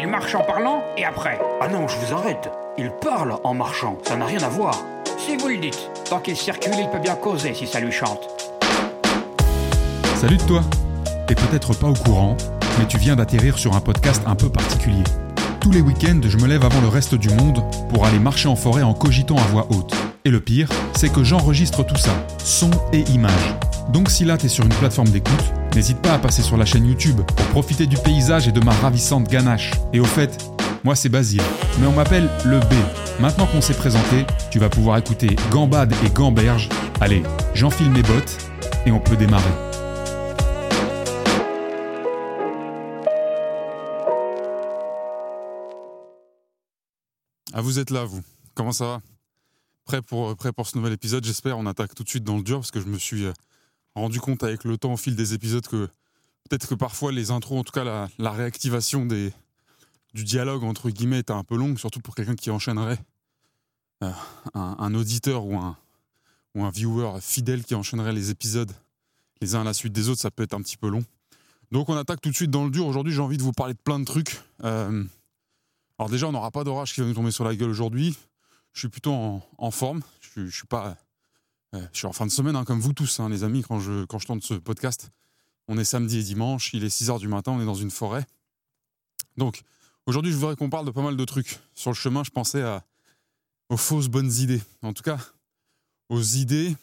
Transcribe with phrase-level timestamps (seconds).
[0.00, 2.48] Il marche en parlant et après Ah non, je vous arrête.
[2.78, 4.80] Il parle en marchant, ça n'a rien à voir.
[5.18, 5.90] Si vous le dites.
[6.08, 8.20] Tant qu'il circule, il peut bien causer si ça lui chante.
[10.14, 10.62] Salut de toi
[11.26, 12.36] T'es peut-être pas au courant,
[12.78, 15.02] mais tu viens d'atterrir sur un podcast un peu particulier.
[15.60, 18.54] Tous les week-ends, je me lève avant le reste du monde pour aller marcher en
[18.54, 19.92] forêt en cogitant à voix haute.
[20.24, 23.54] Et le pire, c'est que j'enregistre tout ça, son et image.
[23.92, 26.86] Donc si là t'es sur une plateforme d'écoute, n'hésite pas à passer sur la chaîne
[26.86, 29.72] YouTube pour profiter du paysage et de ma ravissante ganache.
[29.92, 30.38] Et au fait,
[30.84, 31.42] moi c'est Basile,
[31.80, 32.74] mais on m'appelle le B.
[33.20, 36.68] Maintenant qu'on s'est présenté, tu vas pouvoir écouter Gambade et Gamberge.
[37.00, 37.22] Allez,
[37.54, 38.38] j'enfile mes bottes
[38.86, 39.44] et on peut démarrer.
[47.58, 48.20] Ah, vous êtes là, vous.
[48.54, 49.00] Comment ça va?
[49.84, 51.58] Prêt pour, prêt pour ce nouvel épisode, j'espère.
[51.58, 53.32] On attaque tout de suite dans le dur parce que je me suis euh,
[53.98, 55.88] rendu compte avec le temps au fil des épisodes que
[56.48, 59.32] peut-être que parfois les intros, en tout cas la, réactivation du
[60.24, 62.98] dialogue entre guillemets était un peu longue, surtout pour quelqu'un qui enchaînerait
[64.02, 64.10] euh,
[64.54, 65.76] un, auditeur ou un,
[66.54, 68.72] ou un viewer fidèle qui enchaînerait les épisodes
[69.40, 71.04] les uns à la suite des autres, ça peut être un petit peu long.
[71.70, 72.86] Donc on attaque tout de suite dans le dur.
[72.86, 74.40] Aujourd'hui, j'ai envie de vous parler de plein de trucs.
[74.64, 75.04] Euh,
[75.98, 78.16] alors déjà, on n'aura pas d'orage qui va nous tomber sur la gueule aujourd'hui.
[78.72, 80.02] Je suis plutôt en, forme.
[80.20, 80.96] Je, je suis pas,
[81.72, 83.62] je suis en fin de semaine, hein, comme vous tous, hein, les amis.
[83.62, 85.10] Quand je quand je ce podcast,
[85.68, 86.72] on est samedi et dimanche.
[86.72, 87.52] Il est 6 h du matin.
[87.52, 88.26] On est dans une forêt.
[89.36, 89.62] Donc
[90.06, 91.58] aujourd'hui, je voudrais qu'on parle de pas mal de trucs.
[91.74, 92.84] Sur le chemin, je pensais à,
[93.68, 94.62] aux fausses bonnes idées.
[94.82, 95.18] En tout cas,
[96.08, 96.74] aux idées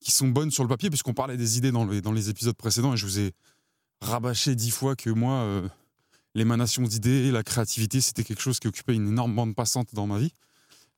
[0.00, 2.56] qui sont bonnes sur le papier, puisqu'on parlait des idées dans les, dans les épisodes
[2.56, 3.32] précédents, et je vous ai
[4.00, 5.68] rabâché dix fois que moi, euh,
[6.34, 10.18] l'émanation d'idées, la créativité, c'était quelque chose qui occupait une énorme bande passante dans ma
[10.18, 10.32] vie.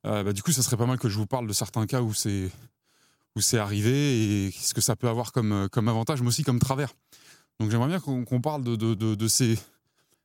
[0.07, 2.01] Euh, bah, du coup, ça serait pas mal que je vous parle de certains cas
[2.01, 2.51] où c'est
[3.37, 6.45] où c'est arrivé et ce que ça peut avoir comme, euh, comme avantage, mais aussi
[6.45, 6.93] comme travers.
[7.61, 9.59] Donc j'aimerais bien qu'on parle de, de, de, ces,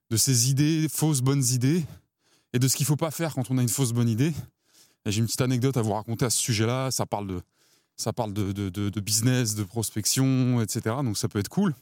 [0.10, 1.86] de ces idées, fausses bonnes idées,
[2.54, 4.34] et de ce qu'il faut pas faire quand on a une fausse bonne idée.
[5.06, 6.92] J'ai une petite anecdote à vous raconter à ce sujet-là.
[6.92, 7.42] Ça parle de,
[7.96, 10.98] ça parle de, de, business, de prospection, etc.
[11.04, 11.74] Donc ça peut être cool.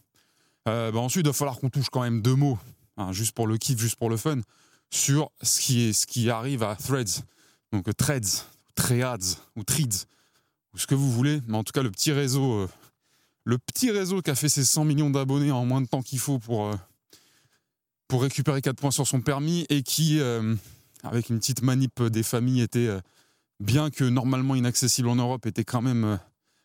[0.67, 2.57] Euh, bah ensuite, il va falloir qu'on touche quand même deux mots,
[2.97, 4.41] hein, juste pour le kiff, juste pour le fun,
[4.89, 7.23] sur ce qui, est, ce qui arrive à Threads.
[7.72, 8.45] Donc euh, Threads,
[8.75, 10.05] Threads ou Threads,
[10.75, 11.41] ce que vous voulez.
[11.47, 12.69] Mais en tout cas, le petit réseau, euh,
[13.43, 16.19] le petit réseau qui a fait ses 100 millions d'abonnés en moins de temps qu'il
[16.19, 16.75] faut pour, euh,
[18.07, 20.55] pour récupérer 4 points sur son permis et qui, euh,
[21.03, 22.89] avec une petite manip des familles, était,
[23.59, 26.19] bien que normalement inaccessible en Europe, était quand même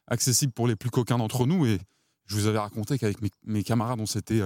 [0.09, 1.67] accessible pour les plus coquins d'entre nous.
[1.67, 1.79] Et
[2.27, 4.43] je vous avais raconté qu'avec mes, mes camarades, on s'était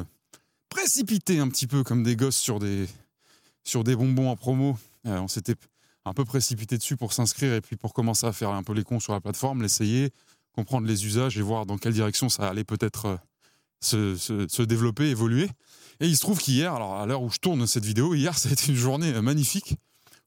[0.69, 2.87] précipité un petit peu comme des gosses sur des,
[3.63, 4.77] sur des bonbons en promo.
[5.05, 5.55] On s'était
[6.05, 8.85] un peu précipité dessus pour s'inscrire et puis pour commencer à faire un peu les
[8.85, 10.11] cons sur la plateforme, l'essayer,
[10.53, 13.17] comprendre les usages et voir dans quelle direction ça allait peut-être euh,
[13.81, 15.49] se, se- se développer, évoluer.
[16.01, 18.49] Et il se trouve qu'hier, alors à l'heure où je tourne cette vidéo, hier, ça
[18.49, 19.77] a été une journée euh, magnifique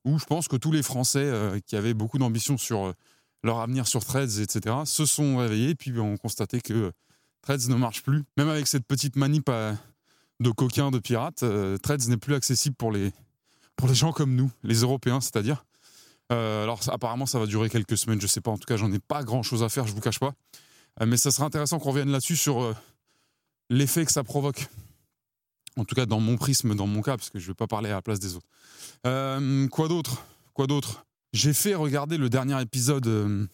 [0.05, 2.93] où je pense que tous les Français euh, qui avaient beaucoup d'ambition sur
[3.43, 6.91] leur avenir sur Threads, etc., se sont réveillés et puis ont constaté que
[7.41, 8.23] Threads ne marche plus.
[8.35, 11.43] Même avec cette petite manip de coquins, de pirates,
[11.83, 13.11] Threads n'est plus accessible pour les,
[13.75, 15.65] pour les gens comme nous, les Européens, c'est-à-dire.
[16.31, 18.51] Euh, alors apparemment, ça va durer quelques semaines, je sais pas.
[18.51, 20.33] En tout cas, j'en ai pas grand-chose à faire, je vous cache pas.
[21.01, 22.75] Euh, mais ça serait intéressant qu'on revienne là-dessus sur euh,
[23.69, 24.67] l'effet que ça provoque.
[25.77, 27.89] En tout cas, dans mon prisme, dans mon cas, parce que je vais pas parler
[27.89, 28.47] à la place des autres.
[29.69, 30.23] Quoi d'autre?
[30.53, 31.05] Quoi d'autre?
[31.33, 33.47] J'ai fait regarder le dernier épisode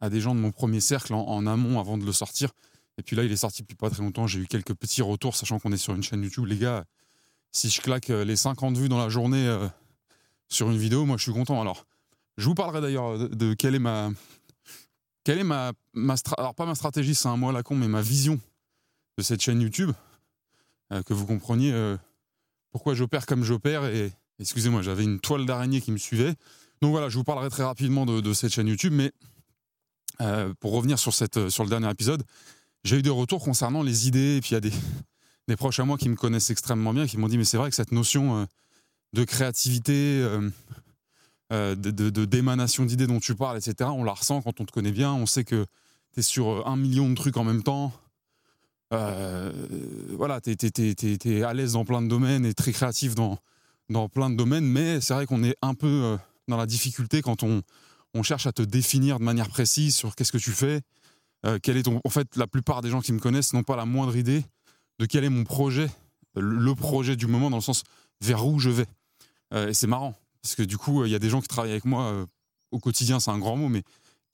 [0.00, 2.50] à des gens de mon premier cercle en, en amont avant de le sortir.
[2.96, 4.28] Et puis là, il est sorti depuis pas très longtemps.
[4.28, 6.46] J'ai eu quelques petits retours, sachant qu'on est sur une chaîne YouTube.
[6.46, 6.84] Les gars,
[7.50, 9.52] si je claque les 50 vues dans la journée
[10.48, 11.60] sur une vidéo, moi, je suis content.
[11.60, 11.86] Alors,
[12.36, 14.10] je vous parlerai d'ailleurs de, quelle est ma.
[16.36, 18.40] Alors pas ma stratégie, c'est un mot à la con, mais ma vision
[19.16, 19.92] de cette chaîne YouTube,
[20.92, 21.96] euh, que vous compreniez euh,
[22.72, 23.84] pourquoi j'opère comme j'opère.
[23.84, 26.34] Et excusez-moi, j'avais une toile d'araignée qui me suivait.
[26.82, 29.12] Donc voilà, je vous parlerai très rapidement de, cette chaîne YouTube, mais
[30.20, 32.24] euh, pour revenir sur, le dernier épisode,
[32.82, 34.60] j'ai eu des retours concernant les idées, et puis il y a
[35.48, 37.70] des, proches à moi qui me connaissent extrêmement bien, qui m'ont dit, mais c'est vrai
[37.70, 38.46] que cette notion
[39.12, 40.26] de créativité,
[41.54, 44.90] euh, de, d'émanation d'idées dont tu parles, etc., on la ressent quand on te connaît
[44.90, 45.66] bien, on sait que
[46.12, 47.92] tu es sur euh, un million de trucs en même temps.
[48.92, 49.52] Euh,
[50.16, 53.38] voilà, tu es, à l'aise dans plein de domaines et très créatif dans,
[53.88, 56.18] dans plein de domaines, mais c'est vrai qu'on est un peu
[56.48, 57.62] dans la difficulté quand on,
[58.14, 60.80] on cherche à te définir de manière précise sur qu'est-ce que tu fais,
[61.62, 62.00] quel est ton.
[62.04, 64.44] En fait, la plupart des gens qui me connaissent n'ont pas la moindre idée
[64.98, 65.88] de quel est mon projet,
[66.34, 67.84] le projet du moment, dans le sens
[68.20, 68.86] vers où je vais.
[69.54, 71.86] Et c'est marrant, parce que du coup, il y a des gens qui travaillent avec
[71.86, 72.26] moi euh,
[72.70, 73.82] au quotidien, c'est un grand mot, mais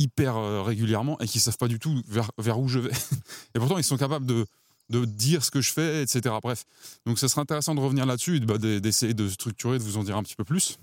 [0.01, 2.91] hyper euh, régulièrement et qui savent pas du tout vers, vers où je vais.
[3.55, 4.45] et pourtant, ils sont capables de,
[4.89, 6.35] de dire ce que je fais, etc.
[6.43, 6.65] Bref,
[7.07, 10.03] donc ça serait intéressant de revenir là-dessus et bah, d'essayer de structurer, de vous en
[10.03, 10.81] dire un petit peu plus.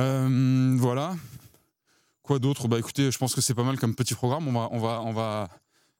[0.00, 1.14] Euh, voilà.
[2.24, 2.66] Quoi d'autre?
[2.66, 4.48] Bah écoutez, je pense que c'est pas mal comme petit programme.
[4.48, 5.48] On va, on va, on va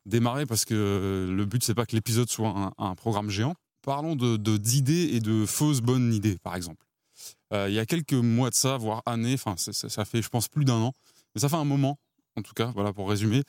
[0.05, 3.55] démarrer parce que le but c'est pas que l'épisode soit un, programme géant.
[3.83, 6.86] Parlons de d'idées et de fausses bonnes idées, par exemple.
[7.53, 10.49] Euh, il y a quelques mois de ça, voire années, enfin ça, fait je pense
[10.49, 10.93] plus d'un an,
[11.35, 11.99] mais ça fait un moment,
[12.37, 13.43] en tout cas, voilà pour résumer.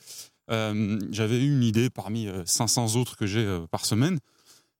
[0.50, 4.18] Euh, j'avais eu une idée parmi 500 autres que j'ai par semaine,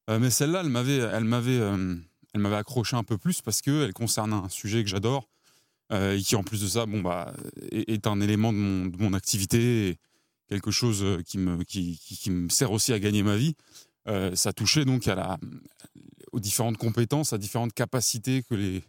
[0.09, 4.33] mais celle-là, elle m'avait, elle m'avait, elle m'avait accroché un peu plus parce qu'elle concerne
[4.33, 5.29] un sujet que j'adore,
[5.93, 7.33] euh, et qui en plus de ça, bon bah,
[7.73, 9.99] est, un élément de mon, activité, et
[10.49, 13.55] quelque chose euh, qui me, qui, qui, me sert aussi à gagner ma vie.
[14.07, 15.39] Euh, ça touchait donc à la,
[16.33, 18.83] aux différentes compétences, à différentes capacités que les,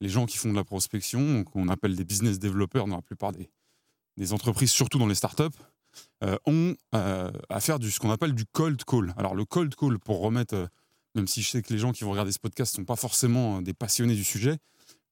[0.00, 3.32] les gens qui font de la prospection, qu'on appelle des business developers dans la plupart
[3.32, 5.44] des, entreprises, surtout dans les startups,
[6.24, 9.14] euh, ont à faire ce qu'on appelle du cold call.
[9.16, 10.68] Alors le cold call, pour remettre,
[11.14, 12.96] même si je sais que les gens qui vont regarder ce podcast ne sont pas
[12.96, 14.58] forcément des passionnés du sujet,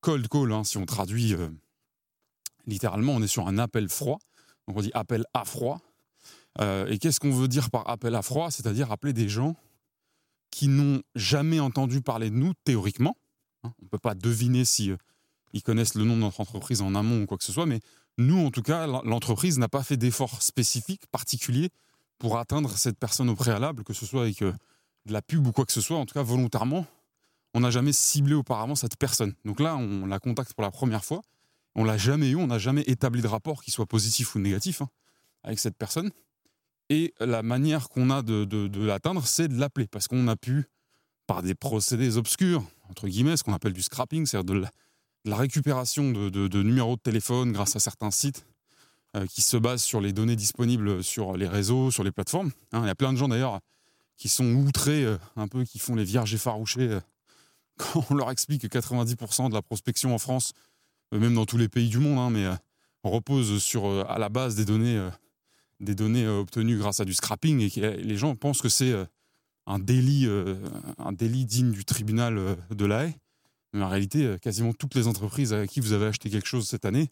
[0.00, 1.48] cold call, hein, si on traduit euh,
[2.66, 4.18] littéralement, on est sur un appel froid.
[4.66, 5.80] Donc on dit appel à froid.
[6.60, 8.50] Euh, et qu'est-ce qu'on veut dire par appel à froid?
[8.50, 9.56] C'est-à-dire appeler des gens
[10.50, 13.16] qui n'ont jamais entendu parler de nous théoriquement.
[13.66, 13.74] Hein.
[13.80, 14.96] on ne peut pas deviner si euh,
[15.52, 17.80] ils connaissent le nom de notre entreprise en amont ou quoi que ce soit, mais
[18.18, 21.70] nous, en tout cas, l'entreprise n'a pas fait d'effort spécifique, particulier,
[22.18, 25.66] pour atteindre cette personne au préalable, que ce soit avec de la pub ou quoi
[25.66, 26.86] que ce soit, en tout cas volontairement,
[27.56, 29.32] on n'a jamais ciblé auparavant cette personne.
[29.46, 31.22] Donc là, on la contacte pour la première fois.
[31.74, 34.82] On l'a jamais eu, on n'a jamais établi de rapport qui soit positif ou négatif
[34.82, 34.90] hein,
[35.42, 36.10] avec cette personne.
[36.90, 39.86] Et la manière qu'on a de, l'atteindre, c'est de l'appeler.
[39.86, 40.66] Parce qu'on a pu,
[41.26, 44.66] par des procédés obscurs, entre guillemets, ce qu'on appelle du scrapping, c'est-à-dire de,
[45.24, 48.46] la, récupération de, numéros de téléphone grâce à certains sites
[49.16, 52.50] euh, qui se basent sur les données disponibles sur les réseaux, sur les plateformes.
[52.72, 52.82] Hein.
[52.82, 53.60] Il y a plein de gens d'ailleurs
[54.16, 57.00] qui sont outrés, euh, un peu, qui font les vierges effarouchées euh,
[57.76, 60.52] quand on leur explique que 90% de la prospection en France,
[61.12, 62.46] même dans tous les pays du monde, hein, mais
[63.04, 65.08] repose sur à la base des données,
[65.78, 68.92] des données obtenues grâce à du scrapping et que les gens pensent que c'est
[69.66, 70.28] un délit,
[70.98, 73.16] un délit digne du tribunal de la haie.
[73.72, 76.84] Mais en réalité, quasiment toutes les entreprises à qui vous avez acheté quelque chose cette
[76.84, 77.10] année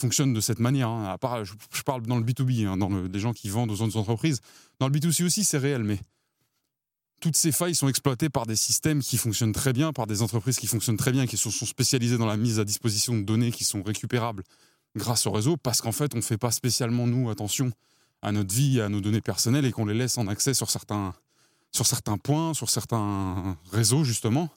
[0.00, 0.88] fonctionnent de cette manière.
[0.88, 1.08] Hein.
[1.08, 1.54] À part, je,
[1.84, 4.40] parle dans le B2B, hein, dans le, les gens qui vendent aux autres entreprises.
[4.80, 5.98] Dans le B2C aussi, c'est réel, mais
[7.20, 10.58] toutes ces failles sont exploitées par des systèmes qui fonctionnent très bien, par des entreprises
[10.58, 13.64] qui fonctionnent très bien, qui sont, spécialisées dans la mise à disposition de données qui
[13.64, 14.42] sont récupérables
[14.96, 17.72] grâce au réseau, parce qu'en fait, on ne fait pas spécialement, nous, attention
[18.22, 21.14] à notre vie, à nos données personnelles, et qu'on les laisse en accès sur certains,
[21.74, 24.48] sur certains points, sur certains réseaux, justement.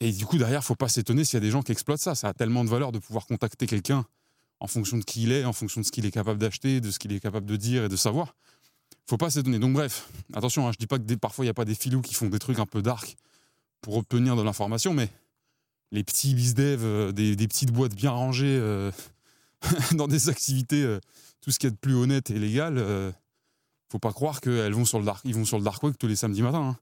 [0.00, 2.14] Et du coup, derrière, faut pas s'étonner s'il y a des gens qui exploitent ça.
[2.14, 4.04] Ça a tellement de valeur de pouvoir contacter quelqu'un
[4.60, 6.90] en fonction de qui il est, en fonction de ce qu'il est capable d'acheter, de
[6.90, 8.34] ce qu'il est capable de dire et de savoir
[9.08, 9.58] faut pas s'étonner.
[9.58, 12.02] Donc bref, attention, hein, je dis pas que parfois il n'y a pas des filous
[12.02, 13.16] qui font des trucs un peu dark
[13.80, 15.08] pour obtenir de l'information, mais
[15.92, 18.90] les petits bizdev, euh, des, des, petites boîtes bien rangées euh,
[19.92, 20.98] dans des activités, euh,
[21.40, 22.84] tout ce qui est de plus honnête et légal,
[23.96, 26.06] faut pas croire qu'elles vont sur le dark, ils vont sur le dark web tous
[26.06, 26.70] les samedis matins.
[26.70, 26.76] Hein.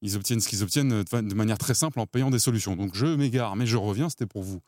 [0.00, 2.76] Ils obtiennent ce qu'ils obtiennent de manière très simple en payant des solutions.
[2.76, 4.60] Donc je m'égare, mais je reviens, c'était pour vous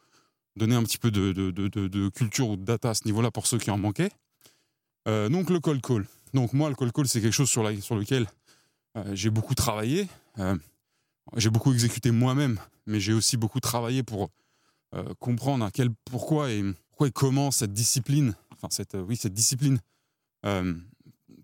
[0.56, 3.70] donner un petit peu de, culture ou de data à ce niveau-là pour ceux qui
[3.70, 4.10] en manquaient.
[5.06, 6.06] donc le cold call.
[6.34, 8.26] Donc moi, le cold call, c'est quelque chose sur, lequel
[8.96, 10.08] euh, j'ai beaucoup travaillé.
[10.38, 10.56] Euh,
[11.36, 14.30] j'ai beaucoup exécuté moi-même, mais j'ai aussi beaucoup travaillé pour
[14.94, 19.32] euh, comprendre à quel, pourquoi, et, pourquoi et comment cette discipline, enfin cette, oui, cette
[19.32, 19.78] discipline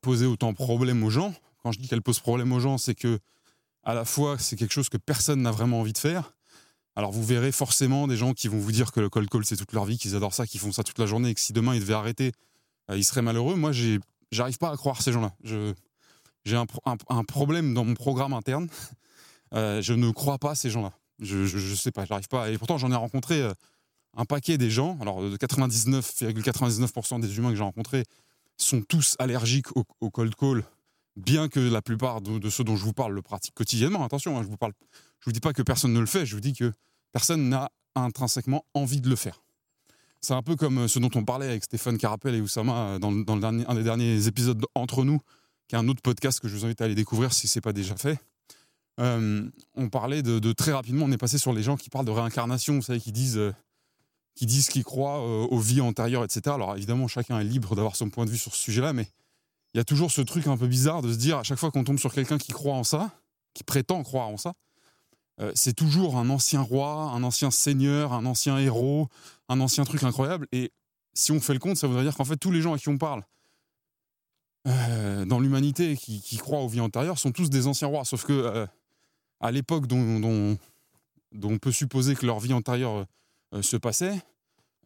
[0.00, 1.34] posait autant de problèmes aux gens.
[1.62, 3.18] Quand je dis qu'elle pose problème aux gens, c'est que
[3.82, 6.32] à la fois c'est quelque chose que personne n'a vraiment envie de faire.
[6.96, 9.56] Alors vous verrez forcément des gens qui vont vous dire que le cold call c'est
[9.56, 11.52] toute leur vie, qu'ils adorent ça, qu'ils font ça toute la journée, et que si
[11.52, 12.32] demain ils devaient arrêter,
[12.94, 13.56] ils seraient malheureux.
[13.56, 13.72] Moi
[14.30, 15.32] j'arrive pas à croire ces gens-là.
[16.44, 18.68] j'ai un, problème dans mon programme interne.
[19.52, 20.92] Euh, je ne crois pas ces gens-là.
[21.18, 22.50] Je, je, sais pas, j'arrive pas.
[22.50, 23.52] Et pourtant, j'en ai rencontré euh,
[24.16, 24.96] un paquet des gens.
[25.00, 28.04] Alors, 99,99% des humains que j'ai rencontrés
[28.62, 30.64] sont tous allergiques au, cold call,
[31.16, 34.04] bien que la plupart de, ceux dont je vous parle le pratiquent quotidiennement.
[34.04, 34.72] Attention, hein, je vous parle,
[35.20, 36.26] je vous dis pas que personne ne le fait.
[36.26, 36.72] Je vous dis que
[37.12, 39.42] personne n'a intrinsèquement envie de le faire.
[40.20, 42.98] C'est un peu comme euh, ce dont on parlait avec Stéphane Carapel et Oussama euh,
[42.98, 45.20] dans, un des derniers épisodes Entre nous,
[45.66, 47.62] qui est un autre podcast que je vous invite à aller découvrir si ce n'est
[47.62, 48.18] pas déjà fait.
[49.00, 52.10] Euh, on parlait de, très rapidement, on est passé sur les gens qui parlent de
[52.10, 53.40] réincarnation, vous savez, qui disent
[54.40, 56.40] qui disent qu'ils croient aux vies antérieures, etc.
[56.54, 59.06] Alors évidemment, chacun est libre d'avoir son point de vue sur ce sujet-là, mais
[59.74, 61.70] il y a toujours ce truc un peu bizarre de se dire à chaque fois
[61.70, 63.10] qu'on tombe sur quelqu'un qui croit en ça,
[63.52, 64.54] qui prétend croire en ça,
[65.42, 69.08] euh, c'est toujours un ancien roi, un ancien seigneur, un ancien héros,
[69.50, 70.46] un ancien truc incroyable.
[70.52, 70.72] Et
[71.12, 72.88] si on fait le compte, ça voudrait dire qu'en fait, tous les gens à qui
[72.88, 73.22] on parle,
[74.66, 78.06] euh, dans l'humanité qui, croient aux vies antérieures sont tous des anciens rois.
[78.06, 78.66] Sauf que euh,
[79.40, 80.58] à l'époque dont, dont,
[81.42, 83.04] on peut supposer que leur vie antérieure euh,
[83.60, 84.20] se passait,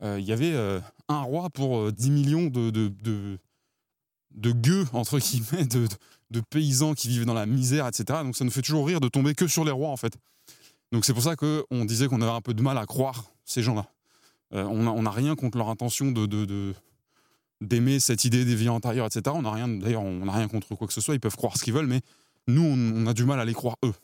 [0.03, 0.55] il y avait
[1.09, 3.39] un roi pour 10 millions de, de, de,
[4.33, 5.87] de gueux, entre guillemets, de,
[6.31, 8.21] de, paysans qui vivent dans la misère, etc.
[8.23, 10.15] Donc ça nous fait toujours rire de tomber que sur les rois, en fait.
[10.93, 13.63] Donc c'est pour ça qu'on disait qu'on avait un peu de mal à croire ces
[13.63, 13.87] gens-là.
[14.51, 16.75] on n'a rien contre leur intention de, de
[17.61, 19.23] d'aimer cette idée des vies antérieures, etc.
[19.35, 21.15] On n'a rien, d'ailleurs, on n'a rien contre quoi que ce soit.
[21.15, 22.01] Ils peuvent croire ce qu'ils veulent, mais
[22.47, 23.95] nous, on, a du mal à les croire eux.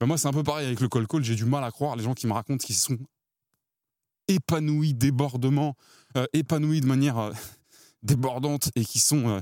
[0.00, 1.24] Ben moi, c'est un peu pareil avec le col call.
[1.24, 2.98] J'ai du mal à croire les gens qui me racontent qu'ils sont
[4.28, 5.76] épanouis, débordement,
[6.16, 7.32] euh, épanouis de manière euh,
[8.02, 9.40] débordante et qui sont euh,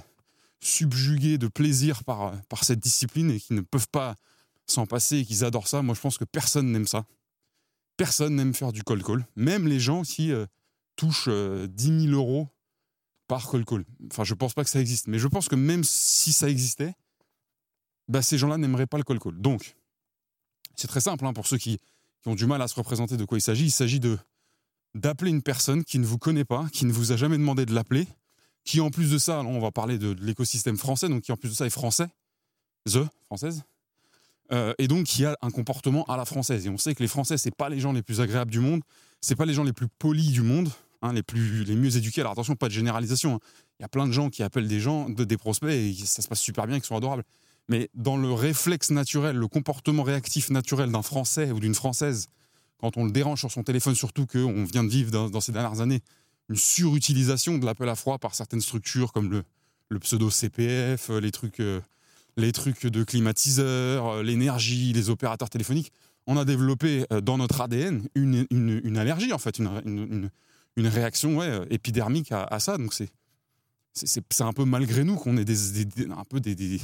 [0.61, 4.17] subjugués de plaisir par, par cette discipline et qui ne peuvent pas
[4.67, 5.83] s'en passer et qu'ils adorent ça.
[5.83, 7.05] Moi, je pense que personne n'aime ça.
[7.97, 9.27] Personne n'aime faire du call call.
[9.37, 10.33] Même les gens qui
[10.97, 12.49] touchent 10 000 euros
[13.27, 13.85] par call call.
[14.11, 16.95] Enfin, je pense pas que ça existe, mais je pense que même si ça existait,
[18.09, 19.41] bah, ces gens-là n'aimeraient pas le call call.
[19.41, 19.77] Donc,
[20.77, 21.79] c'est très simple hein, pour ceux qui,
[22.25, 23.65] ont du mal à se représenter de quoi il s'agit.
[23.65, 24.17] Il s'agit de
[24.95, 27.75] d'appeler une personne qui ne vous connaît pas, qui ne vous a jamais demandé de
[27.75, 28.07] l'appeler,
[28.65, 31.49] qui en plus de ça, on va parler de, l'écosystème français, donc qui en plus
[31.49, 32.07] de ça est français,
[32.89, 33.63] the française,
[34.53, 36.67] euh, et donc qui a un comportement à la française.
[36.67, 38.83] Et on sait que les Français, c'est pas les gens les plus agréables du monde,
[39.21, 40.71] c'est pas les gens les plus polis du monde.
[41.05, 42.21] Hein, les, plus, les mieux éduqués.
[42.21, 43.35] Alors attention, pas de généralisation.
[43.35, 43.39] Hein.
[43.81, 46.23] Il y a plein de gens qui appellent des gens, de, des prospects, et ça
[46.23, 47.25] se passe super bien, qui sont adorables.
[47.69, 52.29] Mais dans le réflexe naturel, le comportement réactif naturel d'un Français ou d'une Française,
[52.83, 55.81] quand on le dérange sur son téléphone, surtout qu'on vient de vivre dans, ces dernières
[55.81, 56.03] années
[56.51, 59.31] une surutilisation de l'appel à froid par certaines structures comme
[59.89, 61.81] le, pseudo CPF, les trucs, euh,
[62.37, 65.93] les trucs de climatiseurs, euh, l'énergie, les opérateurs téléphoniques,
[66.27, 70.31] on a développé euh, dans notre ADN une, allergie en fait, une,
[70.77, 72.79] réaction euh, épidermique à, ça.
[72.79, 73.11] Donc c'est
[73.95, 75.77] c'est un peu malgré nous qu'on ait des,
[76.11, 76.81] un peu des, des,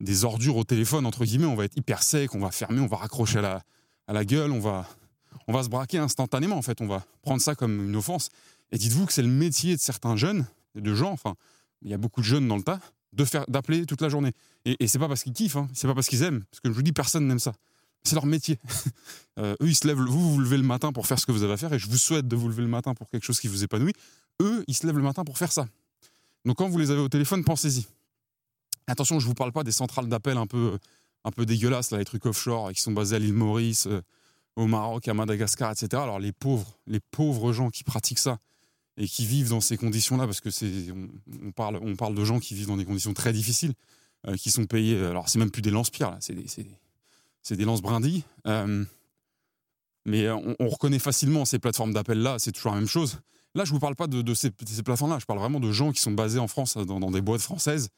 [0.00, 1.46] des, ordures au téléphone, entre guillemets.
[1.46, 3.62] On va être hyper sec, on va fermer, on va raccrocher à la,
[4.06, 4.86] à la gueule, on va,
[5.50, 6.80] on va se braquer instantanément, en fait.
[6.80, 8.28] On va prendre ça comme une offense.
[8.72, 11.34] Et dites-vous que c'est le métier de certains jeunes, de gens, enfin,
[11.82, 12.80] il y a beaucoup de jeunes dans le tas,
[13.12, 14.32] de faire d'appeler toute la journée.
[14.64, 16.44] Et, et c'est pas parce qu'ils kiffent, hein, c'est pas parce qu'ils aiment.
[16.50, 17.52] Parce que je vous dis, personne n'aime ça
[18.02, 18.58] c'est leur métier.
[19.38, 21.44] Euh, eux, ils se lèvent, vous, vous levez le matin pour faire ce que vous
[21.44, 23.40] avez à faire, et je vous souhaite de vous lever le matin pour quelque chose
[23.40, 23.94] qui vous épanouit.
[24.42, 25.66] Eux, ils se lèvent le matin pour faire ça.
[26.44, 27.86] Donc quand vous les avez au téléphone, pensez-y.
[28.86, 30.76] Attention, je ne vous parle pas des centrales d'appel un peu,
[31.24, 34.02] un peu dégueulasses, là, les trucs offshore qui sont basés à l'île Maurice, euh,
[34.56, 35.88] au Maroc, à Madagascar, etc.
[35.94, 38.38] Alors les pauvres, les pauvres gens qui pratiquent ça
[38.96, 40.70] et qui vivent dans ces conditions-là, parce que c'est,
[41.42, 43.72] on, parle, on parle de gens qui vivent dans des conditions très difficiles,
[44.26, 44.98] euh, qui sont payés.
[44.98, 46.46] Alors c'est même plus des lance-pierres, c'est des,
[47.42, 48.24] c'est des lances brindilles.
[48.46, 48.84] Euh,
[50.06, 53.20] mais on, reconnaît facilement ces plateformes d'appel-là, c'est toujours la même chose.
[53.54, 56.12] Là, je vous parle pas de, ces, plateformes-là, je parle vraiment de gens qui sont
[56.12, 57.88] basés en France, dans, des boîtes françaises,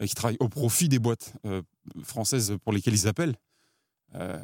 [0.00, 1.62] et qui travaillent au profit des boîtes euh,
[2.02, 3.36] françaises pour lesquelles ils appellent.
[4.14, 4.38] Euh,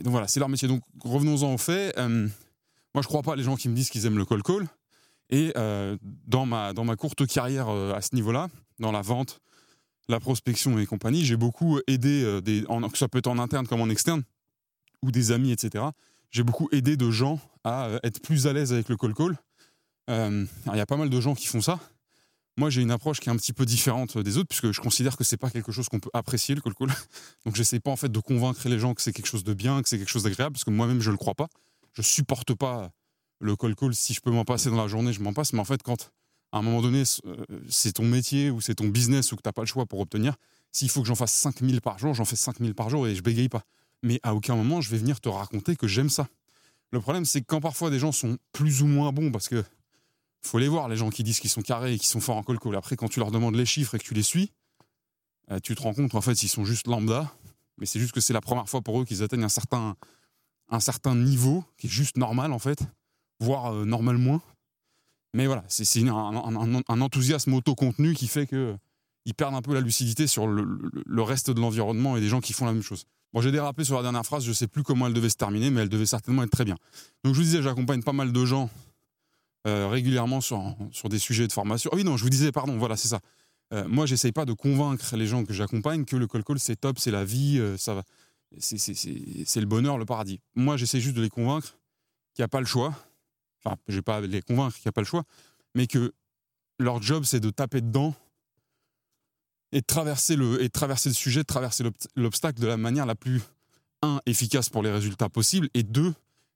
[0.00, 0.68] donc voilà, c'est leur métier.
[0.68, 1.94] Donc revenons-en au fait.
[1.96, 2.28] moi,
[2.94, 4.66] je ne crois pas les gens qui me disent qu'ils aiment le call call.
[5.30, 5.52] Et
[6.26, 9.40] dans, ma, dans ma courte carrière à ce niveau-là, dans la vente,
[10.10, 13.80] la prospection et compagnie, j'ai beaucoup aidé, euh, que ça peut être en interne comme
[13.80, 14.22] en externe,
[15.02, 15.84] ou des amis, etc.
[16.30, 19.38] J'ai beaucoup aidé de gens à euh, être plus à l'aise avec le call call.
[20.10, 21.78] Euh, il y a pas mal de gens qui font ça.
[22.56, 25.16] Moi, j'ai une approche qui est un petit peu différente des autres, puisque je considère
[25.16, 26.74] que c'est pas quelque chose qu'on peut apprécier le call.
[27.46, 29.82] Donc, j'essaie pas en fait de convaincre les gens que c'est quelque chose de bien,
[29.82, 31.48] que c'est quelque chose d'agréable, parce que moi-même je le crois pas.
[31.92, 32.90] Je supporte pas
[33.40, 33.94] le call.
[33.94, 35.52] Si je peux m'en passer dans la journée, je m'en passe.
[35.52, 36.10] Mais en fait, quand
[36.52, 37.36] à un moment donné, euh,
[37.68, 40.00] c'est ton métier ou c'est ton business ou que tu n'as pas le choix pour
[40.00, 40.34] obtenir.
[40.72, 43.22] S'il faut que j'en fasse 5000 par jour, j'en fais 5000 par jour et je
[43.22, 43.62] bégaye pas.
[44.02, 46.28] Mais à aucun moment, je vais venir te raconter que j'aime ça.
[46.92, 49.64] Le problème, c'est que quand parfois des gens sont plus ou moins bons, parce que
[50.42, 52.42] faut les voir, les gens qui disent qu'ils sont carrés et qui sont forts en
[52.42, 52.76] call call.
[52.76, 54.52] Après, quand tu leur demandes les chiffres et que tu les suis,
[55.50, 57.32] euh, tu te rends compte qu'en fait, ils sont juste lambda.
[57.78, 59.96] Mais c'est juste que c'est la première fois pour eux qu'ils atteignent un certain,
[60.68, 62.82] un certain niveau qui est juste normal, en fait,
[63.40, 64.40] voire euh, normal moins.
[65.34, 70.48] Mais voilà, c'est un, enthousiasme auto-contenu qui fait qu'ils perdent un peu la lucidité sur
[70.48, 73.06] le, reste de l'environnement et des gens qui font la même chose.
[73.32, 75.70] Bon, j'ai dérapé sur la dernière phrase, je sais plus comment elle devait se terminer,
[75.70, 76.74] mais elle devait certainement être très bien.
[77.22, 78.68] Donc je vous disais, j'accompagne pas mal de gens
[79.66, 81.90] euh, régulièrement sur, sur des sujets de formation.
[81.92, 83.20] Ah oui, non, je vous disais, pardon, voilà, c'est ça.
[83.72, 86.76] Euh, moi, j'essaye pas de convaincre les gens que j'accompagne que le call call c'est
[86.76, 88.02] top, c'est la vie, euh, ça va,
[88.58, 90.40] c'est le bonheur, le paradis.
[90.54, 91.76] Moi, j'essaie juste de les convaincre
[92.34, 92.94] qu'il n'y a pas le choix,
[93.62, 95.24] enfin, je vais pas les convaincre qu'il n'y a pas le choix,
[95.74, 96.12] mais que
[96.78, 98.14] leur job, c'est de taper dedans
[99.72, 101.84] et de traverser le, et traverser le sujet, de traverser
[102.16, 103.40] l'obstacle de la manière la plus,
[104.02, 106.12] un, efficace pour les résultats possibles, et deux,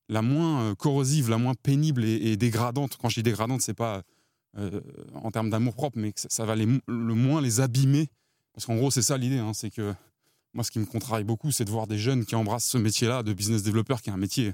[0.09, 2.97] la moins euh, corrosive, la moins pénible et, dégradante.
[3.01, 4.03] Quand je dis dégradante, c'est pas
[5.15, 8.09] en termes d'amour propre, mais ça, va le moins les abîmer.
[8.53, 9.93] Parce qu'en gros, c'est ça l'idée, hein, c'est que
[10.53, 13.25] moi, ce qui me contrarie beaucoup, c'est de voir des jeunes qui embrassent ce métier-là
[13.25, 14.53] de business developer, qui est un métier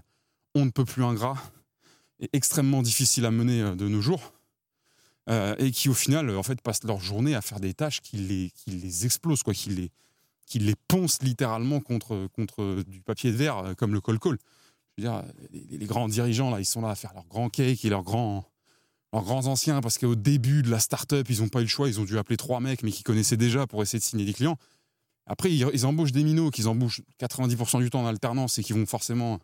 [0.54, 1.36] on ne peut plus ingrat
[2.18, 4.32] et extrêmement difficile à mener de nos jours.
[5.28, 8.50] et qui au final en fait passent leur journée à faire des tâches qui les,
[8.54, 9.90] qui les explosent, quoi, qui les,
[10.46, 14.38] qui les poncent littéralement contre, contre du papier de verre comme le col-col
[14.98, 18.02] dire, les, grands dirigeants, là, ils sont là à faire leurs grands cakes et leurs
[18.02, 18.44] grands,
[19.12, 21.88] leurs grands anciens, parce qu'au début de la start-up, ils n'ont pas eu le choix,
[21.88, 24.32] ils ont dû appeler trois mecs, mais qui connaissaient déjà pour essayer de signer des
[24.32, 24.56] clients.
[25.26, 28.84] Après, ils, embauchent des minots, qu'ils embauchent 90% du temps en alternance et qui vont
[28.84, 29.38] forcément,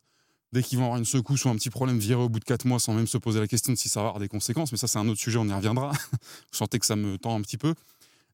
[0.52, 2.64] dès qu'ils vont avoir une secousse ou un petit problème, virer au bout de quatre
[2.64, 4.72] mois sans même se poser la question de si ça va avoir des conséquences.
[4.72, 5.92] Mais ça, c'est un autre sujet, on y reviendra.
[6.12, 7.74] Vous sentez que ça me tend un petit peu.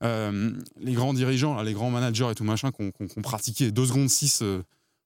[0.02, 4.08] Euh, les grands dirigeants, les grands managers et tout machin, qui ont pratiqué 2 secondes
[4.08, 4.42] 6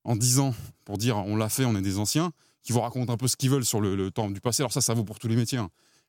[0.07, 2.33] en 10 ans pour dire on l'a fait, on est des anciens,
[2.63, 4.63] qui vous racontent un peu ce qu'ils veulent sur le, temps du passé.
[4.63, 5.59] Alors ça, ça vaut pour tous les métiers.
[5.59, 5.69] Hein.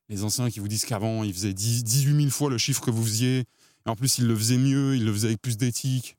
[0.09, 3.03] Les anciens qui vous disent qu'avant, ils faisaient 18 000 fois le chiffre que vous
[3.03, 3.39] faisiez.
[3.85, 6.17] Et en plus, ils le faisaient mieux, ils le faisaient avec plus d'éthique.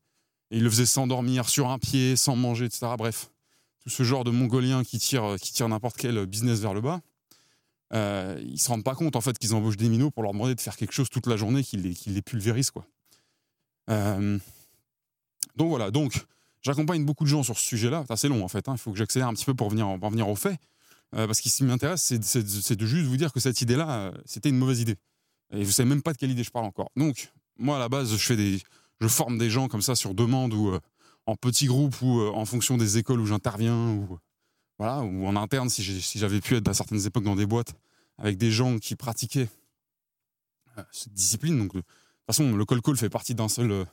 [0.51, 2.87] Et ils le faisaient sans dormir, sur un pied, sans manger, etc.
[2.99, 3.31] Bref,
[3.81, 7.01] tout ce genre de Mongoliens qui tirent, qui tirent n'importe quel business vers le bas.
[7.95, 10.55] Euh, ils se rendent pas compte en fait qu'ils embauchent des minots pour leur demander
[10.55, 12.85] de faire quelque chose toute la journée qui les, qui les pulvérise quoi.
[13.89, 14.39] Euh,
[15.57, 16.27] donc voilà, donc
[16.63, 18.05] J'accompagne beaucoup de gens sur ce sujet-là.
[18.17, 18.69] C'est long en fait.
[18.69, 18.75] Hein.
[18.75, 20.59] Il faut que j'accélère un petit peu pour venir, en venir au fait.
[21.15, 24.13] Euh, parce que ce qui m'intéresse, c'est de juste vous dire que cette idée-là, euh,
[24.27, 24.97] c'était une mauvaise idée.
[25.53, 26.91] Et vous savez même pas de quelle idée je parle encore.
[26.97, 28.61] Donc, moi, à la base, je fais des,
[29.01, 30.81] je forme des gens comme ça sur demande ou euh,
[31.27, 34.19] en petits groupes ou en fonction des écoles où j'interviens ou
[34.79, 35.83] voilà ou en interne si
[36.15, 37.75] j'avais pu être à certaines époques dans des boîtes
[38.17, 39.49] avec des gens qui pratiquaient
[40.91, 41.59] cette discipline.
[41.59, 41.89] Donc, de toute
[42.27, 43.87] façon, le call call fait partie d'un seul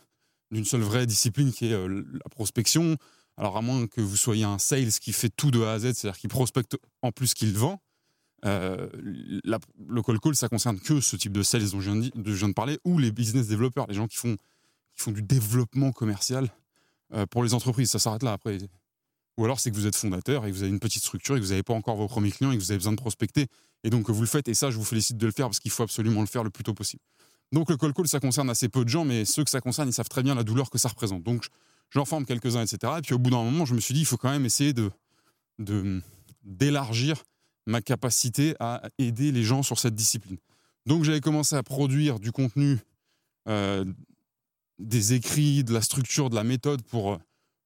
[0.51, 2.97] d'une seule vraie discipline qui est euh, la prospection.
[3.37, 5.93] Alors, à moins que vous soyez un sales qui fait tout de A à Z,
[5.93, 7.81] c'est-à-dire qui prospecte en plus qu'il vend,
[8.45, 12.53] euh, le call call, ça concerne que ce type de sales dont je viens de,
[12.53, 14.35] parler, ou les business développeurs, les gens qui font,
[14.93, 16.49] qui font du développement commercial
[17.13, 17.89] euh, pour les entreprises.
[17.89, 18.57] Ça s'arrête là après.
[19.37, 21.39] Ou alors c'est que vous êtes fondateur et que vous avez une petite structure et
[21.39, 23.47] que vous n'avez pas encore vos premiers clients et que vous avez besoin de prospecter.
[23.83, 24.47] Et donc vous le faites.
[24.47, 26.49] Et ça, je vous félicite de le faire parce qu'il faut absolument le faire le
[26.49, 27.01] plus tôt possible.
[27.55, 29.87] Donc le call call, ça concerne assez peu de gens, mais ceux que ça concerne,
[29.87, 31.23] ils savent très bien la douleur que ça représente.
[31.23, 31.47] Donc
[31.89, 32.95] j'en forme quelques-uns, etc.
[32.97, 34.73] Et puis au bout d'un moment, je me suis dit, il faut quand même essayer
[34.73, 34.91] de
[36.43, 37.23] d'élargir
[37.65, 40.35] ma capacité à aider les gens sur cette discipline.
[40.85, 42.77] Donc j'avais commencé à produire du contenu,
[43.47, 43.85] euh,
[44.77, 47.17] des écrits, de la structure, de la méthode pour,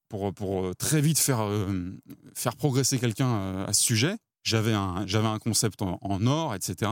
[0.08, 1.92] pour, pour très vite faire, euh,
[2.36, 4.18] faire progresser quelqu'un euh, à ce sujet.
[4.44, 6.92] J'avais un, un concept en, or, etc.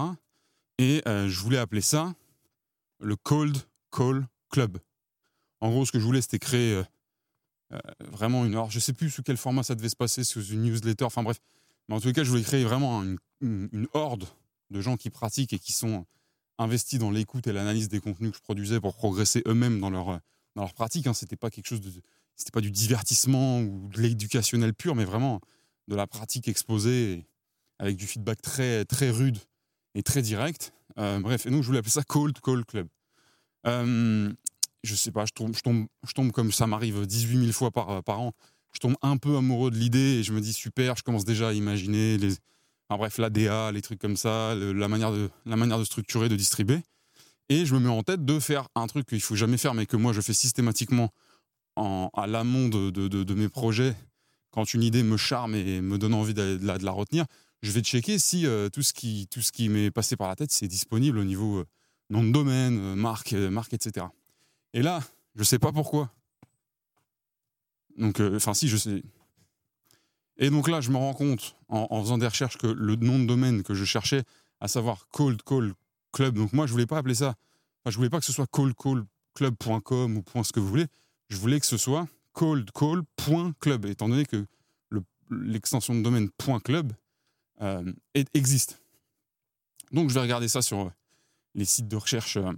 [0.80, 2.14] Et je voulais appeler ça
[3.00, 3.58] le Cold
[3.92, 4.80] Call Club.
[5.62, 6.84] En gros, ce que je voulais, c'était créer euh,
[7.74, 7.80] euh,
[8.12, 8.54] vraiment une.
[8.54, 11.24] Alors, je sais plus sous quel format ça devait se passer, sous une newsletter, enfin
[11.24, 11.40] bref.
[11.90, 13.04] Mais en tout cas, je voulais créer vraiment
[13.42, 14.26] une, horde
[14.70, 16.06] de gens qui pratiquent et qui sont
[16.58, 20.20] investis dans l'écoute et l'analyse des contenus que je produisais pour progresser eux-mêmes dans leur,
[20.56, 21.08] dans leur pratique.
[21.08, 21.14] Hein.
[21.14, 21.92] C'était pas quelque chose de.
[22.36, 25.42] C'était pas du divertissement ou de l'éducationnel pur, mais vraiment
[25.88, 27.26] de la pratique exposée
[27.80, 29.38] avec du feedback très, très rude
[30.04, 30.74] très direct.
[30.98, 32.88] Euh, bref, et donc je voulais appeler ça Cold Call Club.
[33.66, 34.32] Euh,
[34.84, 37.72] je sais pas, je tombe, je tombe, je tombe comme ça m'arrive 18 000 fois
[37.72, 38.34] par, par an.
[38.74, 41.50] Je tombe un peu amoureux de l'idée et je me dis super, je commence déjà
[41.50, 42.34] à imaginer les,
[42.90, 46.36] enfin, bref, l'ADA, les trucs comme ça, la, manière de, la manière de structurer, de
[46.36, 46.82] distribuer.
[47.50, 49.86] Et je me mets en tête de faire un truc qu'il faut jamais faire, mais
[49.86, 51.12] que moi je fais systématiquement
[51.76, 53.96] en, à l'amont de, mes projets
[54.52, 57.26] quand une idée me charme et me donne envie de la retenir
[57.62, 60.68] je vais checker si euh, tout ce qui, qui m'est passé par la tête, c'est
[60.68, 61.66] disponible au niveau euh,
[62.10, 64.06] nom de domaine, euh, marque, marque, etc.
[64.74, 65.02] Et là,
[65.36, 66.14] je ne sais pas pourquoi.
[67.98, 69.04] Donc, enfin, si, je sais.
[70.38, 73.26] Et donc là, je me rends compte, en, faisant des recherches, que le nom de
[73.26, 74.24] domaine que je cherchais,
[74.60, 75.74] à savoir Cold Call
[76.12, 77.30] Club, donc moi, je voulais pas appeler ça.
[77.84, 80.86] Enfin, je voulais pas que ce soit coldcallclub.com ou point ce que vous voulez.
[81.30, 84.46] Je voulais que ce soit coldcall.club, étant donné que
[85.32, 86.30] l'extension de domaine
[86.64, 86.94] .club
[87.62, 87.92] euh,
[88.34, 88.82] existe.
[89.92, 90.92] Donc je vais regarder ça sur euh,
[91.56, 92.52] les sites de recherche euh,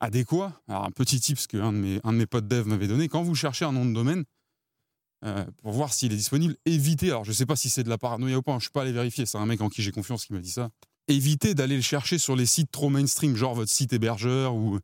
[0.00, 0.60] adéquats.
[0.68, 3.34] Alors un petit tip qu'un de mes, de mes potes dev m'avait donné, quand vous
[3.34, 4.24] cherchez un nom de domaine,
[5.58, 7.98] pour voir s'il est disponible, évitez, alors je ne sais pas si c'est de la
[7.98, 9.82] paranoïa ou pas, hein, je ne suis pas allé vérifier, c'est un mec en qui
[9.82, 10.70] j'ai confiance qui m'a dit ça,
[11.08, 14.78] évitez d'aller le chercher sur les sites trop mainstream, genre votre site hébergeur ou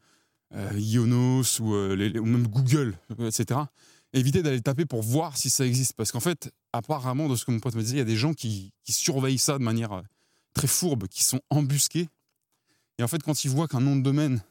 [0.75, 3.61] Ionos ou, même Google, etc
[4.17, 5.93] évitez d'aller taper pour voir si ça existe.
[5.95, 8.17] Parce qu'en fait, apparemment, de ce que mon pote me disait, il y a des
[8.17, 10.03] gens qui, surveillent ça de manière euh,
[10.55, 12.09] très fourbe, qui sont embusqués.
[12.99, 14.43] Et en fait, quand ils voient qu'un nom de domaine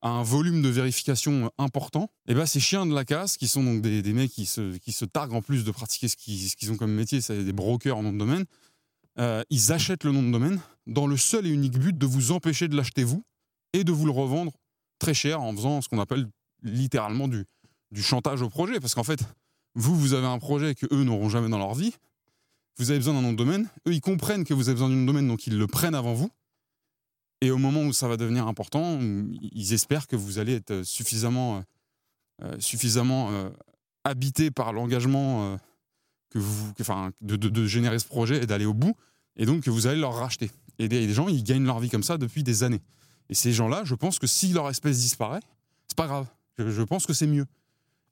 [0.00, 3.36] a un volume de vérification euh, important, et eh ben ces chiens de la casse,
[3.36, 6.16] qui sont donc des, mecs qui se, qui se targuent en plus de pratiquer ce
[6.16, 8.44] qu'ils ont comme métier, c'est des brokers en nom de domaine,
[9.18, 12.30] euh, ils achètent le nom de domaine dans le seul et unique but de vous
[12.30, 13.24] empêcher de l'acheter vous
[13.72, 14.52] et de vous le revendre
[15.00, 16.28] très cher en faisant ce qu'on appelle
[16.62, 17.44] littéralement du,
[17.90, 18.80] du chantage au projet.
[18.80, 19.20] Parce qu'en fait,
[19.74, 21.94] vous, vous avez un projet que eux n'auront jamais dans leur vie.
[22.78, 23.68] Vous avez besoin d'un nom de domaine.
[23.86, 25.94] Eux, ils comprennent que vous avez besoin d'un nom de domaine, donc ils le prennent
[25.96, 26.30] avant vous.
[27.40, 31.62] Et au moment où ça va devenir important, ils espèrent que vous allez être suffisamment,
[32.42, 33.50] euh, suffisamment euh,
[34.04, 35.56] habité par l'engagement euh,
[36.30, 36.72] que vous,
[37.20, 38.94] de, de- générer ce projet et d'aller au bout,
[39.36, 40.50] et donc que vous allez leur racheter.
[40.78, 42.80] Et des, gens, ils gagnent leur vie comme ça depuis des années.
[43.28, 45.40] Et ces gens-là, je pense que si leur espèce disparaît,
[45.86, 46.26] c'est pas grave.
[46.58, 47.46] Je pense que c'est mieux.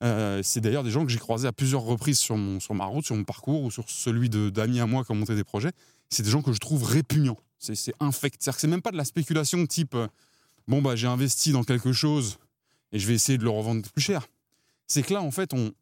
[0.02, 2.84] Euh, c'est d'ailleurs des gens que j'ai croisés à plusieurs reprises sur, mon, sur ma
[2.84, 5.72] route, sur mon parcours ou sur celui d'amis à moi qui ont monté des projets.
[6.10, 7.38] C'est des gens que je trouve répugnants.
[7.58, 8.36] C'est infect.
[8.40, 10.06] C'est-à-dire que c'est même pas de la spéculation type euh,
[10.68, 12.38] bon, bah, j'ai investi dans quelque chose
[12.92, 14.26] et je vais essayer de le revendre plus cher.
[14.86, 15.72] C'est que là, en fait, on-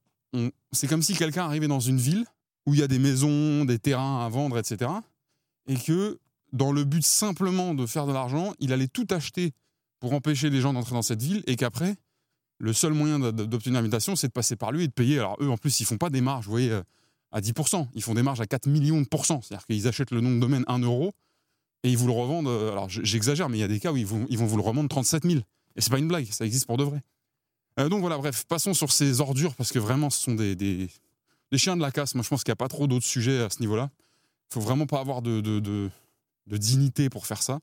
[0.73, 2.25] c'est comme si quelqu'un arrivait dans une ville
[2.67, 4.91] où il y a des maisons, des terrains à vendre, etc.
[5.69, 6.19] Et que
[6.53, 9.53] dans le but simplement de faire de l'argent, il allait tout acheter
[10.01, 11.97] pour empêcher les gens d'entrer dans cette ville et qu'après,
[12.59, 15.19] le seul moyen d'obtenir l'invitation, c'est de passer par lui et de payer.
[15.19, 16.83] Alors eux, en plus, ils font pas des marges, vous voyez, euh,
[17.33, 17.89] à 10%.
[17.95, 19.41] Ils font des marges à 4 millions de pourcents.
[19.43, 21.13] C'est-à-dire qu'ils achètent le nom de domaine 1 euro
[21.83, 22.47] et ils vous le revendent.
[22.49, 24.57] euh, Alors j'exagère, mais il y a des cas où ils vont, ils vont vous
[24.57, 25.41] le revendre 37 000.
[25.77, 27.03] Et c'est pas une blague, ça existe pour de vrai.
[27.81, 30.89] Euh, donc voilà, bref, passons sur ces ordures parce que vraiment, ce sont des, des,
[31.57, 32.15] chiens de la casse.
[32.15, 33.91] Moi, je pense qu'il n'y a pas trop d'autres sujets à ce niveau-là.
[34.51, 35.91] Il faut vraiment pas avoir de, de, de-
[36.57, 37.59] dignité pour faire ça.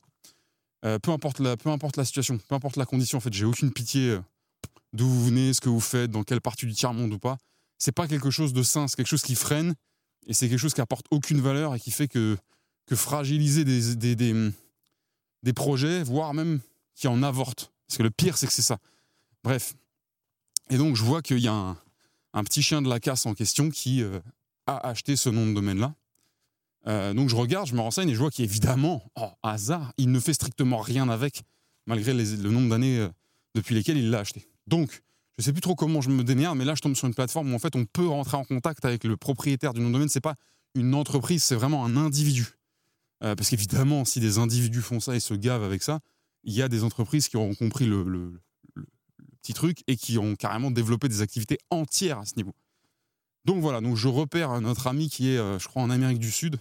[0.82, 3.72] Peu, importe la, peu importe la situation, peu importe la condition, en fait, j'ai aucune
[3.72, 4.18] pitié
[4.94, 7.38] d'où vous venez, ce que vous faites, dans quelle partie du tiers-monde ou pas.
[7.78, 9.74] C'est pas quelque chose de sain, c'est quelque chose qui freine
[10.28, 12.38] et c'est quelque chose qui apporte aucune valeur et qui fait que,
[12.86, 14.52] que fragiliser des, des, des,
[15.44, 16.60] des projets, voire même
[16.96, 17.72] qui en avortent.
[17.88, 18.78] Parce que le pire, c'est que c'est ça.
[19.44, 19.74] Bref.
[20.70, 21.78] Et donc, je vois qu'il y a un,
[22.34, 24.20] un petit chien de la casse en question qui euh,
[24.68, 25.96] a acheté ce nom de domaine-là.
[26.88, 30.20] Euh, donc, je regarde, je me renseigne et je vois qu'évidemment, oh, hasard, il ne
[30.20, 31.44] fait strictement rien avec,
[31.86, 33.10] malgré le nombre d'années euh,
[33.56, 34.48] depuis lesquelles il l'a acheté.
[34.72, 35.04] Donc,
[35.38, 37.52] je sais plus trop comment je me démerde, mais là, je tombe sur une plateforme
[37.52, 40.10] où en fait, on peut rentrer en contact avec le propriétaire du nom de domaine.
[40.10, 40.36] C'est pas
[40.76, 42.48] une entreprise, c'est vraiment un individu.
[43.24, 46.00] Euh, parce qu'évidemment, si des individus font ça et se gavent avec ça,
[46.44, 48.42] il y a des entreprises qui auront compris le
[49.42, 52.54] petit truc et qui ont carrément développé des activités entières à ce niveau.
[53.44, 56.32] Donc voilà, donc je repère notre ami qui est, euh, je crois, en Amérique du
[56.32, 56.58] Sud,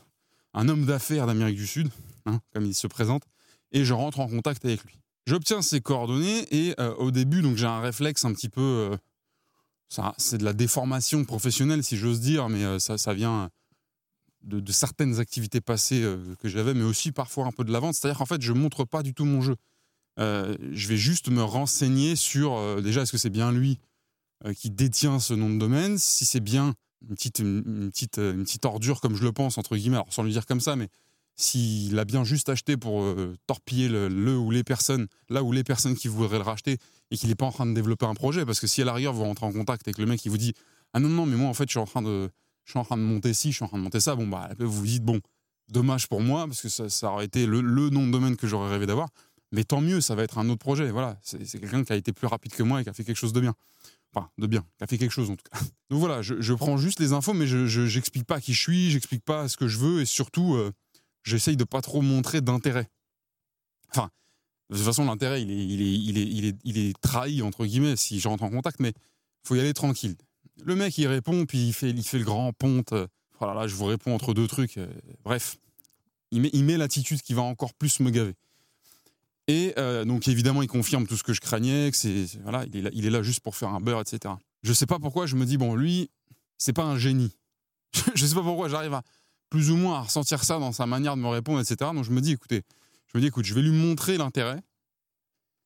[0.54, 1.90] un homme d'affaires d'Amérique du Sud,
[2.26, 3.22] hein, comme il se présente,
[3.72, 4.98] et je rentre en contact avec lui.
[5.30, 8.96] J'obtiens ses coordonnées et euh, au début, donc j'ai un réflexe un petit peu, euh,
[9.88, 13.48] ça, c'est de la déformation professionnelle si j'ose dire, mais euh, ça, ça vient
[14.42, 16.04] de, certaines activités passées
[16.40, 17.94] que j'avais, mais aussi parfois un peu de la vente.
[17.94, 19.54] C'est-à-dire qu'en fait, je montre pas du tout mon jeu.
[20.18, 23.78] Je vais juste me renseigner sur déjà est-ce que c'est bien lui
[24.56, 26.74] qui détient ce nom de domaine, si c'est bien
[27.08, 30.24] une petite, une, petite, une petite ordure comme je le pense entre guillemets, alors sans
[30.24, 30.88] le dire comme ça, mais
[31.40, 35.64] s'il a bien juste acheté pour euh, torpiller le, ou les personnes, là où les
[35.64, 36.78] personnes qui voudraient le racheter
[37.10, 39.12] et qu'il n'est pas en train de développer un projet, parce que si à l'arrière
[39.12, 40.52] vous rentrez en contact avec le mec qui vous dit
[40.92, 42.30] ah non non mais moi en fait je suis en train de
[42.64, 44.26] je suis en train de monter ci, je suis en train de monter ça, bon
[44.26, 45.20] bah vous vous dites bon
[45.68, 48.70] dommage pour moi parce que ça, aurait été le, le nom de domaine que j'aurais
[48.70, 49.08] rêvé d'avoir,
[49.50, 52.12] mais tant mieux ça va être un autre projet, voilà c'est quelqu'un qui a été
[52.12, 53.54] plus rapide que moi et qui a fait quelque chose de bien.
[54.12, 55.60] Enfin, de bien, qui a fait quelque chose en tout cas.
[55.90, 59.24] Donc voilà, je, prends juste les infos, mais je j'explique pas qui je suis, j'explique
[59.24, 60.72] pas ce que je veux, et surtout, euh,
[61.22, 62.88] j'essaye de pas trop montrer d'intérêt.
[63.90, 64.10] Enfin,
[64.70, 68.92] de toute façon, l'intérêt, il est, trahi, entre guillemets, si je rentre en contact, mais
[69.44, 70.16] faut y aller tranquille.
[70.64, 72.92] Le mec, il répond, puis il fait, le grand ponte.
[72.92, 73.06] euh,
[73.38, 74.76] Voilà, là, je vous réponds entre deux trucs.
[74.76, 74.86] euh,
[75.24, 75.56] bref,
[76.30, 78.34] il met, l'attitude qui va encore plus me gaver.
[79.48, 82.76] Et euh, donc, évidemment, il confirme tout ce que je craignais, que c'est, voilà, il
[82.76, 84.34] est, là, il est là juste pour faire un beurre, etc.
[84.62, 86.10] Je sais pas pourquoi, je me dis, bon, lui,
[86.58, 87.34] c'est pas un génie.
[88.14, 89.02] je sais pas pourquoi j'arrive à
[89.50, 91.90] plus ou moins à ressentir ça dans sa manière de me répondre, etc.
[91.92, 92.62] Donc, je me dis, écoutez,
[93.12, 94.62] je me dis, écoute, je vais lui montrer l'intérêt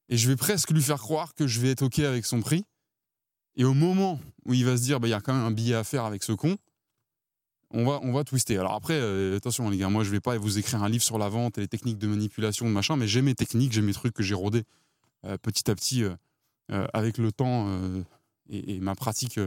[0.08, 2.64] et je vais presque lui faire croire que je vais être OK avec son prix.
[3.56, 5.50] Et au moment où il va se dire, bah, il y a quand même un
[5.50, 6.56] billet à faire avec ce con,
[7.70, 8.56] on va, on va twister.
[8.56, 11.18] Alors après, euh, attention les gars, moi je vais pas vous écrire un livre sur
[11.18, 13.92] la vente et les techniques de manipulation, de machin, mais j'ai mes techniques, j'ai mes
[13.92, 14.62] trucs que j'ai rodés
[15.24, 17.68] euh, petit à petit euh, avec le temps
[18.48, 19.38] et, ma pratique,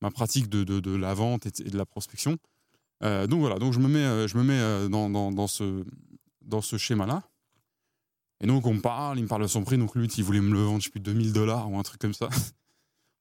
[0.00, 2.38] ma pratique de, la vente et de la prospection.
[3.02, 5.84] Euh, donc voilà, donc je me mets, euh, je me euh, dans, dans, dans ce,
[6.42, 7.22] dans ce schéma-là.
[8.40, 10.40] Et donc on me parle, il me parle de son prix, donc lui il voulait
[10.40, 12.28] me le vendre, je sais plus, 2000 dollars ou un truc comme ça.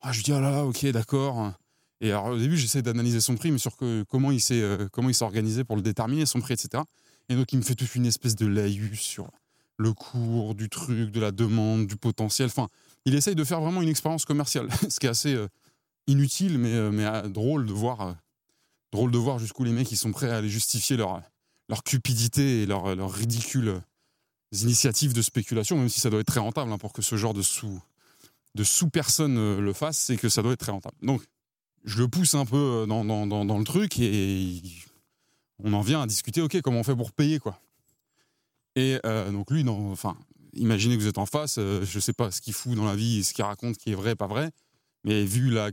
[0.07, 1.51] Ah, je lui dis, ah là, ok, d'accord.
[1.99, 4.61] Et alors au début, j'essaie d'analyser son prix, mais sur que, comment il s'est
[4.91, 6.83] comment il s'est organisé pour le déterminer, son prix, etc.
[7.27, 9.31] Et donc il me fait toute une espèce de laïus sur
[9.77, 12.49] le cours du truc, de la demande, du potentiel.
[12.49, 12.67] Enfin,
[13.05, 15.35] il essaye de faire vraiment une expérience commerciale, ce qui est assez
[16.05, 18.15] inutile, mais, mais drôle de voir,
[18.95, 21.21] drôle de voir jusqu'où les mecs ils sont prêts à aller justifier leur
[21.69, 23.81] leur cupidité et leur, leur ridicule
[24.51, 27.34] initiatives de spéculation, même si ça doit être très rentable hein, pour que ce genre
[27.34, 27.81] de sous
[28.55, 30.95] de sous-personne euh, le fasse, c'est que ça doit être très rentable.
[31.01, 31.21] Donc,
[31.84, 34.62] je le pousse un peu euh, dans, dans, dans, le truc et
[35.62, 37.60] on en vient à discuter, ok, comment on fait pour payer, quoi.
[38.77, 40.17] Et euh, donc lui, enfin,
[40.53, 43.23] imaginez que vous êtes en face, je sais pas ce qu'il fout dans la vie,
[43.23, 44.51] ce qu'il raconte qui est vrai, pas vrai,
[45.03, 45.71] mais vu la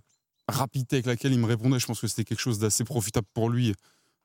[0.48, 3.48] rapidité avec laquelle il me répondait, je pense que c'était quelque chose d'assez profitable pour
[3.48, 3.74] lui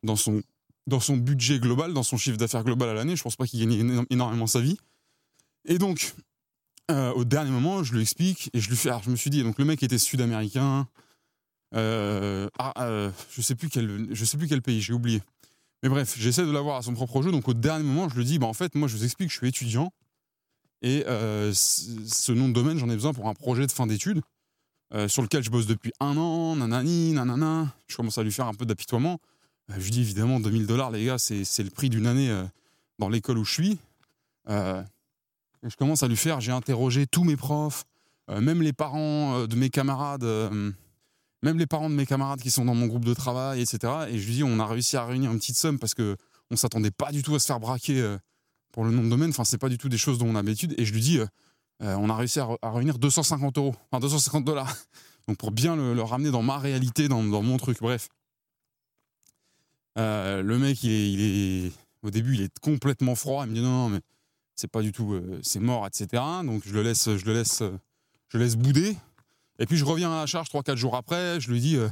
[0.04, 0.42] dans son
[0.88, 3.16] dans son budget global, dans son chiffre d'affaires global à l'année.
[3.16, 4.78] Je pense pas qu'il gagne énormément sa vie.
[5.66, 6.16] Et donc,
[6.90, 8.90] euh, au dernier moment, je lui explique et je lui fais.
[8.90, 10.88] Alors, je me suis dit, donc le mec était sud-américain.
[11.76, 15.22] Euh, ah, euh, je sais plus quel, je sais plus quel pays, j'ai oublié.
[15.84, 17.32] Mais bref, j'essaie de l'avoir à son propre jeu.
[17.34, 19.38] Donc au dernier moment, je lui dis, bah en fait, moi, je vous explique, je
[19.38, 19.92] suis étudiant
[20.82, 24.22] et ce nom de domaine, j'en ai besoin pour un projet de fin d'études
[25.08, 27.74] sur lequel je bosse depuis un an, nanani, nanana.
[27.88, 29.20] Je commence à lui faire un peu d'apitoiement.
[29.72, 32.46] Euh, je dis évidemment 2000 dollars, les gars, c'est le prix d'une année euh,
[33.00, 33.80] dans l'école où je suis.
[34.50, 34.82] Euh,
[35.64, 37.84] je commence à lui faire, j'ai interrogé tous mes profs,
[38.30, 42.76] même les parents de mes camarades, même les parents de mes camarades qui sont dans
[42.76, 43.94] mon groupe de travail, etc.
[44.10, 46.16] Et je lui dis, on a réussi à réunir une petite somme parce que
[46.52, 48.18] on s'attendait pas du tout à se faire braquer
[48.72, 49.32] pour le nom de domaine.
[49.32, 50.76] Enfin, c'est pas du tout des choses dont on a l'habitude.
[50.78, 51.20] Et je lui dis,
[51.80, 54.76] on a réussi à, réunir 250 euros, enfin 250 dollars.
[55.28, 57.80] Donc pour bien le, ramener dans ma réalité, dans mon truc.
[57.82, 58.10] Bref.
[59.98, 61.22] Euh, le mec, il
[61.66, 61.72] est,
[62.04, 63.46] au début, il est complètement froid.
[63.46, 64.02] Il me dit non, non mais
[64.56, 66.24] c'est pas du tout, euh, c'est mort, etc.
[66.44, 67.64] Donc je le laisse, je le laisse,
[68.30, 68.96] je laisse bouder.
[69.60, 71.40] Et puis je reviens à la charge 3-4 jours après.
[71.40, 71.90] Je lui dis, euh,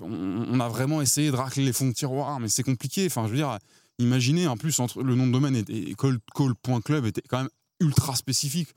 [0.00, 3.06] on, a vraiment essayé de racler les fonds de tiroir, mais c'est compliqué.
[3.06, 3.58] Enfin, je veux dire,
[3.98, 7.50] imaginez en plus entre le nom de domaine et, call.club était quand même
[7.84, 8.68] ultra spécifique.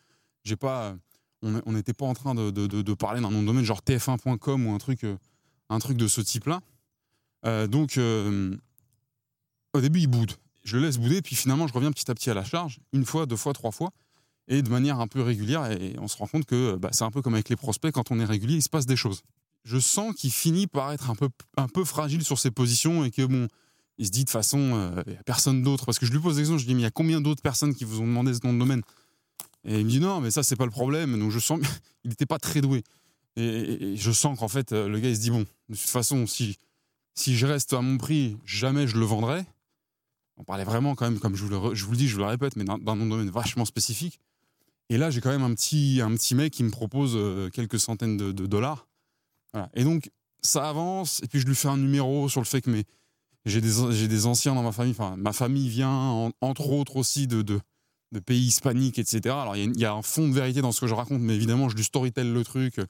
[0.43, 0.95] J'ai pas,
[1.41, 4.77] on n'était pas en train de, parler d'un nom de domaine genre tf1.com ou un
[4.77, 5.05] truc,
[5.69, 6.61] un truc de ce type-là.
[7.45, 8.55] Euh, donc, euh,
[9.73, 10.33] au début, il boude.
[10.63, 13.05] Je le laisse bouder, puis finalement, je reviens petit à petit à la charge, une
[13.05, 13.91] fois, deux fois, trois fois,
[14.47, 15.71] et de manière un peu régulière.
[15.71, 18.11] Et on se rend compte que bah, c'est un peu comme avec les prospects, quand
[18.11, 19.21] on est régulier, il se passe des choses.
[19.63, 23.11] Je sens qu'il finit par être un peu, un peu fragile sur ses positions et
[23.11, 23.47] que bon,
[23.97, 25.85] il se dit de façon, euh, a personne d'autre.
[25.85, 27.41] Parce que je lui pose l'exemple, je lui dis, mais il y a combien d'autres
[27.41, 28.81] personnes qui vous ont demandé ce nom de domaine?
[29.65, 31.19] Et il me dit, non, mais ça, c'est pas le problème.
[31.19, 31.59] Donc je sens,
[32.03, 32.83] il n'était pas très doué.
[33.35, 36.57] Et, je sens qu'en fait, le gars, il se dit, bon, de toute façon, si,
[37.13, 39.45] si je reste à mon prix, jamais je le vendrai.
[40.37, 42.21] On parlait vraiment quand même, comme je vous le, je vous le dis, je vous
[42.21, 44.19] le répète, mais dans, un domaine vachement spécifique.
[44.89, 47.79] Et là, j'ai quand même un petit, un petit mec qui me propose euh, quelques
[47.79, 48.87] centaines de, dollars.
[49.73, 51.21] Et donc, ça avance.
[51.23, 52.69] Et puis, je lui fais un numéro sur le fait que
[53.47, 54.91] j'ai des, des anciens dans ma famille.
[54.91, 57.59] Enfin, ma famille vient, entre autres, aussi de, de,
[58.25, 59.35] pays hispaniques, etc.
[59.39, 61.69] Alors, il y, a un fond de vérité dans ce que je raconte, mais évidemment,
[61.69, 62.85] je lui storytell le truc euh,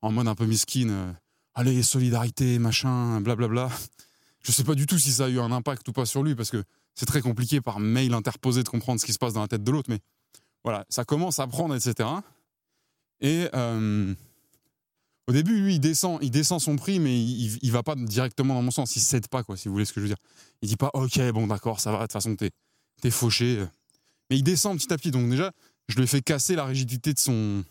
[0.00, 0.88] en mode un peu miskin.
[0.88, 1.12] Euh,
[1.54, 3.70] allez, solidarité, machin, blablabla.
[4.42, 6.34] Je sais pas du tout si ça a eu un impact ou pas sur lui,
[6.34, 9.40] parce que c'est très compliqué par mail interposé de comprendre ce qui se passe dans
[9.40, 10.00] la tête de l'autre, mais
[10.64, 12.08] voilà, ça commence à prendre, etc.
[13.20, 13.46] Et
[15.28, 18.54] au début, lui, il descend, il descend son prix, mais il, il va pas directement
[18.54, 20.22] dans mon sens, il cède pas, quoi, si vous voulez ce que je veux dire.
[20.62, 22.50] Il dit pas, ok, bon, d'accord, ça va, de toute façon, t'es
[23.04, 23.64] es fauché.
[24.30, 25.52] Mais il descend petit à petit, donc déjà,
[25.88, 27.64] je lui ai fait casser la rigidité de son,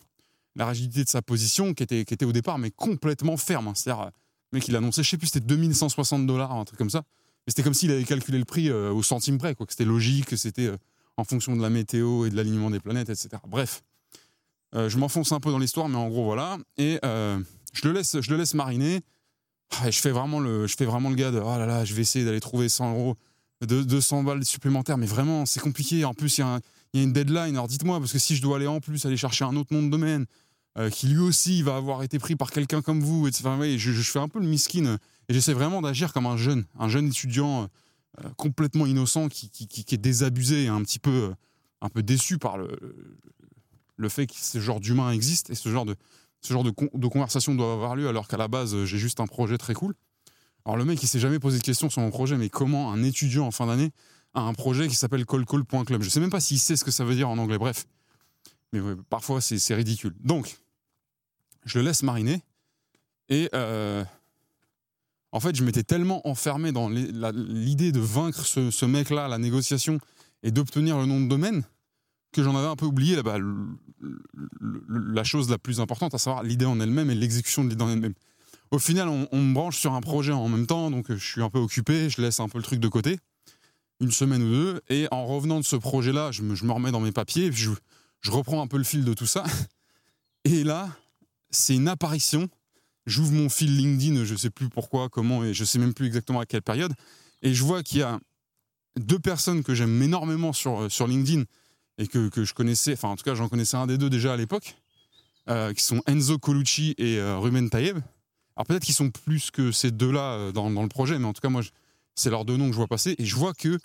[0.56, 3.68] la rigidité de sa position qui était, qui était au départ mais complètement ferme.
[3.68, 3.74] Hein.
[3.76, 4.12] C'est-à-dire,
[4.52, 7.04] le mec il annonçait, je sais plus, c'était 2160 dollars, un truc comme ça.
[7.46, 9.66] Mais c'était comme s'il avait calculé le prix euh, au centime près, quoi.
[9.66, 10.78] Que c'était logique, que c'était euh,
[11.18, 13.30] en fonction de la météo et de l'alignement des planètes, etc.
[13.48, 13.84] Bref,
[14.76, 16.58] euh, je m'enfonce un peu dans l'histoire, mais en gros voilà.
[16.78, 19.02] Et je le laisse, je le laisse mariner.
[19.80, 21.86] Ah, et je fais vraiment le, je fais vraiment le gars de, oh là là,
[21.86, 23.16] je vais essayer d'aller trouver 100 euros,
[23.62, 26.04] 200 balles supplémentaires, mais vraiment c'est compliqué.
[26.04, 27.56] En plus il y a une deadline.
[27.56, 29.84] Alors dites-moi, parce que si je dois aller en plus aller chercher un autre nom
[29.84, 30.26] de domaine,
[30.78, 34.20] euh, qui lui aussi va avoir été pris par quelqu'un comme vous, enfin, je, fais
[34.20, 37.68] un peu le miskin et j'essaie vraiment d'agir comme un jeune, un jeune étudiant
[38.24, 41.36] euh, complètement innocent qui, qui, qui, est désabusé et un petit peu, euh,
[41.82, 42.70] un peu déçu par le,
[44.02, 45.96] le fait que ce genre d'humain existe et ce genre de,
[46.42, 49.28] ce genre de, de conversation doit avoir lieu alors qu'à la base j'ai juste un
[49.28, 49.96] projet très cool.
[50.66, 53.04] Alors le mec il s'est jamais posé de questions sur mon projet, mais comment un
[53.04, 53.92] étudiant en fin d'année
[54.34, 56.02] à un projet qui s'appelle callcall.club.
[56.02, 57.86] Je sais même pas s'il sait ce que ça veut dire en anglais, bref.
[58.74, 60.16] Mais parfois, c'est ridicule.
[60.22, 60.58] Donc,
[61.66, 62.42] je le laisse mariner.
[63.30, 64.04] Et euh,
[65.32, 70.00] en fait, je m'étais tellement enfermé dans l'idée de vaincre ce, mec-là à la négociation
[70.44, 71.64] et d'obtenir le nom de domaine
[72.32, 73.17] que j'en avais un peu oublié
[74.89, 77.89] la chose la plus importante, à savoir l'idée en elle-même et l'exécution de l'idée en
[77.89, 78.13] elle-même.
[78.72, 81.50] Au final, on, me branche sur un projet en même temps, donc je suis un
[81.50, 83.20] peu occupé, je laisse un peu le truc de côté
[84.02, 84.82] une semaine ou deux.
[84.89, 87.70] Et en revenant de ce projet-là, je me, remets dans mes papiers, je,
[88.28, 89.44] reprends un peu le fil de tout ça.
[90.44, 90.89] Et là,
[91.52, 92.50] c'est une apparition.
[93.06, 96.39] J'ouvre mon fil LinkedIn, je sais plus pourquoi, comment, et je sais même plus exactement
[96.39, 96.94] à quelle période.
[97.41, 98.20] Et je vois qu'il y a
[98.96, 101.44] deux personnes que j'aime énormément sur, sur LinkedIn
[101.98, 104.34] et que, que je connaissais, enfin en tout cas j'en connaissais un des deux déjà
[104.34, 104.76] à l'époque,
[105.50, 107.98] euh, qui sont Enzo Colucci et euh, Ruben Tayeb.
[108.56, 111.34] Alors peut-être qu'ils sont plus que ces deux-là euh, dans, dans, le projet, mais en
[111.34, 111.62] tout cas moi
[112.16, 113.80] c'est leurs deux noms que je vois passer et je vois que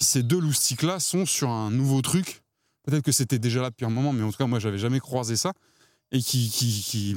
[0.00, 2.42] ces deux loustiques-là sont sur un nouveau truc.
[2.84, 5.00] Peut-être que c'était déjà là depuis un moment, mais en tout cas moi j'avais jamais
[5.00, 5.52] croisé ça
[6.12, 7.16] et qui, qui, qui,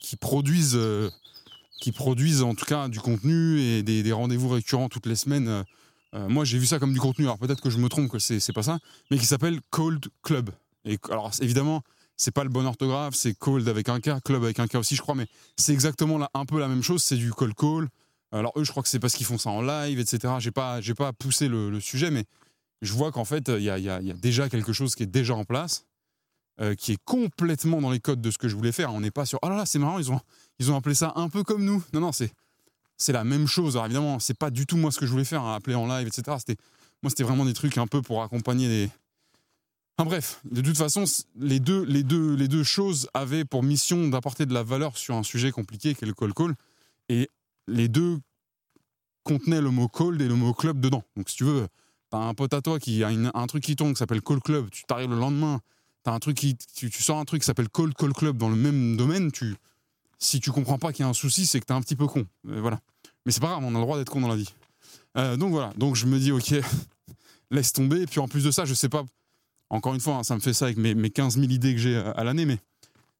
[0.00, 0.78] qui produisent
[1.78, 5.64] qui produisent en tout cas du contenu et des, des rendez-vous récurrents toutes les semaines.
[6.16, 7.24] Euh, moi, j'ai vu ça comme du contenu.
[7.26, 8.78] Alors peut-être que je me trompe, que c'est pas ça,
[9.10, 10.50] mais qui s'appelle Cold Club.
[10.84, 11.82] Et alors évidemment,
[12.16, 14.96] c'est pas le bon orthographe, c'est cold avec un K, club avec un K aussi,
[14.96, 15.26] je crois, mais
[15.56, 17.02] c'est exactement là, un peu la même chose.
[17.02, 17.88] C'est du cold call.
[18.32, 20.34] Alors eux, je crois que c'est parce qu'ils font ça en live, etc.
[20.38, 22.24] J'ai pas, pas poussé le, sujet, mais
[22.82, 25.86] je vois qu'en fait, il y a, déjà quelque chose qui est déjà en place,
[26.60, 28.94] euh, qui est complètement dans les codes de ce que je voulais faire.
[28.94, 30.20] On n'est pas sur, oh là là, c'est marrant, ils ont,
[30.58, 31.82] ils ont appelé ça un peu comme nous.
[31.92, 32.32] Non, non, c'est,
[32.96, 33.76] c'est la même chose.
[33.76, 35.86] Alors évidemment, c'est pas du tout moi ce que je voulais faire, hein, appeler en
[35.86, 36.36] live, etc.
[36.38, 36.56] C'était,
[37.02, 38.90] moi, c'était vraiment des trucs un peu pour accompagner les.
[39.98, 41.04] Enfin bref, de toute façon,
[41.36, 45.14] les deux, les deux, les deux choses avaient pour mission d'apporter de la valeur sur
[45.14, 46.54] un sujet compliqué qu'est le call call,
[47.08, 47.30] et
[47.66, 48.18] les deux
[49.24, 51.02] contenaient le mot cold et le mot club dedans.
[51.16, 51.66] Donc si tu veux,
[52.10, 54.68] t'as un pote à toi qui a un truc qui tourne qui s'appelle call club,
[54.70, 55.60] tu t'arrives le lendemain,
[56.02, 56.54] t'as un truc tu,
[56.90, 59.56] tu sors un truc qui s'appelle call call club dans le même domaine, tu
[60.18, 62.06] si tu comprends pas qu'il y a un souci, c'est que t'es un petit peu
[62.06, 62.26] con.
[62.48, 62.80] Euh, voilà.
[63.24, 64.52] Mais c'est pas grave, on a le droit d'être con dans la vie.
[65.16, 65.72] Euh, donc voilà.
[65.76, 66.54] Donc je me dis, ok,
[67.50, 68.02] laisse tomber.
[68.02, 69.04] Et puis en plus de ça, je sais pas.
[69.68, 71.80] Encore une fois, hein, ça me fait ça avec mes, mes 15 000 idées que
[71.80, 72.58] j'ai à l'année, mais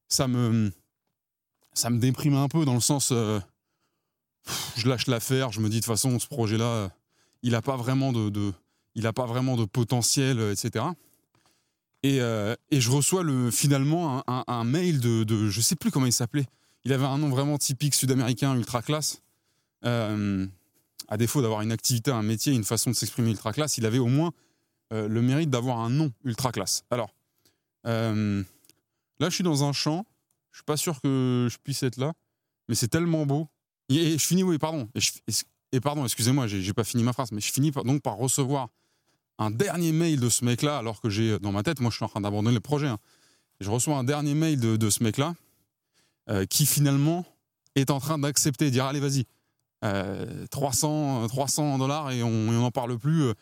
[0.07, 0.71] ça me,
[1.73, 3.09] ça me déprime un peu dans le sens.
[3.11, 3.39] Euh,
[4.77, 5.51] je lâche l'affaire.
[5.51, 6.89] Je me dis, de toute façon, ce projet-là,
[7.43, 8.53] il a pas vraiment de,
[9.13, 10.85] pas vraiment de potentiel, etc.
[12.03, 16.05] Et, euh, et, je reçois le, finalement un mail de, de, je sais plus comment
[16.05, 16.45] il s'appelait,
[16.87, 19.21] il avait un nom vraiment typique sud-américain, ultra classe.
[19.83, 20.47] Euh,
[21.09, 23.99] à défaut d'avoir une activité, un métier, une façon de s'exprimer ultra classe, il avait
[23.99, 24.31] au moins
[24.93, 26.85] euh, le mérite d'avoir un nom ultra classe.
[26.89, 27.13] Alors,
[27.87, 28.41] euh,
[29.19, 30.05] là, je suis dans un champ.
[30.51, 32.13] Je suis pas sûr que je puisse être là,
[32.69, 33.49] mais c'est tellement beau.
[33.89, 34.87] Et, je finis, oui, pardon.
[34.95, 38.69] Et, je, pardon, excusez-moi, j'ai pas fini ma phrase, mais je finis donc par recevoir
[39.39, 42.05] un dernier mail de ce mec-là, alors que j'ai dans ma tête, moi, je suis
[42.05, 42.87] en train d'abandonner le projet.
[42.87, 42.97] Hein.
[43.59, 45.35] Je reçois un dernier mail de ce mec-là
[46.29, 47.25] euh, qui finalement
[47.75, 49.25] est en train d'accepter, dire allez vas-y,
[49.83, 53.33] euh, 300 300 dollars et on n'en parle plus.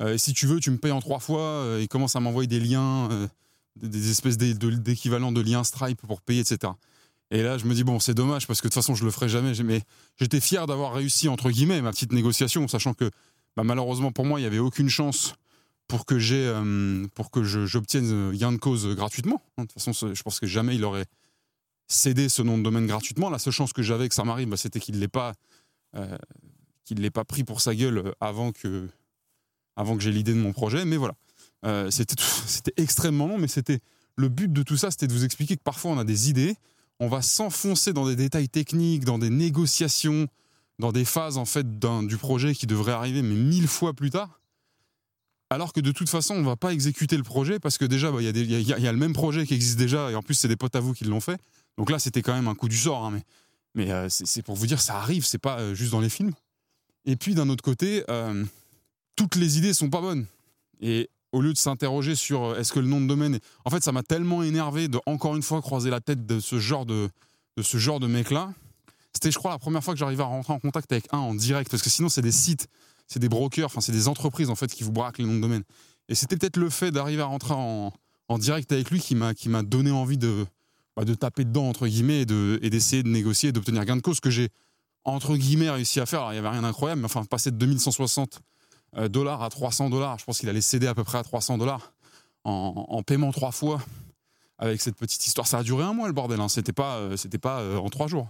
[0.00, 1.40] Euh, si tu veux, tu me payes en trois fois.
[1.40, 3.28] Euh, il commence à m'envoyer des liens, euh,
[3.76, 6.72] des espèces d'équivalents de, liens Stripe pour payer, etc.
[7.30, 9.10] Et là, je me dis bon, c'est dommage parce que de toute façon, je le
[9.10, 9.52] ferai jamais.
[9.62, 9.82] Mais
[10.18, 13.10] j'étais fier d'avoir réussi entre guillemets ma petite négociation, sachant que
[13.56, 15.34] bah, malheureusement pour moi, il y avait aucune chance
[15.86, 16.52] pour que j'ai
[17.14, 19.42] pour j'obtienne gain de cause gratuitement.
[19.58, 21.06] De toute façon, je pense que jamais il aurait
[21.86, 23.30] céder ce nom de domaine gratuitement.
[23.30, 25.32] La seule chance que j'avais que ça m'arrive, bah, c'était qu'il ne l'ait pas,
[25.96, 26.16] euh,
[26.84, 28.88] qu'il l'ait pas pris pour sa gueule euh, avant que,
[29.76, 30.84] avant que j'ai l'idée de mon projet.
[30.84, 31.14] Mais voilà,
[31.66, 32.16] euh, c'était,
[32.46, 33.80] c'était extrêmement long, mais c'était
[34.16, 36.56] le but de tout ça, c'était de vous expliquer que parfois on a des idées,
[37.00, 40.28] on va s'enfoncer dans des détails techniques, dans des négociations,
[40.78, 44.40] dans des phases en fait du projet qui devrait arriver mais mille fois plus tard.
[45.50, 48.20] Alors que de toute façon, on va pas exécuter le projet parce que déjà, bah,
[48.20, 50.48] il y, y, y, a le même projet qui existe déjà et en plus, c'est
[50.48, 51.40] des potes à vous qui l'ont fait.
[51.76, 53.20] Donc là, c'était quand même un coup du sort, hein,
[53.74, 56.32] mais, euh, c'est pour vous dire, ça arrive, c'est pas euh, juste dans les films.
[57.06, 58.44] Et puis d'un autre côté, euh,
[59.16, 60.26] toutes les idées sont pas bonnes.
[60.80, 63.92] Et au lieu de s'interroger sur est-ce que le nom de domaine, en fait, ça
[63.92, 67.10] m'a tellement énervé de encore une fois croiser la tête de ce genre de,
[67.60, 68.52] ce genre de mec-là.
[69.12, 71.34] C'était, je crois, la première fois que j'arrivais à rentrer en contact avec un en
[71.34, 72.68] direct, parce que sinon, c'est des sites,
[73.08, 75.40] c'est des brokers, enfin, c'est des entreprises en fait qui vous braquent les noms de
[75.40, 75.64] domaine.
[76.08, 77.92] Et c'était peut-être le fait d'arriver à rentrer en,
[78.28, 80.46] en direct avec lui qui m'a donné envie de
[80.96, 83.96] bah, de taper dedans, entre guillemets, et, de, et d'essayer de négocier et d'obtenir gain
[83.96, 84.48] de cause, que j'ai,
[85.04, 86.26] entre guillemets, réussi à faire.
[86.30, 88.40] Il n'y avait rien d'incroyable, mais enfin, passer de 2160
[88.96, 91.58] euh, dollars à 300 dollars, je pense qu'il allait céder à peu près à 300
[91.58, 91.92] dollars
[92.44, 93.80] en, en, paiement trois fois
[94.58, 95.46] avec cette petite histoire.
[95.46, 96.48] Ça a duré un mois, le bordel, hein.
[96.48, 98.28] c'était pas, euh, c'était pas euh, en trois jours.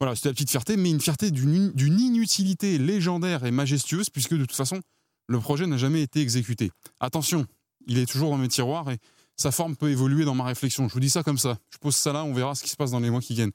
[0.00, 4.34] Voilà, c'était la petite fierté, mais une fierté d'une, d'une inutilité légendaire et majestueuse, puisque
[4.34, 4.80] de toute façon,
[5.28, 6.72] le projet n'a jamais été exécuté.
[6.98, 7.46] Attention,
[7.86, 8.98] il est toujours dans mes tiroirs et
[9.36, 10.88] sa forme peut évoluer dans ma réflexion.
[10.88, 11.58] Je vous dis ça comme ça.
[11.70, 13.52] Je pose ça là, on verra ce qui se passe dans les mois qui viennent.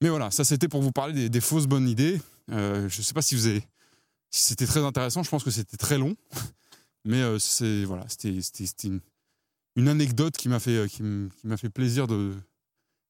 [0.00, 2.20] Mais voilà, ça c'était pour vous parler des, fausses bonnes idées.
[2.50, 3.62] Euh, je ne sais pas si vous avez,
[4.30, 5.22] si c'était très intéressant.
[5.22, 6.16] Je pense que c'était très long,
[7.04, 8.38] mais euh, c'est voilà, c'était
[8.84, 9.00] une,
[9.76, 11.02] une, anecdote qui m'a fait euh, qui
[11.44, 12.32] m'a fait plaisir de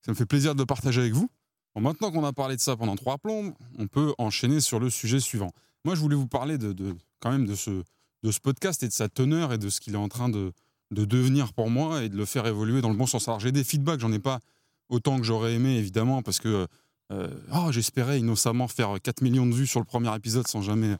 [0.04, 1.30] ça me fait plaisir de partager avec vous.
[1.76, 5.20] Maintenant qu'on a parlé de ça pendant trois plombes, on peut enchaîner sur le sujet
[5.20, 5.52] suivant.
[5.84, 7.84] Moi, je voulais vous parler de quand même de ce
[8.22, 10.52] de ce podcast et de sa teneur et de ce qu'il est en train de
[10.90, 13.28] de devenir pour moi et de le faire évoluer dans le bon sens.
[13.28, 14.40] Alors j'ai des feedbacks, j'en ai pas
[14.88, 16.66] autant que j'aurais aimé évidemment parce que
[17.12, 20.96] euh, oh, j'espérais innocemment faire 4 millions de vues sur le premier épisode sans jamais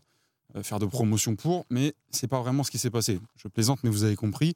[0.57, 3.21] euh, faire de promotion pour, mais c'est pas vraiment ce qui s'est passé.
[3.37, 4.55] Je plaisante, mais vous avez compris.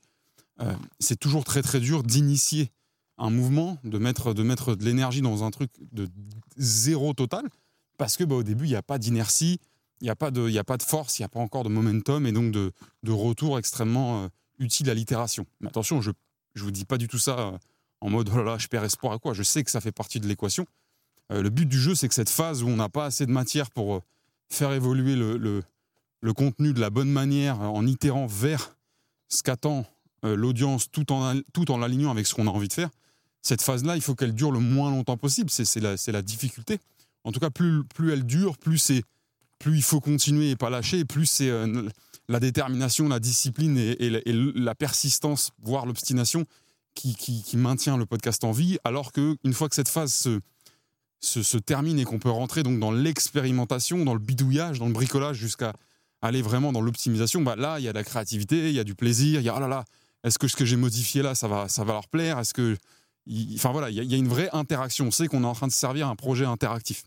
[0.61, 2.71] Euh, c'est toujours très très dur d'initier
[3.19, 6.09] un mouvement, de mettre de, mettre de l'énergie dans un truc de
[6.57, 7.49] zéro total,
[7.97, 9.61] parce que bah, au début, il n'y a pas d'inertie,
[10.01, 11.63] il n'y a, pas de, y a pas de force, il n'y a pas encore
[11.63, 12.73] de momentum, et donc de,
[13.05, 14.29] de retour extrêmement
[14.59, 15.47] utile à l'itération.
[15.61, 17.59] Mais attention, je ne vous dis pas du tout ça
[18.01, 19.33] en mode oh là là, je perds espoir à quoi.
[19.35, 20.67] Je sais que ça fait partie de l'équation.
[21.31, 23.71] le but du jeu, c'est que cette phase où on n'a pas assez de matière
[23.71, 24.03] pour
[24.51, 25.63] faire évoluer le,
[26.25, 28.75] le contenu de la bonne manière en itérant vers
[29.29, 29.87] ce qu'attend
[30.25, 32.89] euh, l'audience tout en, tout en l'alignant avec ce qu'on a envie de faire,
[33.43, 35.51] cette phase-là, il faut qu'elle dure le moins longtemps possible.
[35.51, 36.79] C'est la, la, difficulté.
[37.25, 38.91] En tout cas, plus, plus elle dure, plus,
[39.59, 41.89] plus il faut continuer et pas lâcher, plus c'est euh,
[42.29, 46.45] la détermination, la discipline et, la, persistance, voire l'obstination,
[46.95, 48.79] qui, maintient le podcast en vie.
[48.85, 50.41] Alors qu'une fois que cette phase se,
[51.21, 54.93] se, se termine et qu'on peut rentrer donc dans l'expérimentation, dans le bidouillage, dans le
[54.93, 55.73] bricolage jusqu'à
[56.23, 58.85] aller vraiment dans l'optimisation, bah là, il y a de la créativité, il y a
[58.85, 59.85] du plaisir, il y a, oh là là,
[60.25, 62.39] est-ce que ce que j'ai modifié là, ça va, ça va leur plaire?
[62.39, 62.77] Est-ce que.
[63.55, 65.07] Enfin voilà, il y, a une vraie interaction.
[65.07, 67.05] On sait qu'on est en train de servir un projet interactif.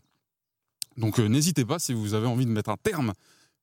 [0.96, 3.12] Donc euh, n'hésitez pas, si vous avez envie de mettre un terme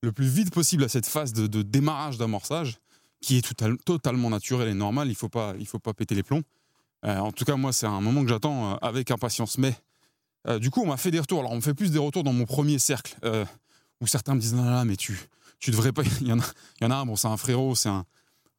[0.06, 2.78] le plus vite possible à cette phase de, démarrage d'amorçage,
[3.20, 3.54] qui est
[3.84, 6.42] totalement naturel et normal, il ne faut, pas, faut pas péter les plombs.
[7.04, 9.58] Euh, en tout cas, moi, c'est un moment que j'attends euh, avec impatience.
[9.58, 9.74] Mais
[10.60, 11.40] du coup, on m'a fait des retours.
[11.40, 13.16] Alors, on me fait plus des retours dans mon premier cercle,
[14.00, 15.18] où certains me disent, non, non, mais tu,
[15.58, 16.02] tu devrais pas.
[16.20, 16.44] Il y en a,
[16.80, 18.04] il y en a un, bon, c'est un frérot, c'est un,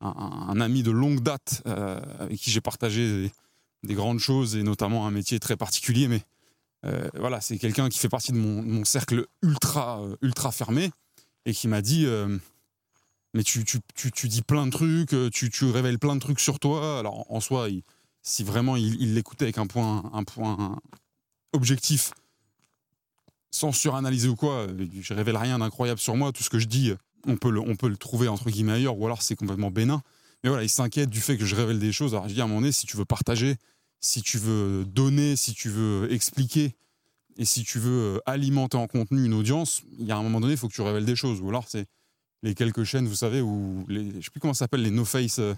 [0.01, 3.31] un, ami de longue date euh, avec qui j'ai partagé
[3.83, 6.07] des, grandes choses et notamment un métier très particulier.
[6.07, 6.21] Mais
[6.85, 10.91] euh, voilà, c'est quelqu'un qui fait partie de mon, cercle ultra, euh, ultra fermé
[11.47, 12.05] et qui m'a dit
[13.33, 13.81] Mais tu, tu,
[14.11, 16.99] tu, dis plein de trucs, tu, tu, révèles plein de trucs sur toi.
[16.99, 17.67] Alors en soi,
[18.21, 20.77] si vraiment il l'écoutait avec un point, un point
[21.53, 22.11] objectif,
[23.49, 24.67] sans suranalyser ou quoi,
[25.01, 26.31] je révèle rien d'incroyable sur moi.
[26.31, 26.93] Tout ce que je dis,
[27.25, 30.01] on peut le, on peut le trouver entre guillemets ailleurs, ou alors c'est complètement bénin.
[30.43, 32.13] Mais voilà, il s'inquiète du fait que je révèle des choses.
[32.13, 33.55] Alors je dis à un moment si tu veux partager,
[34.01, 36.75] si tu veux donner, si tu veux expliquer,
[37.37, 40.53] et si tu veux alimenter en contenu une audience, il y a un moment donné,
[40.53, 41.39] il faut que tu révèles des choses.
[41.41, 41.85] Ou alors c'est
[42.43, 45.05] les quelques chaînes, vous savez, où les, je sais plus comment ça s'appelle, les no
[45.05, 45.53] face, euh,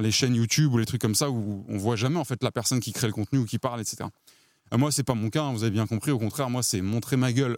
[0.00, 2.50] les chaînes YouTube ou les trucs comme ça où on voit jamais en fait la
[2.50, 4.08] personne qui crée le contenu ou qui parle, etc.
[4.72, 6.10] Euh, moi, c'est pas mon cas, hein, vous avez bien compris.
[6.10, 7.56] Au contraire, moi, c'est montrer ma gueule.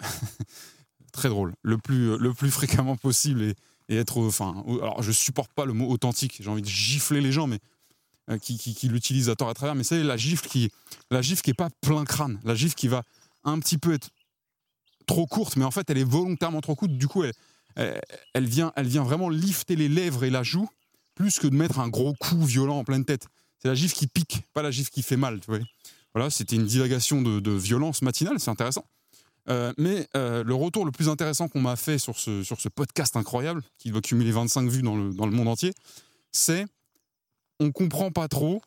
[1.13, 1.53] Très drôle.
[1.63, 3.43] Le plus, le plus fréquemment possible
[3.89, 4.19] et, être.
[4.19, 6.39] Enfin, alors, je supporte pas le mot authentique.
[6.41, 7.59] J'ai envie de gifler les gens, mais
[8.31, 9.75] euh, qui, qui, l'utilisent à tort à travers.
[9.75, 10.71] Mais c'est la gifle qui,
[11.11, 12.41] la gifle qui est pas plein crâne.
[12.45, 13.03] La gifle qui va
[13.45, 14.11] un petit peu être
[15.07, 16.93] trop courte, mais en fait, elle est volontairement trop courte.
[16.93, 17.33] Du coup, elle,
[18.35, 20.69] elle, vient, elle vient vraiment lifter les lèvres et la joue
[21.15, 23.27] plus que de mettre un gros coup violent en pleine tête.
[23.59, 25.41] C'est la gifle qui pique, pas la gifle qui fait mal.
[25.41, 25.61] Tu vois
[26.15, 28.85] voilà, c'était une divagation de, violence matinale, c'est intéressant.
[29.49, 32.69] Euh, mais euh, le retour le plus intéressant qu'on m'a fait sur ce, sur ce
[32.69, 35.73] podcast incroyable, qui doit cumuler 25 vues dans le, dans le monde entier,
[36.31, 36.67] c'est
[37.61, 38.63] on comprend pas trop.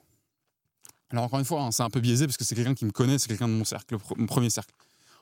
[1.11, 2.91] Alors encore une fois, hein, c'est un peu biaisé parce que c'est quelqu'un qui me
[2.91, 4.73] connaît, c'est quelqu'un de mon cercle, mon premier cercle.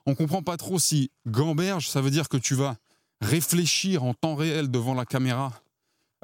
[0.06, 2.78] On comprend pas trop si gamberge, ça veut dire que tu vas
[3.22, 5.54] réfléchir en temps réel devant la caméra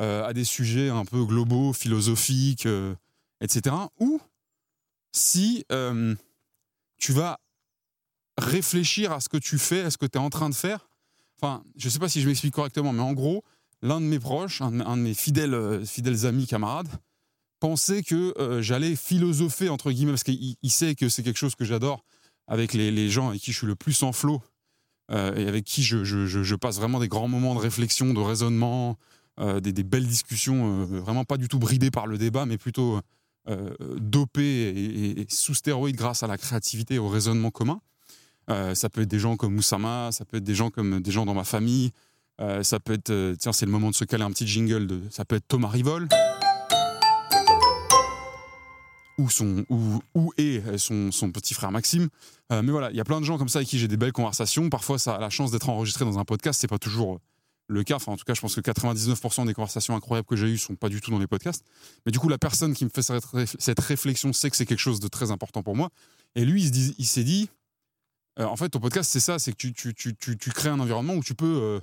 [0.02, 2.68] euh, à des sujets un peu globaux, philosophiques,
[3.42, 3.76] etc.
[4.00, 4.20] Ou
[5.12, 6.16] si euh,
[6.98, 7.40] tu vas
[8.38, 10.90] réfléchir à ce que tu fais, à ce que tu es en train de faire.
[11.42, 13.44] Enfin, je ne sais pas si je m'explique correctement, mais en gros,
[13.82, 16.90] l'un de mes proches, un, de mes fidèles, euh, fidèles amis, camarades,
[17.60, 21.66] pensait que euh, j'allais philosopher, entre guillemets, parce qu'il sait que c'est quelque chose que
[21.66, 22.04] j'adore
[22.48, 24.42] avec les, gens avec qui je suis le plus en flot
[25.12, 28.98] et avec qui je, passe vraiment des grands moments de réflexion, de raisonnement,
[29.40, 33.00] des, des, belles discussions, vraiment pas du tout bridées par le débat, mais plutôt
[33.50, 37.82] euh, dopé et, sous stéroïdes grâce à la créativité et au raisonnement commun.
[38.52, 41.12] Euh, ça peut être des gens comme Oussama, ça peut être des gens comme des
[41.12, 41.92] gens dans ma famille.
[42.42, 45.02] Euh, ça peut être, tiens, c'est le moment de se caler un petit jingle.
[45.10, 46.08] Ça peut être Thomas Rivol.
[49.20, 52.08] Ou, son, ou, ou et son, son, petit frère Maxime.
[52.50, 54.14] mais voilà, il y a plein de gens comme ça avec qui j'ai des belles
[54.14, 54.70] conversations.
[54.70, 56.62] Parfois, ça a la chance d'être enregistré dans un podcast.
[56.62, 57.20] C'est pas toujours
[57.68, 57.96] le cas.
[57.96, 60.76] Enfin, en tout cas, je pense que 99% des conversations incroyables que j'ai eues sont
[60.76, 61.64] pas du tout dans les podcasts.
[62.06, 65.00] Mais du coup, la personne qui me fait cette réflexion sait que c'est quelque chose
[65.00, 65.90] de très important pour moi.
[66.36, 67.50] Et lui, il s'est dit,
[68.40, 70.80] euh, en fait, ton podcast, c'est ça, c'est que tu, tu, tu, tu, crées un
[70.80, 71.80] environnement où tu peux euh,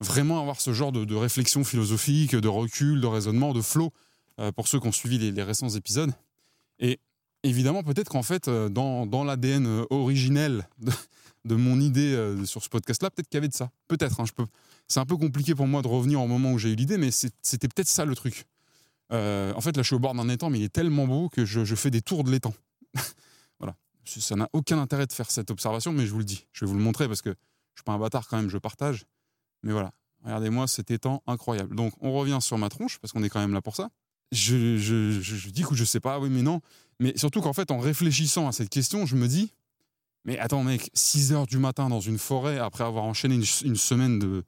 [0.00, 3.92] vraiment avoir ce genre de, réflexion philosophique, de recul, de raisonnement, de flow,
[4.40, 6.12] euh, pour ceux qui ont suivi les, récents épisodes.
[6.78, 6.98] Et
[7.42, 10.68] évidemment, peut-être qu'en fait, dans, dans l'ADN originel
[11.44, 13.70] de, mon idée sur ce podcast-là, peut-être qu'il y avait de ça.
[13.88, 14.44] Peut-être, hein, je
[14.88, 17.10] c'est un peu compliqué pour moi de revenir au moment où j'ai eu l'idée, mais
[17.10, 18.46] c'était peut-être ça le truc.
[19.12, 21.28] Euh, en fait, là, je suis au bord d'un étang, mais il est tellement beau
[21.28, 22.54] que je, fais des tours de l'étang.
[23.58, 23.76] voilà.
[24.04, 26.46] Ça n'a aucun intérêt de faire cette observation, mais je vous le dis.
[26.52, 28.58] Je vais vous le montrer parce que je suis pas un bâtard quand même, je
[28.58, 29.04] partage.
[29.62, 29.92] Mais voilà.
[30.22, 31.74] Regardez-moi cet étang incroyable.
[31.74, 33.90] Donc, on revient sur ma tronche, parce qu'on est quand même là pour ça.
[34.32, 36.60] Je, je, je, dis que je sais pas, oui, mais non.
[36.98, 39.52] Mais surtout qu'en fait, en réfléchissant à cette question, je me dis,
[40.24, 44.18] mais attends, mec, 6 heures du matin dans une forêt, après avoir enchaîné une, semaine
[44.18, 44.44] de,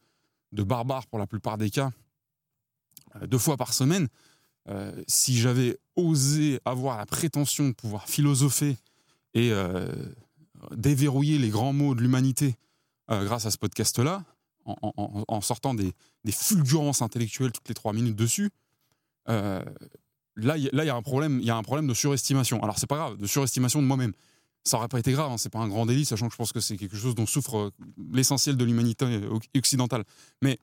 [0.52, 1.90] de barbares pour la plupart des cas,
[3.16, 4.08] euh, deux fois par semaine,
[4.68, 8.76] euh, si j'avais osé avoir la prétention de pouvoir philosopher
[9.34, 9.90] et euh,
[10.72, 12.56] déverrouiller les grands mots de l'humanité
[13.08, 14.22] grâce à ce podcast-là,
[14.66, 15.94] en, sortant des,
[16.30, 18.50] fulgurances intellectuelles toutes les trois minutes dessus,
[19.28, 22.62] là, il y a un problème, il y a un problème de surestimation.
[22.62, 24.12] Alors c'est pas grave, de surestimation de moi-même
[24.68, 26.52] ça aurait pas été grave, hein, c'est pas un grand délit, sachant que je pense
[26.52, 27.70] que c'est quelque chose dont souffre euh,
[28.12, 30.04] l'essentiel de l'humanité euh, occidentale.
[30.42, 30.58] Mais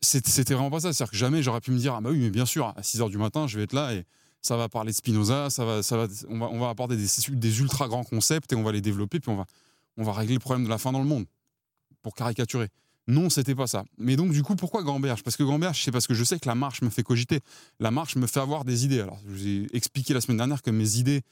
[0.00, 0.92] c'était vraiment pas ça.
[0.92, 3.00] C'est-à-dire que jamais j'aurais pu me dire, ah bah oui, mais bien sûr, à 6
[3.00, 4.04] h du matin, je vais être là et
[4.42, 7.06] ça va parler de Spinoza, ça va, ça va, on, va, on va apporter des,
[7.30, 9.44] des, ultra grands concepts et on va les développer, puis on va,
[9.98, 11.26] on va régler le problème de la faim dans le monde,
[12.02, 12.68] pour caricaturer.
[13.10, 13.84] Non, c'était pas ça.
[13.98, 15.24] Mais donc, du coup, pourquoi Gamberge?
[15.24, 17.40] Parce que Gamberge, c'est parce que je sais que la marche me fait cogiter.
[17.80, 19.00] La marche me fait avoir des idées.
[19.00, 21.22] Alors, je vous ai expliqué la semaine dernière que mes idées,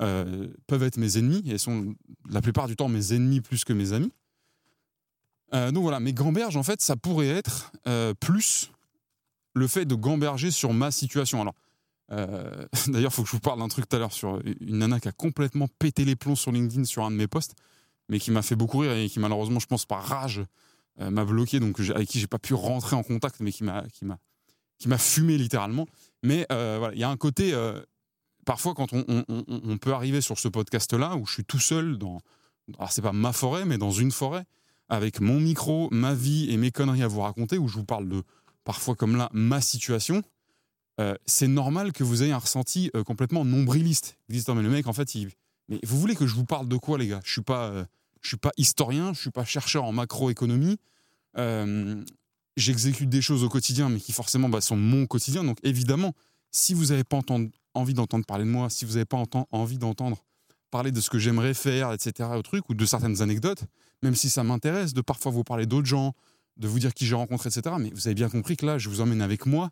[0.00, 1.94] euh, peuvent être mes ennemis et sont
[2.28, 4.10] la plupart du temps mes ennemis plus que mes amis.
[5.54, 8.72] Euh, donc voilà, mais gamberge, en fait, ça pourrait être euh, plus
[9.54, 11.42] le fait de gamberger sur ma situation.
[11.42, 11.54] Alors,
[12.88, 14.98] d'ailleurs, il faut que je vous parle d'un truc tout à l'heure sur une nana
[14.98, 17.54] qui a complètement pété les plombs sur LinkedIn sur un de mes posts,
[18.08, 20.42] mais qui m'a fait beaucoup rire et qui malheureusement, je pense par rage,
[21.00, 24.04] m'a bloqué, donc avec qui j'ai pas pu rentrer en contact, mais qui m'a qui
[24.04, 24.18] m'a
[24.78, 25.86] qui m'a fumé littéralement.
[26.22, 27.54] Mais voilà, il y a un côté
[28.44, 32.20] parfois, quand on, peut arriver sur ce podcast-là, où je suis tout seul dans,
[32.78, 34.44] alors c'est pas ma forêt, mais dans une forêt,
[34.88, 38.08] avec mon micro, ma vie et mes conneries à vous raconter, où je vous parle
[38.08, 38.22] de,
[38.64, 40.22] parfois comme là, ma situation,
[41.00, 44.18] euh, c'est normal que vous ayez un ressenti euh, complètement nombriliste.
[44.28, 45.30] Vous dites, mais le mec, en fait, il...
[45.68, 47.20] mais vous voulez que je vous parle de quoi, les gars?
[47.24, 47.84] Je suis pas, euh,
[48.20, 50.78] je suis pas historien, je suis pas chercheur en macroéconomie.
[52.56, 55.44] J'exécute des choses au quotidien, mais qui forcément bah, sont mon quotidien.
[55.44, 56.12] Donc évidemment,
[56.50, 57.20] si vous n'avez pas
[57.74, 60.22] envie d'entendre parler de moi, si vous n'avez pas envie d'entendre
[60.70, 62.28] parler de ce que j'aimerais faire, etc.,
[62.68, 63.64] ou de certaines anecdotes,
[64.02, 66.14] même si ça m'intéresse de parfois vous parler d'autres gens,
[66.56, 68.88] de vous dire qui j'ai rencontré, etc., mais vous avez bien compris que là, je
[68.88, 69.70] vous emmène avec moi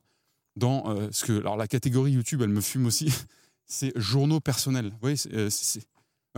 [0.57, 1.41] dans euh, ce que.
[1.41, 3.13] Alors, la catégorie YouTube, elle me fume aussi,
[3.67, 4.91] c'est journaux personnels.
[4.91, 5.83] Vous voyez, c'est.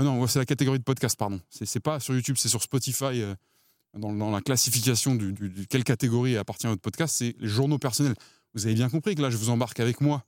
[0.01, 1.41] Euh, euh, non, c'est la catégorie de podcast, pardon.
[1.51, 3.23] C'est pas sur YouTube, c'est sur Spotify.
[3.95, 8.15] Dans, la classification du, du, quelle catégorie appartient votre podcast, c'est les journaux personnels.
[8.55, 10.25] Vous avez bien compris que là, je vous embarque avec moi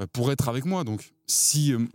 [0.00, 0.84] euh, pour être avec moi.
[0.84, 1.86] Donc, si, euh,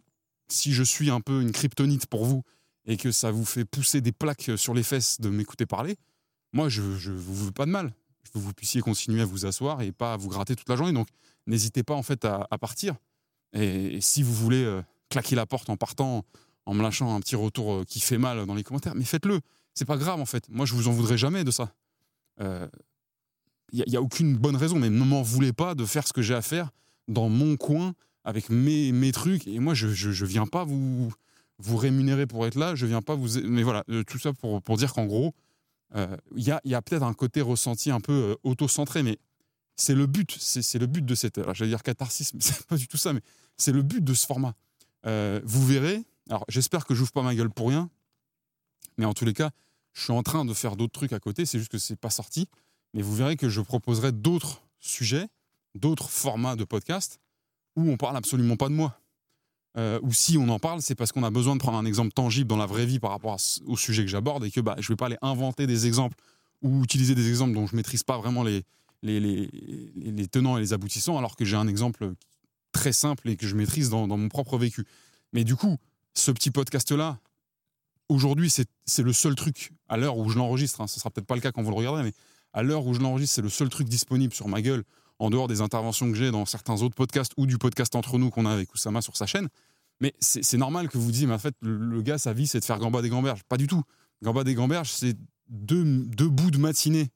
[0.48, 2.44] si je suis un peu une kryptonite pour vous
[2.86, 5.96] et que ça vous fait pousser des plaques sur les fesses de m'écouter parler,
[6.52, 7.94] moi, je ne vous veux pas de mal.
[8.24, 10.70] Je veux que vous puissiez continuer à vous asseoir et pas à vous gratter toute
[10.70, 10.94] la journée.
[10.94, 11.08] Donc,
[11.48, 12.96] n'hésitez pas en fait à, partir.
[13.54, 16.24] Et, si vous voulez euh, claquer la porte en partant,
[16.66, 19.40] en me lâchant un petit retour qui fait mal dans les commentaires, mais faites-le.
[19.74, 20.48] C'est pas grave en fait.
[20.50, 21.74] Moi, je vous en voudrais jamais de ça.
[22.40, 26.22] Il n'y a, aucune bonne raison, mais ne m'en voulez pas de faire ce que
[26.22, 26.70] j'ai à faire
[27.08, 27.94] dans mon coin
[28.24, 29.48] avec mes, mes trucs.
[29.48, 31.12] Et moi, je, je, viens pas vous,
[31.60, 32.76] vous rémunérer pour être là.
[32.76, 33.40] Je viens pas vous.
[33.44, 35.34] Mais voilà, euh, tout ça pour, pour dire qu'en gros,
[35.96, 39.18] euh, il y a, y a peut-être un côté ressenti un peu euh, auto-centré, mais
[39.76, 40.36] c'est le but.
[40.40, 41.42] C'est le but de cette.
[41.54, 43.22] J'allais dire catharsis, mais c'est pas du tout ça, mais
[43.58, 44.56] c'est le but de ce format.
[45.06, 46.04] vous verrez.
[46.30, 47.90] Alors, j'espère que j'ouvre pas ma gueule pour rien,
[48.98, 49.52] mais en tous les cas,
[49.94, 51.46] je suis en train de faire d'autres trucs à côté.
[51.46, 52.48] C'est juste que c'est pas sorti.
[52.94, 55.28] Mais vous verrez que je proposerai d'autres sujets
[55.76, 57.20] d'autres formats de podcast
[57.76, 59.00] où on parle absolument pas de moi.
[59.76, 62.12] Euh, ou si on en parle, c'est parce qu'on a besoin de prendre un exemple
[62.12, 64.88] tangible dans la vraie vie par rapport au sujet que j'aborde et que bah, je
[64.90, 66.16] vais pas aller inventer des exemples
[66.62, 68.64] ou utiliser des exemples dont je maîtrise pas vraiment les,
[70.32, 72.14] tenants et les aboutissants, alors que j'ai un exemple
[72.72, 74.86] très simple et que je maîtrise dans mon propre vécu.
[75.34, 75.78] Mais du coup,
[76.14, 77.20] ce petit podcast-là,
[78.10, 81.36] aujourd'hui, c'est le seul truc, à l'heure où je l'enregistre, hein, ce sera peut-être pas
[81.36, 82.14] le cas quand vous le regarderez, mais
[82.54, 84.84] à l'heure où je l'enregistre, c'est le seul truc disponible sur ma gueule
[85.20, 88.30] en dehors des interventions que j'ai dans certains autres podcasts ou du podcast entre nous
[88.30, 89.48] qu'on a avec Oussama sur sa chaîne.
[90.00, 92.66] Mais c'est normal que vous disiez, mais en fait, le, gars, sa vie, c'est de
[92.66, 93.44] faire Gamba des Gamberges.
[93.44, 93.84] Pas du tout.
[94.22, 95.16] Gamba des Gamberges, c'est
[95.50, 97.10] deux, deux, bouts de matinée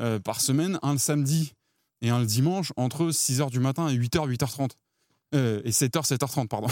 [0.00, 1.52] euh, par semaine, un le samedi
[2.00, 4.70] et un le dimanche, entre 6h du matin et 8h, 8h30.
[5.34, 6.68] Euh, et 7h, 7h30, pardon.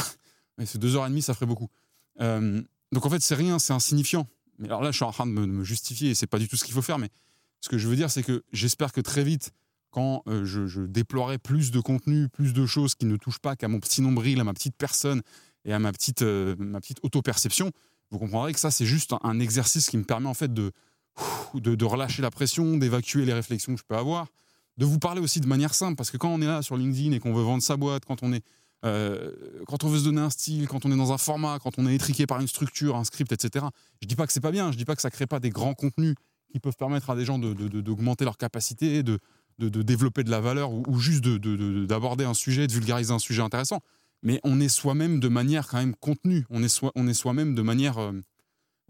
[0.62, 1.66] Mais c'est 2h30, ça ferait beaucoup.
[2.20, 4.28] Euh, donc en fait, c'est rien, c'est insignifiant.
[4.60, 6.46] Mais alors là, je suis en train de me, de justifier et c'est pas du
[6.46, 7.00] tout ce qu'il faut faire.
[7.00, 7.08] Mais
[7.60, 9.50] ce que je veux dire, c'est que j'espère que très vite,
[9.90, 13.66] quand euh, je, déploierai plus de contenu, plus de choses qui ne touchent pas qu'à
[13.66, 15.20] mon petit nombril, à ma petite personne
[15.64, 17.72] et à ma petite, euh, petite auto-perception,
[18.12, 20.70] vous comprendrez que ça, c'est juste un, exercice qui me permet en fait de,
[21.54, 24.28] de, relâcher la pression, d'évacuer les réflexions que je peux avoir,
[24.76, 27.10] de vous parler aussi de manière simple, parce que quand on est là sur LinkedIn
[27.16, 28.44] et qu'on veut vendre sa boîte, quand on est
[28.84, 29.32] euh,
[29.68, 31.86] quand on veut se donner un style, quand on est dans un format, quand on
[31.86, 33.66] est étriqué par une structure, un script, etc.
[34.00, 35.50] Je dis pas que c'est pas bien, je dis pas que ça crée pas des
[35.50, 36.14] grands contenus
[36.50, 39.18] qui peuvent permettre à des gens d'augmenter leur capacité, de,
[39.58, 43.80] développer de la valeur ou, juste d'aborder un sujet, de vulgariser un sujet intéressant.
[44.22, 47.98] Mais on est soi-même de manière quand même contenue, on est soi-même soi de manière
[47.98, 48.12] euh,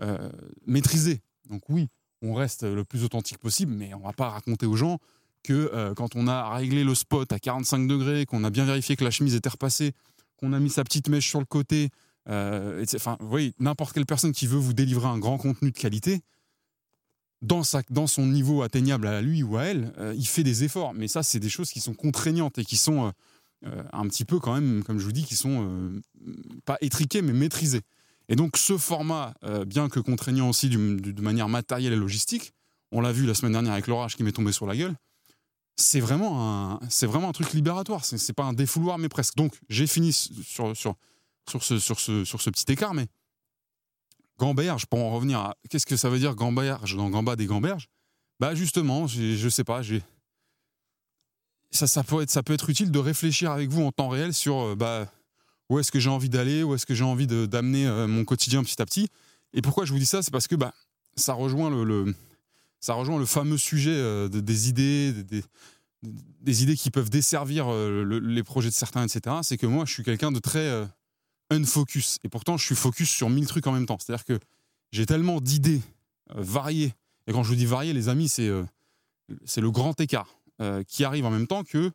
[0.03, 0.31] euh,
[0.67, 1.23] maîtrisée.
[1.49, 1.89] Donc oui,
[2.21, 4.99] on reste le plus authentique possible, mais on va pas raconter aux gens
[5.43, 8.97] que euh, quand on a réglé le spot à 45 degrés, qu'on a bien vérifié
[8.97, 9.93] que la chemise était repassée,
[10.37, 11.91] qu'on a mis sa petite mèche sur le côté,
[12.27, 16.23] enfin, vous voyez, n'importe quelle personne qui veut vous délivrer un grand contenu de qualité,
[17.43, 20.65] dans, sa, dans son niveau atteignable à lui ou à elle, euh, il fait des
[20.65, 20.95] efforts.
[20.95, 23.11] Mais ça, c'est des choses qui sont contraignantes et qui sont euh,
[23.67, 26.01] euh, un petit peu quand même, comme je vous dis, qui sont
[26.65, 27.83] pas étriquées, mais maîtrisées.
[28.29, 29.35] Et donc ce format,
[29.67, 32.53] bien que contraignant aussi de manière matérielle et logistique,
[32.93, 34.95] on l'a vu la semaine dernière avec l'orage qui m'est tombé sur la gueule,
[35.83, 38.05] c'est vraiment, un, c'est vraiment un truc libératoire.
[38.05, 39.37] C'est, c'est pas un défouloir, mais presque.
[39.37, 40.95] Donc j'ai fini sur, sur,
[41.49, 43.07] sur, ce, sur, ce, sur ce petit écart, mais
[44.39, 47.89] gamberge, pour en revenir à qu'est-ce que ça veut dire gamberge dans Gamba des gamberges?
[48.41, 50.03] Bah justement, je sais pas, j'ai
[51.73, 54.35] ça, ça, peut être, ça peut être utile de réfléchir avec vous en temps réel
[54.35, 55.11] sur euh, bah,
[55.69, 58.63] où est-ce que j'ai envie d'aller, où est-ce que j'ai envie d'amener euh, mon quotidien
[58.63, 59.09] petit à petit.
[59.55, 60.23] Et pourquoi je vous dis ça?
[60.23, 60.75] C'est parce que bah,
[61.17, 62.15] ça, rejoint le,
[62.83, 65.15] ça rejoint le fameux sujet euh, des idées,
[66.03, 69.37] des, idées qui peuvent desservir les projets de certains, etc.
[69.43, 70.87] C'est que moi, je suis quelqu'un de très
[71.51, 72.19] unfocus.
[72.25, 73.99] Et pourtant, je suis focus sur mille trucs en même temps.
[73.99, 74.39] C'est-à-dire que
[74.91, 75.81] j'ai tellement d'idées
[76.37, 76.95] euh, variées.
[77.27, 78.65] Et quand je vous dis variées, les amis, c'est euh,
[79.29, 80.29] le grand écart
[80.61, 81.91] euh, qui arrive en même temps que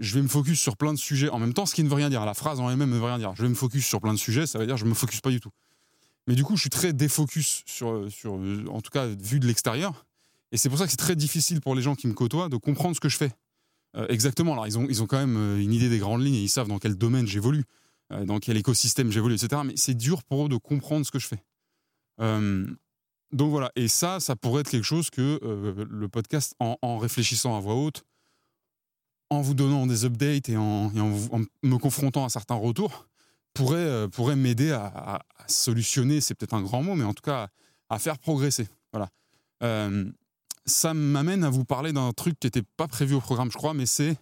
[0.00, 1.94] je vais me focus sur plein de sujets en même temps, ce qui ne veut
[1.94, 2.26] rien dire.
[2.26, 3.34] La phrase en elle-même ne veut rien dire.
[3.34, 5.30] Je vais me focus sur plein de sujets, ça veut dire je me focus pas
[5.30, 5.48] du tout.
[6.26, 10.06] Mais du coup, je suis très défocus sur, sur en tout cas, vu de l'extérieur.
[10.52, 12.56] Et c'est pour ça que c'est très difficile pour les gens qui me côtoient de
[12.56, 13.32] comprendre ce que je fais.
[14.08, 14.52] exactement.
[14.52, 16.68] Alors, ils ont, ils ont quand même une idée des grandes lignes et ils savent
[16.68, 17.64] dans quel domaine j'évolue.
[18.12, 19.62] Euh, dans quel écosystème j'évolue, etc.
[19.64, 21.42] Mais c'est dur pour eux de comprendre ce que je fais.
[22.20, 22.66] Euh,
[23.32, 27.56] donc voilà, et ça, ça pourrait être quelque chose que euh, le podcast, en, réfléchissant
[27.56, 28.04] à voix haute,
[29.30, 30.90] en vous donnant des updates et en,
[31.62, 33.08] me confrontant à certains retours,
[33.54, 37.48] pourrait, pourrait m'aider à, solutionner, c'est peut-être un grand mot, mais en tout cas
[37.88, 38.68] à, faire progresser.
[38.92, 39.10] Voilà.
[40.66, 43.74] ça m'amène à vous parler d'un truc qui n'était pas prévu au programme, je crois,
[43.74, 44.16] mais c'est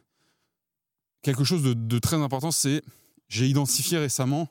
[1.22, 2.82] quelque chose de très important, c'est
[3.28, 4.48] j'ai identifié récemment,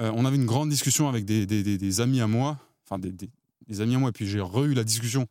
[0.00, 3.98] euh, on avait une grande discussion avec des, amis à moi, enfin des, amis à
[3.98, 5.26] moi, et puis j'ai re-eu la discussion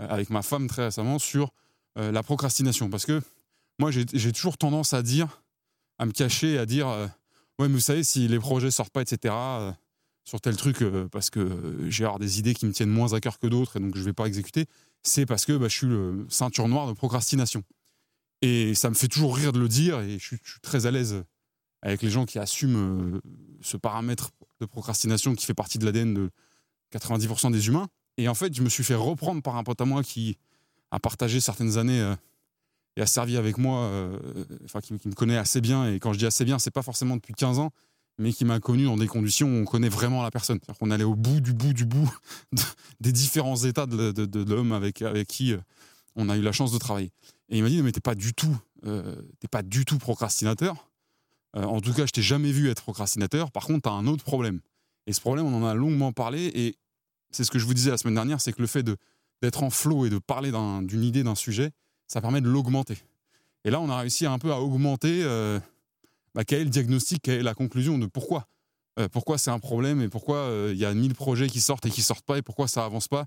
[0.00, 1.52] euh, avec ma femme très récemment sur
[1.98, 2.90] euh, la procrastination.
[2.90, 3.20] Parce que
[3.78, 5.42] moi, j'ai toujours tendance à dire,
[5.98, 7.10] à me cacher, à dire
[7.60, 9.34] Ouais, mais vous savez, si les projets sortent pas, etc.,
[10.24, 10.82] sur tel truc,
[11.12, 13.94] parce que j'ai des idées qui me tiennent moins à cœur que d'autres, et donc
[13.96, 14.64] je vais pas exécuter,
[15.02, 17.62] c'est parce que bah, je suis le ceinture noire de procrastination.
[18.40, 21.22] Et ça me fait toujours rire de le dire, et je suis très à l'aise
[21.82, 23.20] avec les gens qui assument euh,
[23.60, 24.30] ce paramètre
[24.60, 26.30] de procrastination qui fait partie de l'ADN de
[26.92, 27.88] 90% des humains.
[28.16, 30.38] Et en fait, je me suis fait reprendre par un pote à moi qui
[30.90, 32.14] a partagé certaines années euh,
[32.96, 34.18] et a servi avec moi, euh,
[34.64, 35.88] enfin, qui, me connaît assez bien.
[35.88, 37.70] Et quand je dis assez bien, c'est pas forcément depuis 15 ans,
[38.18, 40.58] mais qui m'a connu dans des conditions où on connaît vraiment la personne.
[40.58, 42.12] C'est-à-dire qu'on allait au bout du bout du bout
[43.00, 45.54] des différents états de, l'homme avec, avec qui
[46.16, 47.10] on a eu la chance de travailler.
[47.48, 50.90] Et il m'a dit, mais t'es pas du tout, t'es pas du tout procrastinateur
[51.56, 53.50] euh, en tout cas, je t'ai jamais vu être procrastinateur.
[53.50, 54.60] Par contre, tu as un autre problème.
[55.06, 56.50] Et ce problème, on en a longuement parlé.
[56.54, 56.76] Et
[57.30, 58.84] c'est ce que je vous disais la semaine dernière, c'est que le fait
[59.42, 61.70] d'être en flow et de parler d'une idée, d'un sujet,
[62.10, 62.98] ça permet de l'augmenter.
[63.64, 65.60] Et là, on a réussi un peu à augmenter euh,
[66.34, 68.46] bah, quel est le diagnostic, quelle est la conclusion de pourquoi.
[68.98, 71.90] Euh, pourquoi c'est un problème et pourquoi il y a 1000 projets qui sortent et
[71.90, 73.26] qui sortent pas et pourquoi ça avance pas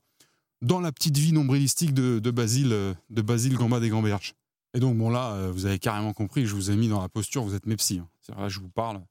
[0.63, 4.34] dans la petite vie nombrilistique de, Basile, de Basile Gamba des Gamberges.
[4.73, 7.09] Et donc, bon, là, euh, vous avez carrément compris, je vous ai mis dans la
[7.09, 7.99] posture, vous êtes mes psys.
[7.99, 8.36] Hein.
[8.38, 9.01] Là, je vous parle.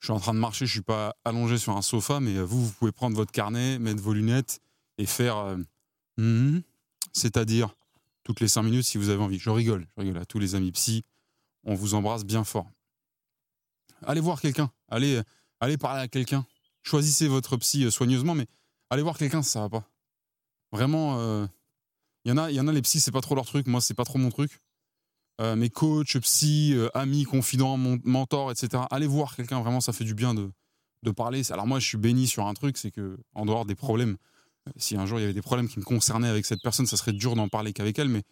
[0.00, 2.42] Je suis en train de marcher, je suis pas allongé sur un sofa, mais euh,
[2.42, 4.60] vous, vous pouvez prendre votre carnet, mettre vos lunettes
[4.98, 5.38] et faire.
[5.38, 5.56] Euh,
[6.18, 6.60] hmm,
[7.12, 7.74] c'est-à-dire
[8.26, 9.38] toutes les cinq minutes si vous avez envie.
[9.38, 11.04] Je rigole, je rigole à tous les amis psy.
[11.62, 12.68] On vous embrasse bien fort.
[14.02, 15.22] Allez voir quelqu'un, allez,
[15.60, 16.44] allez parler à quelqu'un.
[16.82, 18.48] Choisissez votre psy soigneusement, mais
[18.90, 19.88] allez voir quelqu'un, ça va pas.
[20.72, 21.46] Vraiment,
[22.24, 23.68] il y en a, y en a les psys, c'est pas trop leur truc.
[23.68, 24.60] Moi, c'est pas trop mon truc.
[25.40, 28.82] Euh, mes coachs, psy, euh, amis, confidents, mentors, etc.
[28.90, 30.50] Allez voir quelqu'un, vraiment, ça fait du bien de,
[31.04, 31.42] de parler.
[31.52, 34.16] Alors moi, je suis béni sur un truc, c'est que en dehors des problèmes, euh,
[34.76, 36.96] si un jour il y avait des problèmes qui me concernaient avec cette personne, ça
[36.96, 38.08] serait dur d'en parler qu'avec elle.
[38.08, 38.22] Mais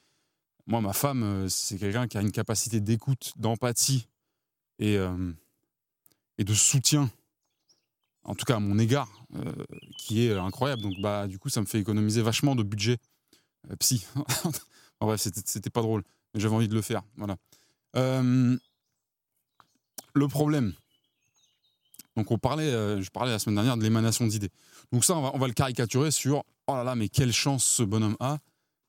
[0.66, 4.08] moi, ma femme, c'est quelqu'un qui a une capacité d'écoute, d'empathie
[4.78, 4.96] et,
[6.38, 7.10] et de soutien,
[8.24, 9.10] en tout cas à mon égard,
[9.98, 10.82] qui est incroyable.
[10.82, 12.96] Donc bah, du coup, ça me fait économiser vachement de budget
[13.78, 14.06] psy.
[15.00, 16.02] en vrai, c'était pas drôle
[16.34, 17.02] j'avais envie de le faire.
[17.16, 17.36] Voilà.
[17.96, 18.56] Euh,
[20.14, 20.74] le problème,
[22.16, 24.50] Donc on parlait, euh, je parlais la semaine dernière de l'émanation d'idées.
[24.92, 28.16] Donc ça, on va, le caricaturer sur oh là là, mais quelle chance ce bonhomme
[28.20, 28.38] a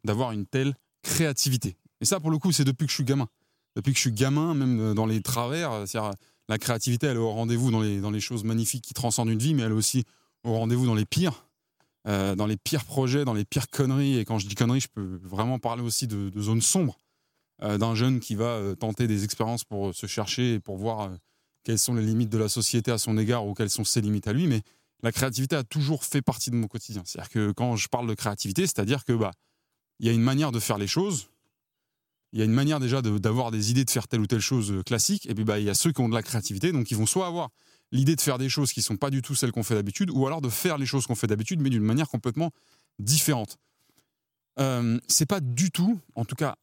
[0.03, 1.77] d'avoir une telle créativité.
[2.01, 3.27] Et ça, pour le coup, c'est depuis que je suis gamin.
[3.75, 6.11] Depuis que je suis gamin, même dans les travers, c'est-à-dire
[6.47, 9.39] la créativité, elle est au rendez-vous dans les, dans les choses magnifiques qui transcendent une
[9.39, 10.03] vie, mais elle est aussi
[10.43, 11.47] au rendez-vous dans les pires,
[12.07, 14.19] euh, dans les pires projets, dans les pires conneries.
[14.19, 16.99] Et quand je dis conneries, je peux vraiment parler aussi de, zones sombres,
[17.63, 21.09] euh, d'un jeune qui va euh, tenter des expériences pour se chercher et pour voir
[21.65, 24.27] quelles sont les limites de la société à son égard ou quelles sont ses limites
[24.27, 24.47] à lui.
[24.47, 24.61] Mais
[25.03, 27.03] la créativité a toujours fait partie de mon quotidien.
[27.05, 29.31] C'est-à-dire que quand je parle de créativité, c'est-à-dire que bah,
[29.99, 31.27] il y a une manière de faire les choses
[32.35, 34.69] il y a une manière déjà d'avoir des idées de faire telle ou telle chose
[34.69, 36.91] euh, classique, et puis bah, il y a ceux qui ont de la créativité, donc
[36.91, 37.49] ils vont soit avoir
[37.93, 40.27] l'idée de faire des choses qui sont pas du tout celles qu'on fait d'habitude, ou
[40.27, 42.51] alors de faire les choses qu'on fait d'habitude, mais d'une manière complètement
[42.99, 43.57] différente.
[44.59, 46.57] Euh, c'est pas du tout, en tout cas,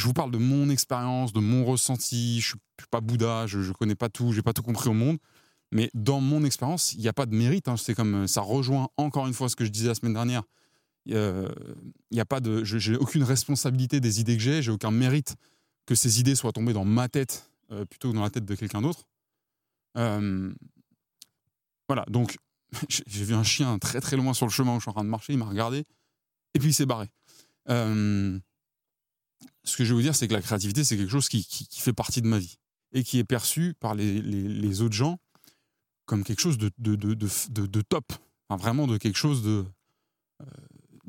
[0.00, 3.58] je vous parle de mon expérience, de mon ressenti, je ne suis pas Bouddha, je
[3.58, 5.18] ne connais pas tout, j'ai pas tout compris au monde,
[5.72, 7.76] mais dans mon expérience, il n'y a pas de mérite, hein.
[7.76, 10.42] c'est comme ça rejoint encore une fois ce que je disais la semaine dernière,
[11.04, 11.48] il euh,
[12.10, 15.36] y a pas de, j'ai aucune responsabilité des idées que j'ai, j'ai aucun mérite
[15.84, 18.54] que ces idées soient tombées dans ma tête euh, plutôt que dans la tête de
[18.54, 19.06] quelqu'un d'autre.
[19.98, 20.50] Euh,
[21.88, 22.38] voilà, donc
[22.88, 25.04] j'ai vu un chien très très loin sur le chemin où je suis en train
[25.04, 25.84] de marcher, il m'a regardé
[26.54, 27.10] et puis il s'est barré.
[29.70, 31.92] Ce que je veux vous dire, c'est que la créativité, c'est quelque chose qui, fait
[31.92, 32.58] partie de ma vie
[32.92, 35.18] et qui est perçu par les, autres gens
[36.06, 38.12] comme quelque chose de, top,
[38.50, 39.64] vraiment de quelque chose de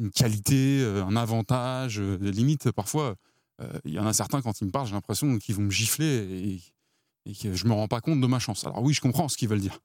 [0.02, 2.00] une qualité, euh, un avantage.
[2.00, 3.16] Euh, limite, parfois,
[3.62, 5.72] euh, il y en a certains, quand ils me parlent, j'ai l'impression qu'ils vont me
[5.72, 6.62] gifler
[7.26, 8.66] et, que je me rends pas compte de ma chance.
[8.66, 9.80] Alors oui, je comprends ce qu'ils veulent dire.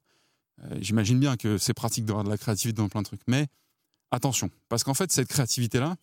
[0.81, 3.21] J'imagine bien que c'est pratique d'avoir de la créativité dans plein de trucs.
[3.27, 3.47] Mais
[4.11, 5.97] attention, parce qu'en fait, cette créativité-là,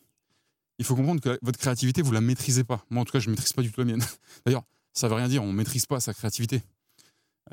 [0.79, 2.85] il faut comprendre que votre créativité, vous la maîtrisez pas.
[2.89, 4.03] Moi, en tout cas, je maîtrise pas du tout la mienne.
[4.45, 4.63] D'ailleurs,
[4.93, 5.43] ça veut rien dire.
[5.43, 6.63] On maîtrise pas sa créativité.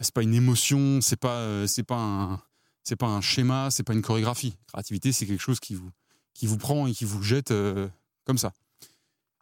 [0.00, 1.00] C'est pas une émotion.
[1.00, 2.42] C'est pas, c'est pas un,
[2.82, 3.70] c'est pas un schéma.
[3.70, 4.56] C'est pas une chorégraphie.
[4.68, 5.90] Créativité, c'est quelque chose qui vous,
[6.34, 7.88] qui vous prend et qui vous jette euh,
[8.24, 8.52] comme ça.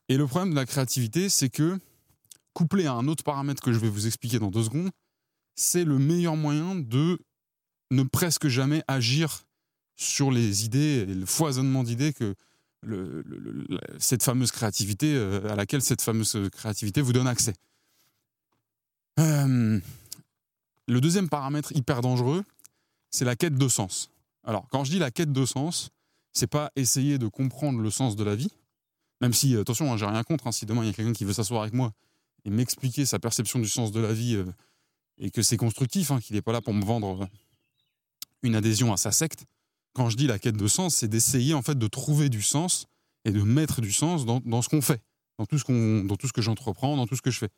[0.08, 1.78] Et le problème de la créativité, c'est que,
[2.54, 4.90] couplé à un autre paramètre que je vais vous expliquer dans deux secondes,
[5.54, 7.18] c'est le meilleur moyen de
[7.90, 9.44] ne presque jamais agir
[9.96, 12.34] sur les idées, le foisonnement d'idées que
[13.98, 17.54] cette fameuse créativité, euh, à laquelle cette fameuse créativité vous donne accès.
[19.18, 19.80] Euh,
[20.86, 22.44] le deuxième paramètre hyper dangereux,
[23.10, 24.10] c'est la quête de sens.
[24.44, 25.90] Alors, quand je dis la quête de sens,
[26.32, 28.52] c'est pas essayer de comprendre le sens de la vie,
[29.20, 31.24] même si, attention, hein, j'ai rien contre, hein, si demain il y a quelqu'un qui
[31.24, 31.92] veut s'asseoir avec moi
[32.44, 34.46] et m'expliquer sa perception du sens de la vie euh,
[35.18, 37.28] et que c'est constructif, hein, qu'il n'est pas là pour me vendre
[38.42, 39.44] une adhésion à sa secte.
[39.94, 42.86] Quand je dis la quête de sens, c'est d'essayer en fait de trouver du sens
[43.24, 45.02] et de mettre du sens dans, ce qu'on fait,
[45.38, 47.50] dans tout ce, qu'on, dans tout ce que j'entreprends, dans tout ce que je fais.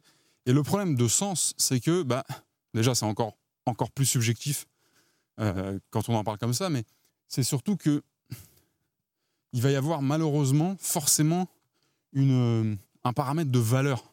[0.47, 2.25] Et le problème de sens, c'est que, bah,
[2.73, 4.67] déjà, c'est encore, encore plus subjectif
[5.91, 6.85] quand on en parle comme ça, mais
[7.27, 8.03] c'est surtout que
[9.53, 11.49] il va y avoir malheureusement forcément
[12.13, 14.13] une, euh, un paramètre de valeur.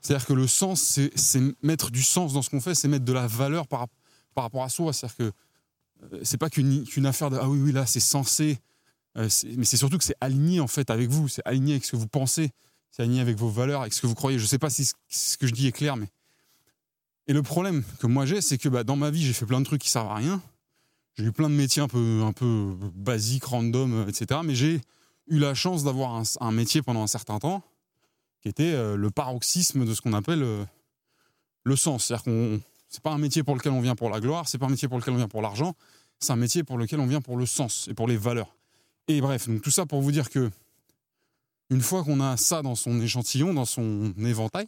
[0.00, 3.12] C'est-à-dire que le sens, c'est mettre du sens dans ce qu'on fait, c'est mettre de
[3.12, 3.86] la valeur par,
[4.34, 4.92] par rapport à soi.
[4.92, 5.32] C'est-à-dire que euh,
[6.22, 8.58] c'est pas qu'une affaire de ah oui, oui, là, c'est censé.
[9.16, 11.92] Euh, mais c'est surtout que c'est aligné en fait avec vous, c'est aligné avec ce
[11.92, 12.50] que vous pensez,
[12.90, 14.38] c'est aligné avec vos valeurs, avec ce que vous croyez.
[14.38, 16.06] Je sais pas si ce que je dis est clair, mais.
[17.26, 19.60] Et le problème que moi j'ai, c'est que bah, dans ma vie, j'ai fait plein
[19.60, 20.42] de trucs qui servent à rien
[21.20, 24.40] j'ai eu plein de métiers un peu, un peu basiques, random, euh, etc.
[24.44, 24.80] Mais j'ai
[25.28, 27.62] eu la chance d'avoir un, métier pendant un certain temps
[28.40, 30.64] qui était euh, le paroxysme de ce qu'on appelle euh,
[31.64, 32.06] le sens.
[32.06, 32.60] C'est-à-dire qu'on
[32.90, 34.88] c'est pas un métier pour lequel on vient pour la gloire, c'est pas un métier
[34.88, 35.74] pour lequel on vient pour l'argent,
[36.18, 38.54] c'est un métier pour lequel on vient pour le sens et pour les valeurs.
[39.08, 40.50] Et bref, donc tout ça pour vous dire que
[41.70, 44.66] une fois qu'on a ça dans son échantillon, dans son éventail,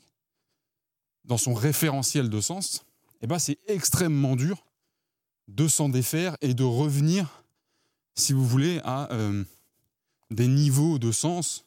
[1.25, 2.85] dans son référentiel de sens,
[3.20, 4.64] eh ben c'est extrêmement dur
[5.49, 7.45] de s'en défaire et de revenir,
[8.14, 9.45] si vous voulez, à euh,
[10.31, 11.64] des niveaux de sens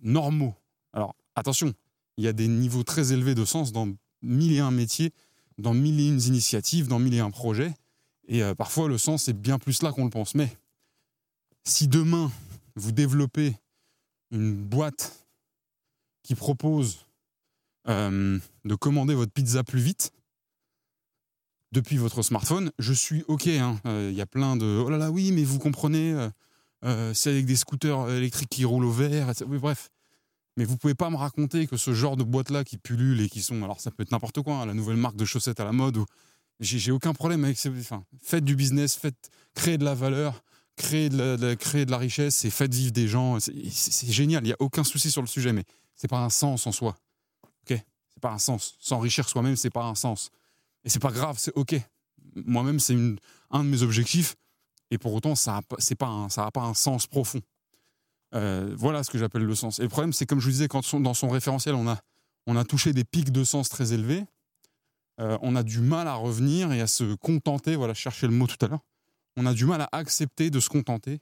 [0.00, 0.54] normaux.
[0.92, 1.74] Alors, attention,
[2.16, 3.88] il y a des niveaux très élevés de sens dans
[4.22, 5.12] mille et un métiers,
[5.60, 7.72] dans mille et une initiatives, dans mille et un projets.
[8.26, 10.34] Et euh, parfois, le sens est bien plus là qu'on le pense.
[10.34, 10.56] Mais
[11.64, 12.30] si demain,
[12.76, 13.56] vous développez
[14.30, 15.26] une boîte
[16.22, 17.06] qui propose
[17.88, 20.12] euh, de commander votre pizza plus vite,
[21.72, 22.72] depuis votre smartphone.
[22.78, 23.46] Je suis OK.
[23.46, 23.78] Hein.
[23.86, 26.28] Euh, il y a plein de oh là là, oui, mais vous comprenez,
[27.14, 29.32] c'est avec des scooters électriques qui roulent au vert.
[29.46, 29.90] Oui, bref.
[30.60, 33.40] Mais vous pouvez pas me raconter que ce genre de boîtes-là qui pullulent et qui
[33.40, 33.62] sont.
[33.62, 35.96] Alors, ça peut être n'importe quoi, hein, la nouvelle marque de chaussettes à la mode.
[35.96, 36.04] Ou,
[36.60, 37.70] j'ai aucun problème avec ces.
[37.70, 40.44] Enfin, faites du business, faites, créez de la valeur,
[40.76, 43.40] créez de la, de la richesse et faites vivre des gens.
[43.40, 46.66] C'est génial, il n'y a aucun souci sur le sujet, mais c'est pas un sens
[46.66, 46.94] en soi.
[47.42, 47.82] OK?
[48.10, 48.76] C'est pas un sens.
[48.80, 50.28] S'enrichir soi-même, c'est pas un sens.
[50.84, 51.74] Et c'est pas grave, c'est OK.
[52.34, 52.98] moi-même, c'est
[53.50, 54.36] un de mes objectifs.
[54.90, 57.40] Et pour autant, ça n'a pas, pas un sens profond.
[58.34, 59.78] Euh, voilà ce que j'appelle le sens.
[59.78, 62.92] Et le problème, c'est comme je vous disais, quand dans son référentiel, on a, touché
[62.92, 64.24] des pics de sens très élevés,
[65.20, 68.46] euh, on a du mal à revenir et à se contenter, voilà, chercher le mot
[68.46, 68.84] tout à l'heure,
[69.36, 71.20] on a du mal à accepter de se contenter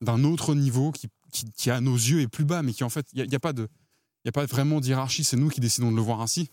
[0.00, 1.08] d'un autre niveau qui,
[1.56, 3.52] qui, à nos yeux est plus bas, mais qui en fait, il n'y a, pas
[3.52, 6.50] a pas vraiment d'hierarchie, c'est nous qui décidons de le voir ainsi.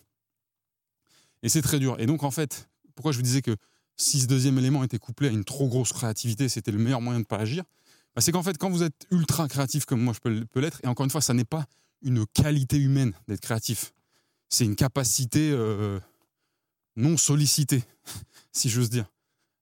[1.43, 1.99] Et c'est très dur.
[1.99, 3.55] Et donc en fait, pourquoi je vous disais que
[3.97, 7.19] si ce deuxième élément était couplé à une trop grosse créativité, c'était le meilleur moyen
[7.19, 7.63] de ne pas agir,
[8.15, 10.87] bah, c'est qu'en fait, quand vous êtes ultra créatif comme moi je peux, l'être, et
[10.87, 11.65] encore une fois, ça n'est pas
[12.01, 13.93] une qualité humaine d'être créatif,
[14.49, 15.99] c'est une capacité euh,
[16.95, 17.83] non sollicitée,
[18.51, 19.05] si j'ose dire.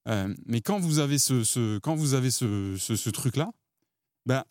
[0.07, 3.51] Euh, mais quand vous avez ce, quand vous avez ce, truc-là,
[4.25, 4.45] bah,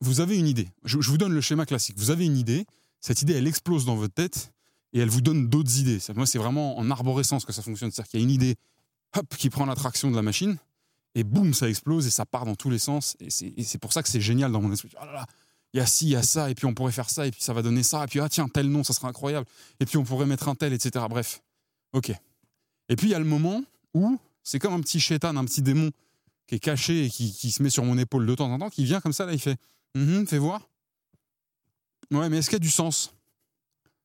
[0.00, 0.68] vous avez une idée.
[0.84, 1.96] Je, je, vous donne le schéma classique.
[1.98, 2.66] Vous avez une idée,
[3.00, 4.52] cette idée, elle explose dans votre tête
[4.92, 5.98] et elle vous donne d'autres idées.
[6.14, 7.90] Moi, c'est vraiment en arborescence que ça fonctionne.
[7.90, 8.56] C'est-à-dire qu'il y a une idée,
[9.16, 10.56] hop, qui prend l'attraction de la machine,
[11.14, 13.16] et boum, ça explose et ça part dans tous les sens.
[13.20, 13.30] Et
[13.64, 14.90] c'est pour ça que c'est génial dans mon esprit.
[15.00, 15.06] Oh
[15.74, 17.30] il y a ci, il y a ça, et puis on pourrait faire ça, et
[17.30, 19.46] puis ça va donner ça, et puis ah tiens, tel nom, ça serait incroyable,
[19.80, 21.06] et puis on pourrait mettre un tel, etc.
[21.08, 21.42] Bref,
[21.94, 22.10] ok.
[22.90, 23.62] Et puis il y a le moment
[23.94, 25.90] où c'est comme un petit chétan, un petit démon
[26.46, 28.68] qui est caché et qui, qui, se met sur mon épaule de temps en temps,
[28.68, 29.56] qui vient comme ça, là, il fait
[29.94, 30.68] mm fais voir.
[32.10, 33.14] Ouais, mais est-ce qu'il y a du sens?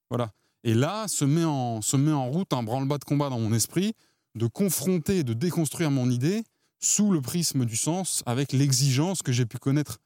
[0.09, 0.31] Voilà.
[0.63, 3.51] Et là, se met en, se met en route un branle-bas de combat dans mon
[3.53, 3.93] esprit,
[4.35, 6.43] de confronter, de déconstruire mon idée
[6.79, 9.99] sous le prisme du sens, avec l'exigence que j'ai pu connaître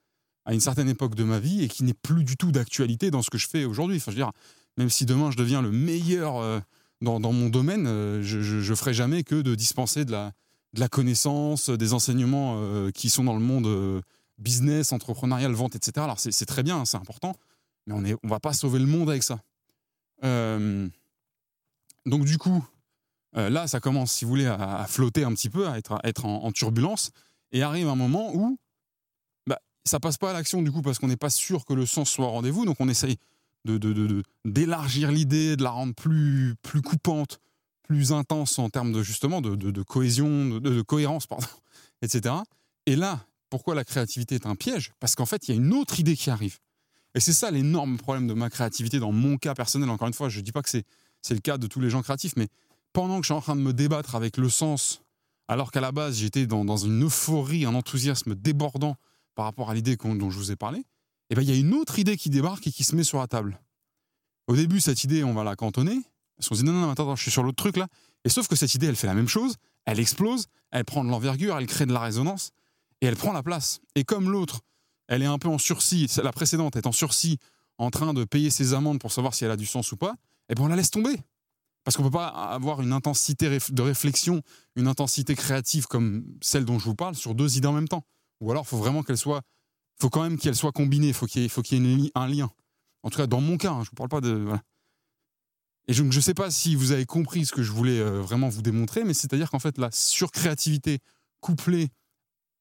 [0.46, 3.22] à une certaine époque de ma vie et qui n'est plus du tout d'actualité dans
[3.22, 3.98] ce que je fais aujourd'hui.
[3.98, 4.32] Enfin, je veux dire,
[4.78, 6.60] même si demain je deviens le meilleur euh,
[7.02, 11.94] dans, mon domaine, euh, je, ne ferai jamais que de dispenser de la, connaissance, des
[11.94, 14.02] enseignements euh, qui sont dans le monde
[14.38, 16.04] business, entrepreneurial, vente, etc.
[16.04, 17.36] Alors c'est très bien, c'est important,
[17.86, 19.40] mais on ne va pas sauver le monde avec ça.
[20.24, 20.92] donc
[22.26, 22.66] du coup,
[23.38, 26.52] euh, là, ça commence, si vous voulez, à, flotter un petit peu, à être, en,
[26.52, 27.12] turbulence,
[27.52, 28.58] et arrive un moment où
[29.48, 31.86] bah, ça passe pas à l'action du coup parce qu'on n'est pas sûr que le
[31.86, 33.18] sens soit au rendez-vous, donc on essaye
[33.66, 37.40] de, d'élargir l'idée, de la rendre plus, plus coupante,
[37.84, 41.48] plus intense en termes de justement de, cohésion, de, cohérence, pardon,
[42.02, 42.36] etc.
[42.86, 44.94] Et là, pourquoi la créativité est un piège?
[45.00, 46.58] Parce qu'en fait, il y a une autre idée qui arrive.
[47.14, 49.90] Et c'est ça l'énorme problème de ma créativité dans mon cas personnel.
[49.90, 50.86] Encore une fois, je ne dis pas que c'est,
[51.22, 52.48] c'est le cas de tous les gens créatifs, mais
[52.94, 55.02] pendant que je suis en train de me débattre avec le sens,
[55.48, 58.96] alors qu'à la base j'étais dans, une euphorie, un enthousiasme débordant
[59.36, 60.84] par rapport à l'idée dont je vous ai parlé,
[61.30, 63.20] eh ben il y a une autre idée qui débarque et qui se met sur
[63.20, 63.60] la table.
[64.48, 66.02] Au début, cette idée, on va la cantonner,
[66.38, 67.88] qu'on se dit non, non, non, attends, je suis sur l'autre truc là.
[68.26, 71.10] Et sauf que cette idée, elle fait la même chose, elle explose, elle prend de
[71.10, 72.52] l'envergure, elle crée de la résonance,
[73.00, 73.80] et elle prend la place.
[73.96, 74.62] Et comme l'autre,
[75.08, 77.38] elle est un peu en sursis, la précédente est en sursis,
[77.78, 80.16] en train de payer ses amendes pour savoir si elle a du sens ou pas,
[80.50, 81.18] eh ben on la laisse tomber.
[81.84, 84.42] Parce qu'on ne peut pas avoir une intensité de réflexion,
[84.76, 88.06] une intensité créative comme celle dont je vous parle sur deux idées en même temps.
[88.40, 89.42] Ou alors, il faut vraiment qu'elle soit,
[90.00, 92.52] faut quand même qu'elle soit combinée, faut qu'il faut qu'il y ait un lien.
[93.04, 94.48] En tout cas, dans mon cas, hein, je ne parle pas de.
[95.88, 98.50] Et je ne sais pas si vous avez compris ce que je voulais euh, vraiment
[98.50, 101.00] vous démontrer, mais c'est-à-dire qu'en fait, la surcréativité
[101.40, 101.90] couplée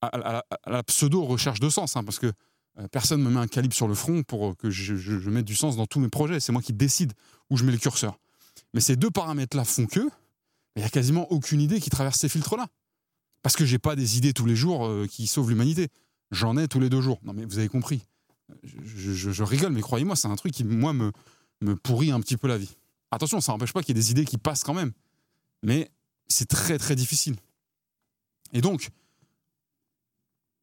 [0.00, 2.32] à, la pseudo-recherche de sens, hein, parce que
[2.78, 5.44] euh, personne ne me met un calibre sur le front pour que je, je mette
[5.44, 6.40] du sens dans tous mes projets.
[6.40, 7.12] C'est moi qui décide
[7.50, 8.18] où je mets le curseur.
[8.74, 10.08] Mais ces deux paramètres-là font que
[10.76, 12.68] il n'y a quasiment aucune idée qui traverse ces filtres-là.
[13.42, 15.88] Parce que j'ai pas des idées tous les jours euh, qui sauvent l'humanité.
[16.30, 17.18] J'en ai tous les deux jours.
[17.24, 18.06] Non, mais vous avez compris.
[18.62, 21.12] Je, rigole, mais croyez-moi, c'est un truc qui, moi, me,
[21.60, 22.76] me pourrit un petit peu la vie.
[23.10, 24.92] Attention, ça n'empêche pas qu'il y ait des idées qui passent quand même.
[25.62, 25.90] Mais
[26.28, 27.36] c'est très, très difficile.
[28.52, 28.90] Et donc,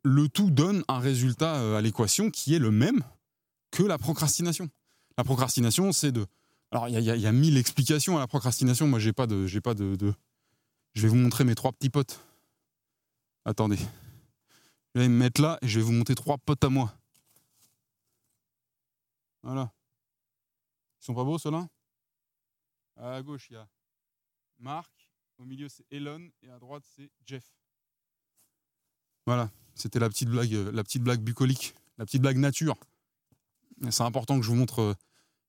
[0.03, 3.03] le tout donne un résultat euh, à l'équation qui est le même
[3.71, 4.69] que la procrastination.
[5.17, 6.25] La procrastination, c'est de
[6.71, 8.87] alors, il y, a mille explications à la procrastination.
[8.87, 10.13] Moi, j'ai pas de, j'ai pas de,
[10.93, 12.19] Je vais vous montrer mes trois petits potes.
[13.45, 13.77] Attendez.
[14.93, 16.93] Je vais me mettre là et je vais vous montrer trois potes à moi.
[19.43, 19.71] Voilà.
[21.01, 21.69] Ils sont pas beaux, ceux-là?
[22.97, 23.67] À gauche, il y a
[24.59, 24.91] Marc.
[25.37, 26.29] Au milieu, c'est Elon.
[26.41, 27.45] Et à droite, c'est Jeff.
[29.25, 29.49] Voilà.
[29.75, 32.75] C'était la petite blague, la petite blague bucolique, la petite blague nature.
[33.89, 34.93] C'est important que je vous montre euh,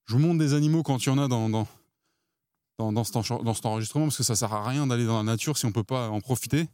[0.08, 3.16] je vous montre des animaux quand il y en a dans, dans, cet,
[3.66, 6.08] enregistrement, parce que ça sert à rien d'aller dans la nature si on peut pas
[6.08, 6.66] en profiter.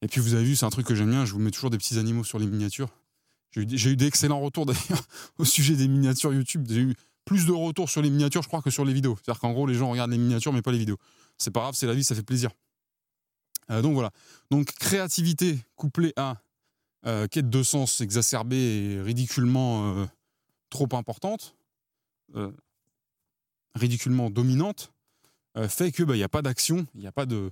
[0.00, 1.68] Et puis vous avez vu, c'est un truc que j'aime bien, je vous mets toujours
[1.68, 2.88] des petits animaux sur les miniatures.
[3.52, 5.02] J'ai eu, d'excellents retours d'ailleurs
[5.36, 6.66] au sujet des miniatures YouTube.
[6.70, 6.94] J'ai eu
[7.26, 9.18] plus de retours sur les miniatures, je crois, que sur les vidéos.
[9.22, 10.98] C'est-à-dire qu'en gros, les gens regardent les miniatures, mais pas les vidéos.
[11.36, 12.50] C'est pas grave, c'est la vie, ça fait plaisir.
[13.70, 14.10] Euh, donc voilà.
[14.50, 16.40] Donc créativité couplée à
[17.06, 20.06] euh, quête de sens exacerbée et ridiculement euh,
[20.70, 21.54] trop importante
[23.74, 24.92] ridiculement dominante
[25.56, 27.50] euh, fait que il bah, n'y a pas d'action, il n'y a pas de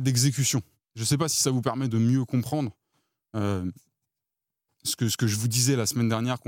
[0.00, 0.62] d'exécution.
[0.94, 2.70] Je ne sais pas si ça vous permet de mieux comprendre
[3.34, 3.68] euh,
[4.84, 6.38] ce, que, ce que je vous disais la semaine dernière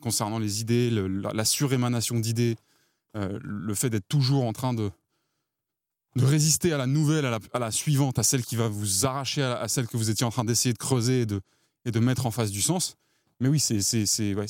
[0.00, 2.56] concernant les idées, la, surémanation d'idées,
[3.16, 4.92] euh, le fait d'être toujours en train de,
[6.14, 9.66] de résister à la nouvelle, à la, suivante, à celle qui va vous arracher à,
[9.66, 11.40] celle que vous étiez en train d'essayer de creuser et de,
[11.84, 12.96] et de mettre en face du sens.
[13.40, 14.46] Mais oui, c'est ouais,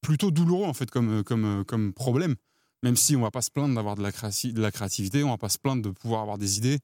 [0.00, 2.36] plutôt douloureux en fait comme, comme, comme problème,
[2.82, 5.38] même si on va pas se plaindre d'avoir de, la de la créativité, on va
[5.38, 6.78] pas se plaindre de pouvoir avoir des idées.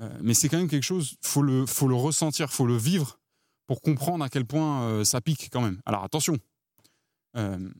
[0.00, 3.18] Euh, mais c'est quand même quelque chose, faut le, faut le ressentir, faut le vivre
[3.66, 5.80] pour comprendre à quel point euh, ça pique quand même.
[5.86, 6.36] Alors attention,
[7.36, 7.70] euh,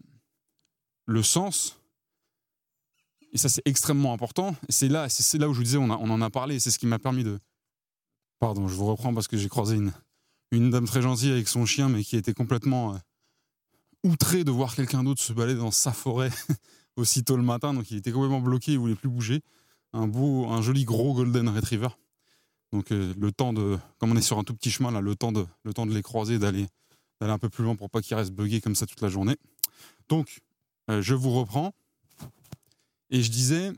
[1.06, 1.80] le sens,
[3.32, 6.10] et ça c'est extrêmement important, c'est là, c'est là où je vous disais, on, on
[6.10, 7.38] en a parlé, c'est ce qui m'a permis de...
[8.38, 9.92] Pardon, je vous reprends parce que j'ai croisé une,
[10.52, 12.98] une dame très gentille avec son chien, mais qui était complètement
[14.04, 16.30] outré de voir quelqu'un d'autre se balader dans sa forêt
[16.96, 19.42] aussitôt le matin, donc il était complètement bloqué, il voulait plus bouger.
[19.92, 21.88] Un beau, un joli gros golden retriever.
[22.72, 25.14] Donc euh, le temps de, comme on est sur un tout petit chemin là, le
[25.14, 25.46] temps de,
[25.94, 26.66] les croiser, d'aller,
[27.20, 29.36] d'aller un peu plus loin pour pas qu'ils restent buggés comme ça toute la journée.
[30.08, 30.40] Donc
[30.90, 31.72] euh, je vous reprends
[33.10, 33.72] et je disais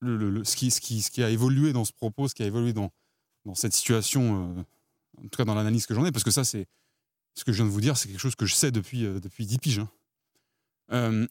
[0.00, 2.92] ce, qui, a évolué dans ce propos, ce qui a évolué dans,
[3.44, 4.62] dans cette situation, euh,
[5.18, 6.68] en tout cas dans l'analyse que j'en ai, parce que ça c'est
[7.34, 9.44] ce que je viens de vous dire, c'est quelque chose que je sais depuis depuis
[9.44, 9.78] 10 piges.
[9.80, 9.88] Hein.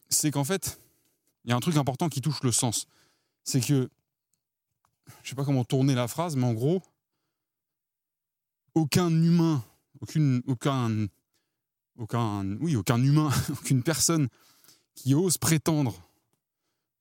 [0.08, 0.80] C'est qu'en fait,
[1.44, 2.86] il y a un truc important qui touche le sens.
[3.44, 3.88] C'est que
[5.22, 6.82] je sais pas comment tourner la phrase, mais en gros,
[8.74, 9.64] aucun humain,
[10.00, 11.06] aucune, aucun,
[11.96, 14.28] aucun, oui, aucun humain, aucune personne
[14.94, 15.94] qui ose prétendre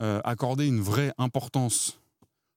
[0.02, 2.00] euh, accorder une vraie importance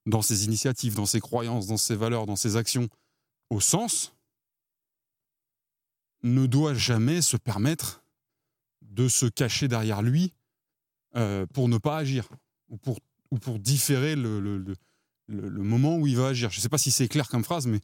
[0.07, 2.89] dans ses initiatives, dans ses croyances, dans ses valeurs, dans ses actions
[3.51, 4.15] au sens,
[6.23, 8.03] ne doit jamais se permettre
[8.89, 10.33] de se cacher derrière lui
[11.17, 12.29] euh, pour ne pas agir
[12.69, 12.99] ou pour,
[13.31, 16.51] ou pour différer le, le, moment où il va agir.
[16.51, 17.81] Je ne sais pas si c'est clair comme phrase, mais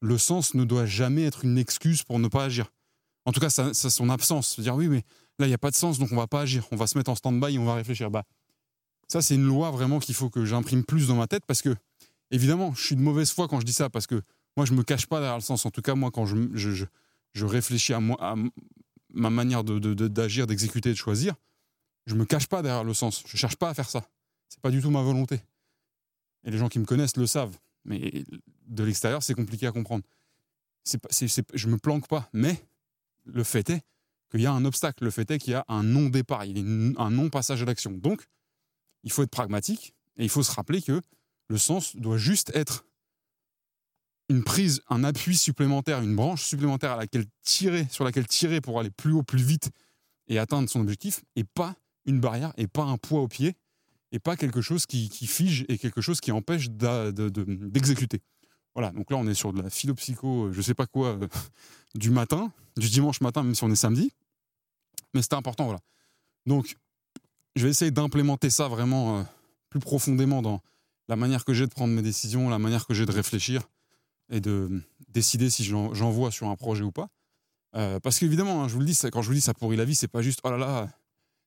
[0.00, 2.72] le sens ne doit jamais être une excuse pour ne pas agir.
[3.24, 4.54] En tout cas, ça, son absence.
[4.54, 5.04] Se dire oui, mais
[5.38, 6.66] là, il n'y a pas de sens, donc on va pas agir.
[6.72, 8.10] On va se mettre en stand-by on va réfléchir.
[8.10, 8.24] Bah,
[9.08, 11.74] ça, c'est une loi vraiment qu'il faut que j'imprime plus dans ma tête parce que,
[12.30, 14.22] évidemment, je suis de mauvaise foi quand je dis ça parce que
[14.56, 15.66] moi, je me cache pas derrière le sens.
[15.66, 16.84] En tout cas, moi, quand je, je,
[17.32, 18.18] je, réfléchis à, moi,
[19.10, 21.34] ma manière d'agir, de, d'exécuter, de choisir,
[22.06, 23.22] je me cache pas derrière le sens.
[23.26, 24.08] Je cherche pas à faire ça.
[24.48, 25.40] C'est pas du tout ma volonté.
[26.44, 27.56] Et les gens qui me connaissent le savent.
[27.84, 28.24] Mais
[28.66, 30.04] de l'extérieur, c'est compliqué à comprendre.
[30.84, 32.28] C'est, c'est, je me planque pas.
[32.32, 32.62] Mais
[33.26, 33.82] le fait est
[34.30, 35.04] qu'il y a un obstacle.
[35.04, 36.44] Le fait est qu'il y a un non-départ.
[36.44, 37.92] Il y a un non-passage à l'action.
[37.92, 38.26] Donc,
[39.04, 41.02] il faut être pragmatique et il faut se rappeler que
[41.48, 42.84] le sens doit juste être
[44.28, 48.78] une prise, un appui supplémentaire, une branche supplémentaire à laquelle tirer, sur laquelle tirer pour
[48.78, 49.70] aller plus haut, plus vite
[50.26, 51.74] et atteindre son objectif, et pas
[52.04, 53.56] une barrière et pas un poids au pied
[54.12, 58.22] et pas quelque chose qui, fige et quelque chose qui empêche d'exécuter.
[58.74, 61.28] voilà, donc là on est sur de la philopsycho, euh, je sais pas quoi, euh,
[61.94, 64.12] du matin, du dimanche matin, même si on est samedi.
[65.14, 65.80] Mais c'était important, voilà.
[66.46, 66.76] Donc,
[67.56, 69.22] je vais essayer d'implémenter ça vraiment euh,
[69.68, 70.62] plus profondément dans
[71.08, 73.62] la manière que j'ai de prendre mes décisions, la manière que j'ai de réfléchir
[74.30, 77.08] et de décider si j'envoie sur un projet ou pas.
[77.72, 79.94] parce qu'évidemment, hein, je vous le dis, quand je vous dis ça pourrit la vie,
[79.94, 80.88] c'est pas juste oh là là,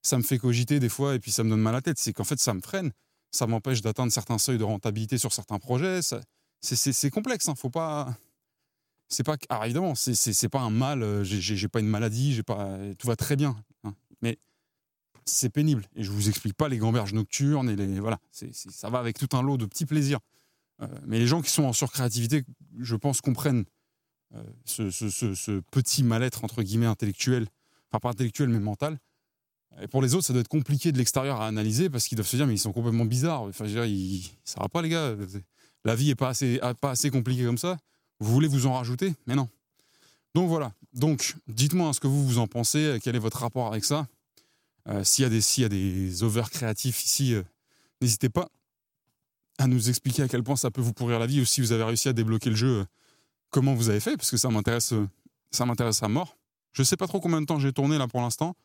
[0.01, 1.99] ça me fait cogiter des fois et puis ça me donne mal à la tête.
[1.99, 2.91] C'est qu'en fait, ça me freine.
[3.31, 5.99] Ça m'empêche d'atteindre certains seuils de rentabilité sur certains projets.
[6.61, 7.47] C'est complexe.
[7.47, 7.55] Hein.
[7.55, 8.15] Faut pas.
[9.07, 9.37] C'est pas.
[9.49, 11.03] Alors évidemment, c'est pas un mal.
[11.03, 12.41] Euh, j'ai pas une maladie.
[12.43, 12.77] Pas.
[12.97, 13.55] Tout va très bien.
[13.83, 13.93] Hein.
[14.21, 14.37] Mais
[15.25, 15.85] c'est pénible.
[15.95, 17.99] Et je vous explique pas les gamberges nocturnes et les.
[17.99, 18.19] Voilà.
[18.31, 20.19] ça va avec tout un lot de petits plaisirs.
[20.81, 22.43] Euh, mais les gens qui sont en surcréativité,
[22.79, 23.65] je pense, comprennent
[24.35, 27.47] euh, ce, petit mal-être entre guillemets intellectuel.
[27.89, 28.97] Enfin, pas intellectuel, mais mental
[29.79, 32.27] et pour les autres, ça doit être compliqué de l'extérieur à analyser parce qu'ils doivent
[32.27, 33.43] se dire, mais ils sont complètement bizarres.
[33.43, 35.15] Enfin, je veux ça va pas, les gars.
[35.85, 37.77] La vie est pas assez, pas assez compliquée comme ça.
[38.19, 39.15] Vous voulez vous en rajouter?
[39.27, 39.47] Mais non.
[40.35, 40.73] Donc voilà.
[40.93, 42.99] Donc, dites-moi ce que vous vous en pensez.
[43.01, 44.07] Quel est votre rapport avec ça?
[44.89, 47.43] Euh, S'il y a des, s'il y a des over créatifs ici, euh,
[48.01, 48.49] n'hésitez pas
[49.61, 51.71] à nous expliquer à quel point ça peut vous pourrir la vie ou si vous
[51.71, 52.85] avez réussi à débloquer le jeu, euh,
[53.49, 54.93] comment vous avez fait, parce que ça m'intéresse,
[55.51, 56.37] ça m'intéresse à mort.
[56.73, 58.55] Je sais pas trop combien de temps j'ai tourné là pour l'instant.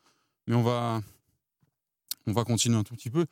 [0.47, 1.01] Mais on va,
[2.25, 3.25] on va continuer un tout petit peu.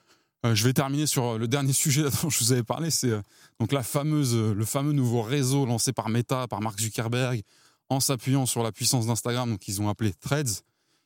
[0.45, 3.09] Euh, je vais terminer sur euh, le dernier sujet dont je vous avais parlé, c'est
[3.09, 3.22] euh,
[3.59, 7.41] donc la fameuse, le fameux nouveau réseau lancé par Meta, par Mark Zuckerberg,
[7.89, 10.61] en s'appuyant sur la puissance d'Instagram, donc ils ont appelé Threads,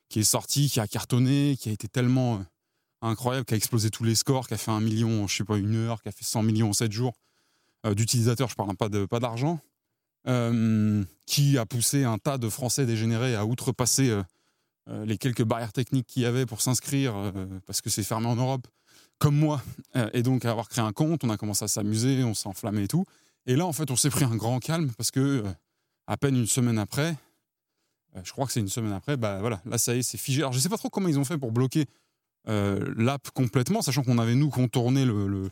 [0.08, 2.44] qui est sorti, qui a cartonné, qui a été tellement
[3.02, 5.56] incroyable, qui a explosé tous les scores, qui a fait un million je sais pas
[5.56, 7.14] une heure, qui a fait 100 millions en 7 jours
[7.96, 9.58] d'utilisateurs, je parle pas de pas d'argent,
[11.26, 14.10] qui a poussé un tas de Français dégénérés à outrepasser
[14.88, 17.32] euh, les quelques barrières techniques qu'il y avait pour s'inscrire, euh,
[17.66, 18.66] parce que c'est fermé en Europe,
[19.20, 19.62] comme moi,
[19.96, 22.84] euh, et donc avoir créé un compte, on a commencé à s'amuser, on s'est enflammé
[22.84, 23.04] et tout.
[23.46, 25.52] Et là, en fait, on s'est pris un grand calme parce que euh,
[26.06, 27.16] à peine une semaine après,
[28.16, 30.18] euh, je crois que c'est une semaine après, bah voilà, là ça y est, c'est
[30.18, 30.40] figé.
[30.40, 31.84] Alors je sais pas trop comment ils ont fait pour bloquer euh,
[32.46, 35.50] l'app complètement, sachant qu'on avait nous contourné le,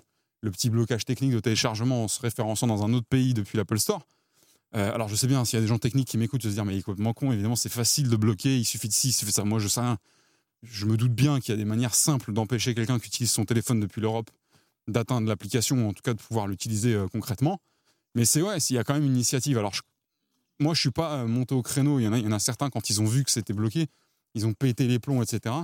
[0.50, 4.06] petit blocage technique de téléchargement en se référençant dans un autre pays depuis l'Apple Store.
[4.76, 6.64] Euh, alors je sais bien, s'il y a des gens techniques qui m'écoutent, se dire
[6.64, 9.12] mais il est complètement con, évidemment c'est facile de bloquer, il suffit de ci, il
[9.12, 9.44] suffit de ça.
[9.44, 9.98] Moi je sais rien.
[10.62, 13.44] Je me doute bien qu'il y a des manières simples d'empêcher quelqu'un qui utilise son
[13.44, 14.30] téléphone depuis l'Europe
[14.88, 17.60] d'atteindre l'application, ou en tout cas de pouvoir l'utiliser euh, concrètement.
[18.14, 19.58] Mais c'est ouais, s'il y a quand même une initiative.
[19.58, 19.82] Alors je,
[20.60, 22.32] moi je suis pas euh, monté au créneau, il y en a, il y en
[22.32, 23.86] a certains quand ils ont vu que c'était bloqué,
[24.34, 25.54] ils ont pété les plombs, etc.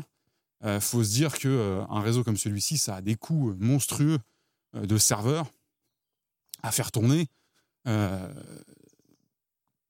[0.65, 4.19] Euh, faut se dire que euh, un réseau comme celui-ci, ça a des coûts monstrueux
[4.75, 5.51] euh, de serveurs
[6.63, 7.29] à faire tourner,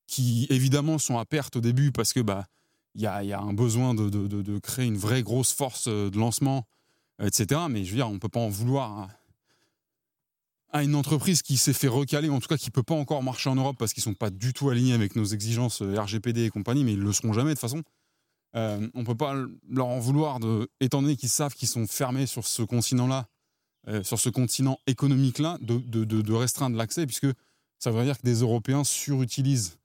[0.08, 2.48] qui évidemment sont à perte au début parce que bah
[2.96, 6.66] il y a, un besoin de, de, créer une vraie grosse force de lancement,
[7.22, 7.60] etc.
[7.70, 9.08] Mais je veux dire, on peut pas en vouloir à,
[10.72, 13.50] à une entreprise qui s'est fait recaler, en tout cas qui peut pas encore marcher
[13.50, 16.82] en Europe parce qu'ils sont pas du tout alignés avec nos exigences RGPD et compagnie,
[16.82, 17.84] mais ils le seront jamais de toute façon.
[18.56, 19.34] Euh, on peut pas
[19.68, 23.26] leur en vouloir, de, étant donné qu'ils savent qu'ils sont fermés sur ce continent-là,
[23.88, 27.26] euh, sur ce continent économique-là, de, restreindre l'accès, puisque
[27.78, 29.78] ça veut dire que des Européens surutilisent,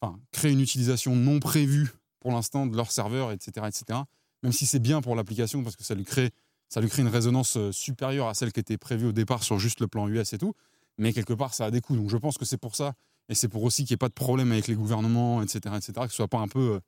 [0.00, 1.88] enfin, créent une utilisation non prévue
[2.20, 4.00] pour l'instant de leur serveur, etc., etc.
[4.42, 6.30] Même si c'est bien pour l'application parce que ça lui crée,
[6.68, 9.58] ça lui crée une résonance euh, supérieure à celle qui était prévue au départ sur
[9.58, 10.52] juste le plan US et tout.
[10.98, 11.96] Mais quelque part, ça a des coûts.
[11.96, 12.94] Donc je pense que c'est pour ça,
[13.28, 15.92] et c'est pour aussi qu'il n'y ait pas de problème avec les gouvernements, etc., etc.,
[16.02, 16.80] que ce soit pas un peu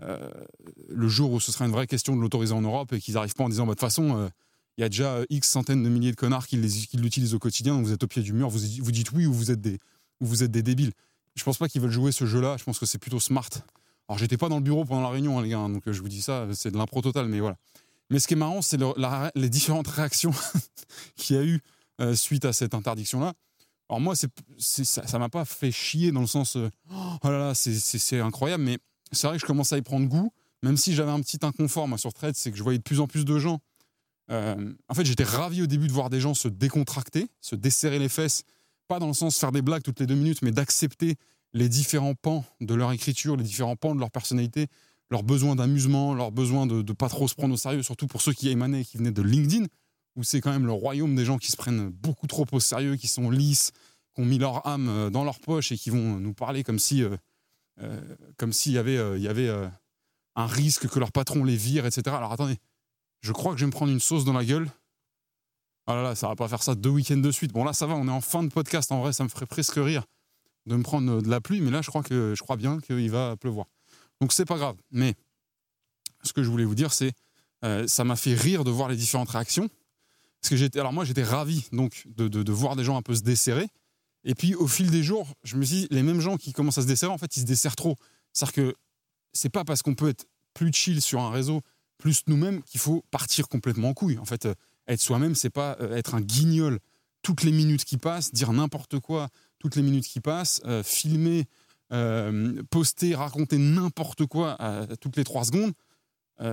[0.00, 3.34] le jour où ce sera une vraie question de l'autoriser en Europe et qu'ils n'arrivent
[3.34, 4.28] pas en disant, bah, de toute façon, il euh,
[4.78, 7.92] y a déjà X centaines de milliers de connards qui l'utilisent au quotidien, donc vous
[7.92, 9.78] êtes au pied du mur, vous, vous dites oui ou vous êtes des,
[10.20, 10.92] ou vous êtes des débiles.
[11.34, 13.48] Je pense pas qu'ils veulent jouer ce jeu-là, je pense que c'est plutôt smart.
[14.08, 16.00] Alors j'étais pas dans le bureau pendant la réunion, hein, les gars, hein, donc je
[16.00, 17.56] vous dis ça, c'est de l'impro total, mais voilà.
[18.10, 18.92] Mais ce qui est marrant, c'est le,
[19.34, 20.32] les différentes réactions
[21.16, 21.60] qu'il y a eu
[22.00, 23.32] euh, suite à cette interdiction-là.
[23.88, 28.20] Alors moi, ça, m'a pas fait chier dans le sens, euh, oh là là, c'est
[28.20, 28.78] incroyable, mais
[29.12, 30.32] c'est vrai que je commence à y prendre goût,
[30.62, 33.00] même si j'avais un petit inconfort moi, sur Thread, c'est que je voyais de plus
[33.00, 33.60] en plus de gens.
[34.30, 37.98] Euh, en fait, j'étais ravi au début de voir des gens se décontracter, se desserrer
[37.98, 38.42] les fesses,
[38.88, 41.16] pas dans le sens faire des blagues toutes les deux minutes, mais d'accepter
[41.52, 44.66] les différents pans de leur écriture, les différents pans de leur personnalité,
[45.10, 48.20] leurs besoins d'amusement, leurs besoins de ne pas trop se prendre au sérieux, surtout pour
[48.20, 49.66] ceux qui émanaient, qui venaient de LinkedIn,
[50.16, 52.96] où c'est quand même le royaume des gens qui se prennent beaucoup trop au sérieux,
[52.96, 53.70] qui sont lisses,
[54.14, 56.78] qui ont mis leur âme euh, dans leur poche et qui vont nous parler comme
[56.78, 57.16] si euh,
[58.36, 59.68] comme s'il y avait, euh, euh,
[60.34, 62.16] un risque que leur patron les vire, etc.
[62.16, 62.58] Alors attendez,
[63.20, 64.68] je crois que je vais me prendre une sauce dans la gueule.
[65.86, 67.52] Ah là là, ça va pas faire ça deux week-ends de suite.
[67.52, 68.90] Bon là, ça va, on est en fin de podcast.
[68.92, 70.04] En vrai, ça me ferait presque rire
[70.66, 73.10] de me prendre de la pluie, mais là, je crois que je crois bien qu'il
[73.10, 73.66] va pleuvoir.
[74.20, 74.76] Donc c'est pas grave.
[74.90, 75.14] Mais
[76.22, 77.12] ce que je voulais vous dire, c'est
[77.64, 79.68] euh, ça m'a fait rire de voir les différentes réactions.
[80.40, 83.14] Parce que j'étais, alors moi, j'étais ravi donc de, de, voir des gens un peu
[83.14, 83.68] se desserrer.
[84.24, 86.78] Et puis au fil des jours, je me suis dit, les mêmes gens qui commencent
[86.78, 87.96] à se desserrer, en fait, ils se desserrent trop.
[88.32, 88.74] C'est-à-dire que
[89.32, 91.60] c'est pas parce qu'on peut être plus chill sur un réseau,
[91.98, 94.18] plus nous-mêmes, qu'il faut partir complètement en couille.
[94.18, 94.54] En fait, euh,
[94.88, 96.80] être soi-même, c'est pas euh, être un guignol
[97.22, 101.46] toutes les minutes qui passent, dire n'importe quoi toutes les minutes qui passent, euh, filmer,
[102.70, 104.58] poster, raconter n'importe quoi
[105.00, 105.72] toutes les trois secondes.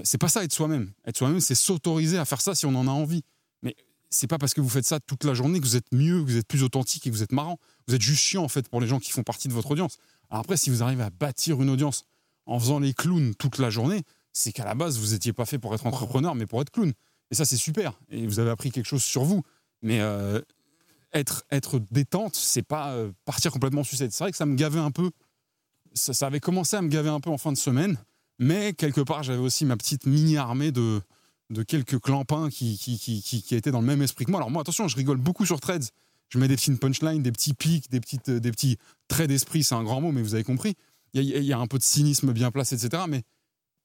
[0.04, 0.92] C'est pas ça être soi-même.
[1.06, 3.24] Être soi-même, c'est s'autoriser à faire ça si on en a envie.
[3.64, 3.76] Mais
[4.14, 6.30] c'est pas parce que vous faites ça toute la journée que vous êtes mieux, que
[6.30, 7.60] vous êtes plus authentique et que vous êtes marrant.
[7.88, 9.98] Vous êtes juste chiant en fait pour les gens qui font partie de votre audience.
[10.30, 12.06] Après, si vous arrivez à bâtir une audience
[12.46, 15.58] en faisant les clowns toute la journée, c'est qu'à la base, vous n'étiez pas fait
[15.58, 16.94] pour être entrepreneur, mais pour être clown.
[17.32, 18.00] Et ça, c'est super.
[18.10, 19.44] Et vous avez appris quelque chose sur vous.
[19.82, 20.42] Mais euh,
[21.14, 24.12] être, être détente, c'est pas euh, partir complètement sucette.
[24.12, 25.10] C'est vrai que ça me gavait un peu.
[25.94, 27.98] Ça, ça, avait commencé à me gaver un peu en fin de semaine.
[28.40, 31.02] Mais quelque part, j'avais aussi ma petite mini-armée de,
[31.50, 34.40] de quelques clampins qui, qui, qui, qui, étaient dans le même esprit que moi.
[34.40, 35.90] Alors moi, attention, je rigole beaucoup sur Threads.
[36.30, 39.76] Je mets des petites punchlines, des petits pics, des, petites, des petits traits d'esprit, c'est
[39.76, 40.76] un grand mot, mais vous avez compris.
[41.14, 43.04] Il y, a, y, a un peu de cynisme bien placé, etc.
[43.08, 43.22] Mais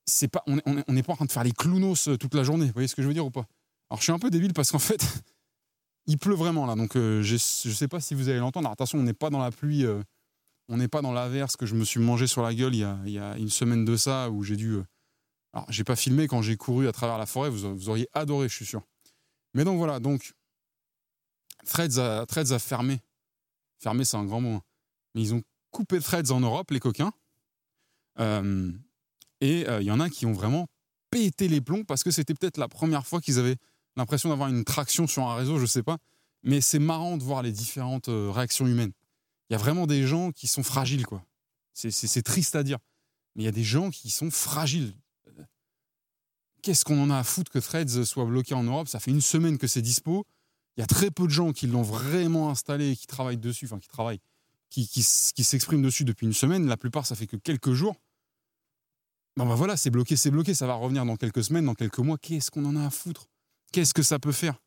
[0.07, 2.67] c'est pas, on n'est on pas en train de faire les clownos toute la journée.
[2.67, 3.47] Vous voyez ce que je veux dire ou pas?
[3.91, 5.05] Alors je suis un peu débile parce qu'en fait,
[6.07, 6.75] il pleut vraiment là.
[6.75, 8.71] Donc euh, je ne sais pas si vous allez l'entendre.
[8.71, 10.03] Attention, on n'est pas dans la pluie, euh,
[10.69, 12.85] on n'est pas dans l'averse que je me suis mangé sur la gueule il y
[12.85, 14.73] a, y a une semaine de ça où j'ai dû...
[14.73, 14.85] Euh,
[15.53, 18.55] alors, j'ai pas filmé quand j'ai couru à travers la forêt, vous, auriez adoré, je
[18.55, 18.83] suis sûr.
[19.55, 20.35] Mais donc voilà, donc
[21.66, 23.01] Threads a, Threads a fermé.
[23.79, 24.57] Fermé, c'est un grand mot.
[24.57, 24.62] Hein.
[25.15, 27.12] Mais ils ont coupé Threads en Europe, les coquins.
[28.19, 28.73] Euh,
[29.41, 30.66] et il euh, y en a qui ont vraiment
[31.11, 33.57] pété les plombs parce que c'était peut-être la première fois qu'ils avaient
[33.97, 35.97] l'impression d'avoir une traction sur un réseau, je sais pas.
[36.43, 38.93] Mais c'est marrant de voir les différentes euh, réactions humaines.
[39.49, 41.25] Il y a vraiment des gens qui sont fragiles, quoi.
[41.73, 42.79] C'est triste à dire.
[43.35, 44.95] Mais il y a des gens qui sont fragiles
[46.63, 48.89] qu'est-ce qu'on en a à foutre que Threads soit bloqué en Europe?
[48.89, 50.25] Ça fait une semaine que c'est dispo.
[50.77, 53.79] il y a très peu de gens qui l'ont vraiment installé, qui travaillent dessus, enfin
[53.79, 54.21] qui travaillent,
[54.71, 55.05] qui, qui,
[55.35, 56.67] qui s'expriment dessus depuis une semaine.
[56.67, 57.97] La plupart, ça fait que quelques jours.
[59.37, 62.19] Ben voilà, c'est bloqué, c'est bloqué, ça va revenir dans quelques semaines, dans quelques mois.
[62.19, 63.29] Qu'est-ce qu'on en a à foutre?
[63.73, 64.61] Qu'est-ce que ça peut faire?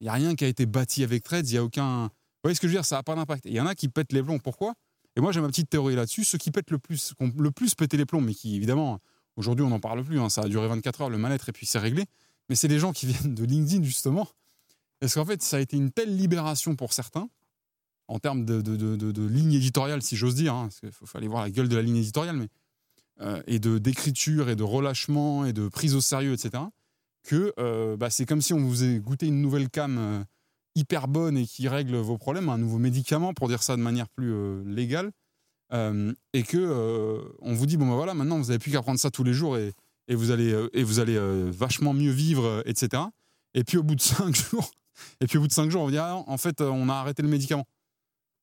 [0.00, 2.04] Il n'y a rien qui a été bâti avec Threads, il n'y a aucun.
[2.04, 2.10] Vous
[2.42, 2.84] voyez ce que je veux dire?
[2.84, 3.44] Ça n'a pas d'impact.
[3.46, 4.38] Il y en a qui pètent les plombs.
[4.38, 4.74] Pourquoi?
[5.16, 6.24] Et moi, j'ai ma petite théorie là-dessus.
[6.24, 8.98] Ceux qui pètent le plus, qui ont le plus pété les plombs, mais qui, évidemment,
[9.36, 10.20] aujourd'hui, on n'en parle plus.
[10.20, 12.04] Hein, ça a duré 24 heures, le mal-être, et puis c'est réglé.
[12.48, 14.28] Mais c'est les gens qui viennent de LinkedIn, justement.
[15.00, 17.28] Parce qu'en fait, ça a été une telle libération pour certains,
[18.08, 20.54] en termes de, ligne éditoriale, si j'ose dire.
[20.54, 22.48] Hein, parce qu'il faut, aller voir la gueule de la ligne éditoriale, mais.
[23.20, 26.64] Euh, et de d'écriture et de relâchement et de prise au sérieux, etc
[27.24, 30.22] que euh, bah, c'est comme si on vous ait goûté une nouvelle cam euh,
[30.76, 34.08] hyper bonne et qui règle vos problèmes, un nouveau médicament, pour dire ça de manière
[34.08, 34.32] plus
[35.74, 38.98] euh, et que on vous dit bon ben voilà, maintenant vous n'avez plus qu'à prendre
[38.98, 39.74] ça tous les jours et,
[40.08, 41.18] vous allez et vous allez
[41.50, 43.02] vachement mieux vivre, etc.
[43.54, 44.70] Et puis au bout de cinq jours,
[45.20, 47.22] et puis au bout de cinq jours, on dit ah, en fait on a arrêté
[47.22, 47.66] le médicament.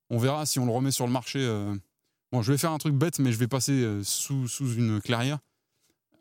[0.09, 1.39] On verra si on le remet sur le marché.
[2.31, 5.39] Bon, je vais faire un truc bête, mais je vais passer sous, sous une clairière.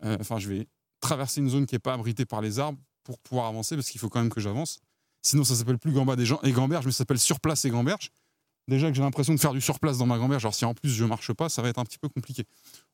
[0.02, 0.68] Enfin, je vais
[1.00, 4.00] traverser une zone qui n'est pas abritée par les arbres pour pouvoir avancer, parce qu'il
[4.00, 4.78] faut quand même que j'avance.
[5.22, 8.10] Sinon, ça s'appelle plus Gamba des gens et Gamberge, mais ça s'appelle Surplace et Gamberge.
[8.68, 10.90] Déjà que j'ai l'impression de faire du surplace dans ma Gamberge, alors si en plus
[10.90, 12.44] je marche pas, ça va être un petit peu compliqué.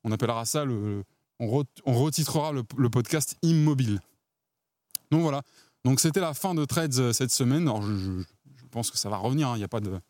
[0.05, 1.05] On appellera ça le.
[1.39, 4.01] On, retitrera le, podcast immobile.
[5.11, 5.43] Donc voilà.
[5.85, 7.63] Donc c'était la fin de Trades euh, cette semaine.
[7.63, 8.23] Alors je,
[8.71, 9.49] pense que ça va revenir.
[9.49, 9.57] Hein.
[9.57, 10.01] Il n'y a pas de.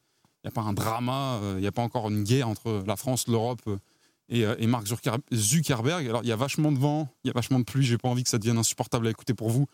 [0.45, 2.95] Il a pas un drama, euh, il n'y a pas encore une guerre entre la
[2.95, 4.87] France, l'Europe euh, et, Mark
[5.35, 6.07] Zuckerberg.
[6.07, 8.09] Alors, il y a vachement de vent, il y a vachement de pluie, j'ai pas
[8.09, 9.67] envie que ça devienne insupportable à écouter pour vous.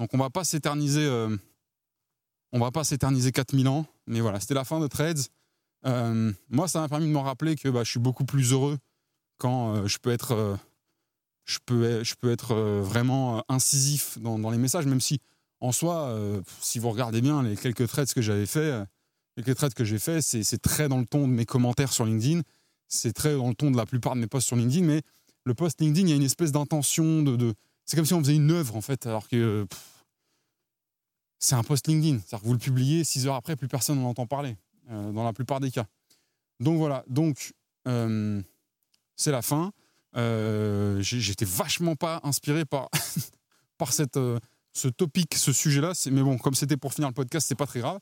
[0.00, 1.06] Donc, on va pas s'éterniser.
[2.52, 5.28] On va pas s'éterniser 4000 ans, mais voilà, c'était la fin de Threads.
[5.84, 8.78] Euh, moi, ça m'a permis de me rappeler que bah, je suis beaucoup plus heureux
[9.38, 10.58] quand je peux être,
[11.44, 15.20] je peux, je peux être vraiment incisif dans, dans, les messages, même si
[15.60, 16.16] en soi,
[16.62, 18.82] si vous regardez bien les quelques threads que j'avais fait,
[19.36, 22.06] les quelques threads que j'ai fait, c'est très dans le ton de mes commentaires sur
[22.06, 22.40] LinkedIn
[22.88, 25.02] c'est très dans le ton de la plupart de mes posts sur LinkedIn, mais
[25.44, 27.54] le post LinkedIn, il y a une espèce d'intention de,
[27.84, 29.66] c'est comme si on faisait une œuvre en fait, alors que
[31.38, 32.18] c'est un post LinkedIn.
[32.18, 34.56] C'est-à-dire que vous le publiez, six heures après, plus personne n'en entend parler,
[34.90, 35.86] euh, dans la plupart des cas.
[36.60, 37.52] Donc voilà, donc
[37.86, 38.42] euh,
[39.16, 39.72] c'est la fin.
[40.16, 42.88] Euh, J'étais vachement pas inspiré par,
[43.78, 44.18] par cette,
[44.72, 47.80] ce topic, ce sujet-là, mais bon, comme c'était pour finir le podcast, c'est pas très
[47.80, 48.00] grave.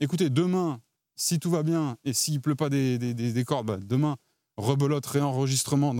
[0.00, 0.80] écoutez, demain,
[1.16, 4.16] si tout va bien et s'il pleut pas des, des, cordes, bah, demain,
[4.56, 5.94] rebelote, réenregistrement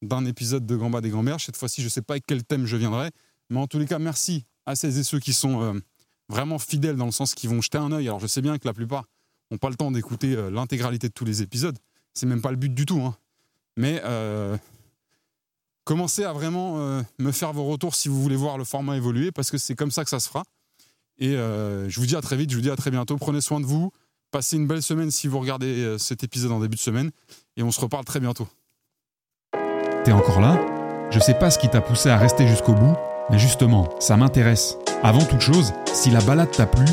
[0.00, 1.44] d'un, épisode de Gamba des Gamberges.
[1.46, 3.10] Cette fois-ci, je ne sais pas avec quel thème je viendrai.
[3.50, 5.72] Mais en tous les cas, merci à celles et ceux qui sont euh,
[6.28, 8.08] vraiment fidèles dans le sens qu'ils vont jeter un œil.
[8.08, 9.04] Alors, je sais bien que la plupart
[9.50, 11.78] n'ont pas le temps d'écouter euh, l'intégralité de tous les épisodes.
[12.14, 13.00] C'est même pas le but du tout.
[13.00, 13.16] Hein.
[13.76, 14.56] Mais euh,
[15.84, 19.50] commencez à vraiment me faire vos retours si vous voulez voir le format évoluer parce
[19.50, 20.44] que c'est comme ça que ça se fera.
[21.18, 23.18] Et je vous dis à très vite, je vous dis à très bientôt.
[23.18, 23.92] Prenez soin de vous.
[24.30, 27.10] Passez une belle semaine si vous regardez cet épisode en début de semaine
[27.58, 28.48] et on se reparle très bientôt.
[30.06, 30.58] T'es encore là?
[31.10, 32.96] Je sais pas ce qui t'a poussé à rester jusqu'au bout,
[33.30, 34.76] mais justement, ça m'intéresse.
[35.02, 36.84] Avant toute chose, si la balade t'a plu,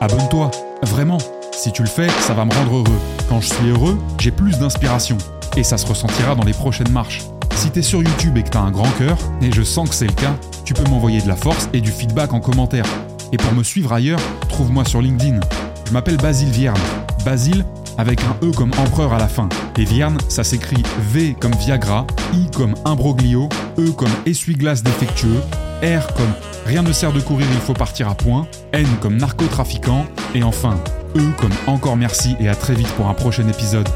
[0.00, 0.50] abonne-toi.
[0.82, 1.18] Vraiment.
[1.52, 2.98] Si tu le fais, ça va me rendre heureux.
[3.28, 5.18] Quand je suis heureux, j'ai plus d'inspiration.
[5.56, 7.22] Et ça se ressentira dans les prochaines marches.
[7.54, 10.06] Si t'es sur YouTube et que t'as un grand cœur, et je sens que c'est
[10.06, 12.86] le cas, tu peux m'envoyer de la force et du feedback en commentaire.
[13.32, 15.40] Et pour me suivre ailleurs, trouve-moi sur LinkedIn.
[15.86, 16.80] Je m'appelle Basile Vierne.
[17.24, 17.64] Basile
[17.98, 19.48] avec un E comme empereur à la fin.
[19.78, 20.82] Et Vierne, ça s'écrit
[21.12, 23.48] V comme Viagra, I comme imbroglio,
[23.78, 25.40] E comme essuie-glace défectueux,
[25.82, 26.32] R comme
[26.64, 30.76] rien ne sert de courir, il faut partir à point, N comme narcotrafiquant, et enfin
[31.16, 33.88] E comme encore merci et à très vite pour un prochain épisode.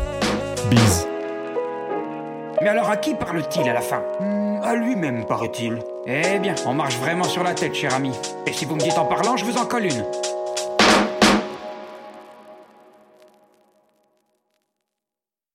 [0.70, 1.06] Bise.
[2.60, 4.02] Mais alors à qui parle-t-il à la fin?
[4.20, 5.78] Hmm, À lui-même, paraît-il.
[6.06, 8.12] Eh bien, on marche vraiment sur la tête, cher ami.
[8.46, 10.04] Et si vous me dites en parlant, je vous en colle une.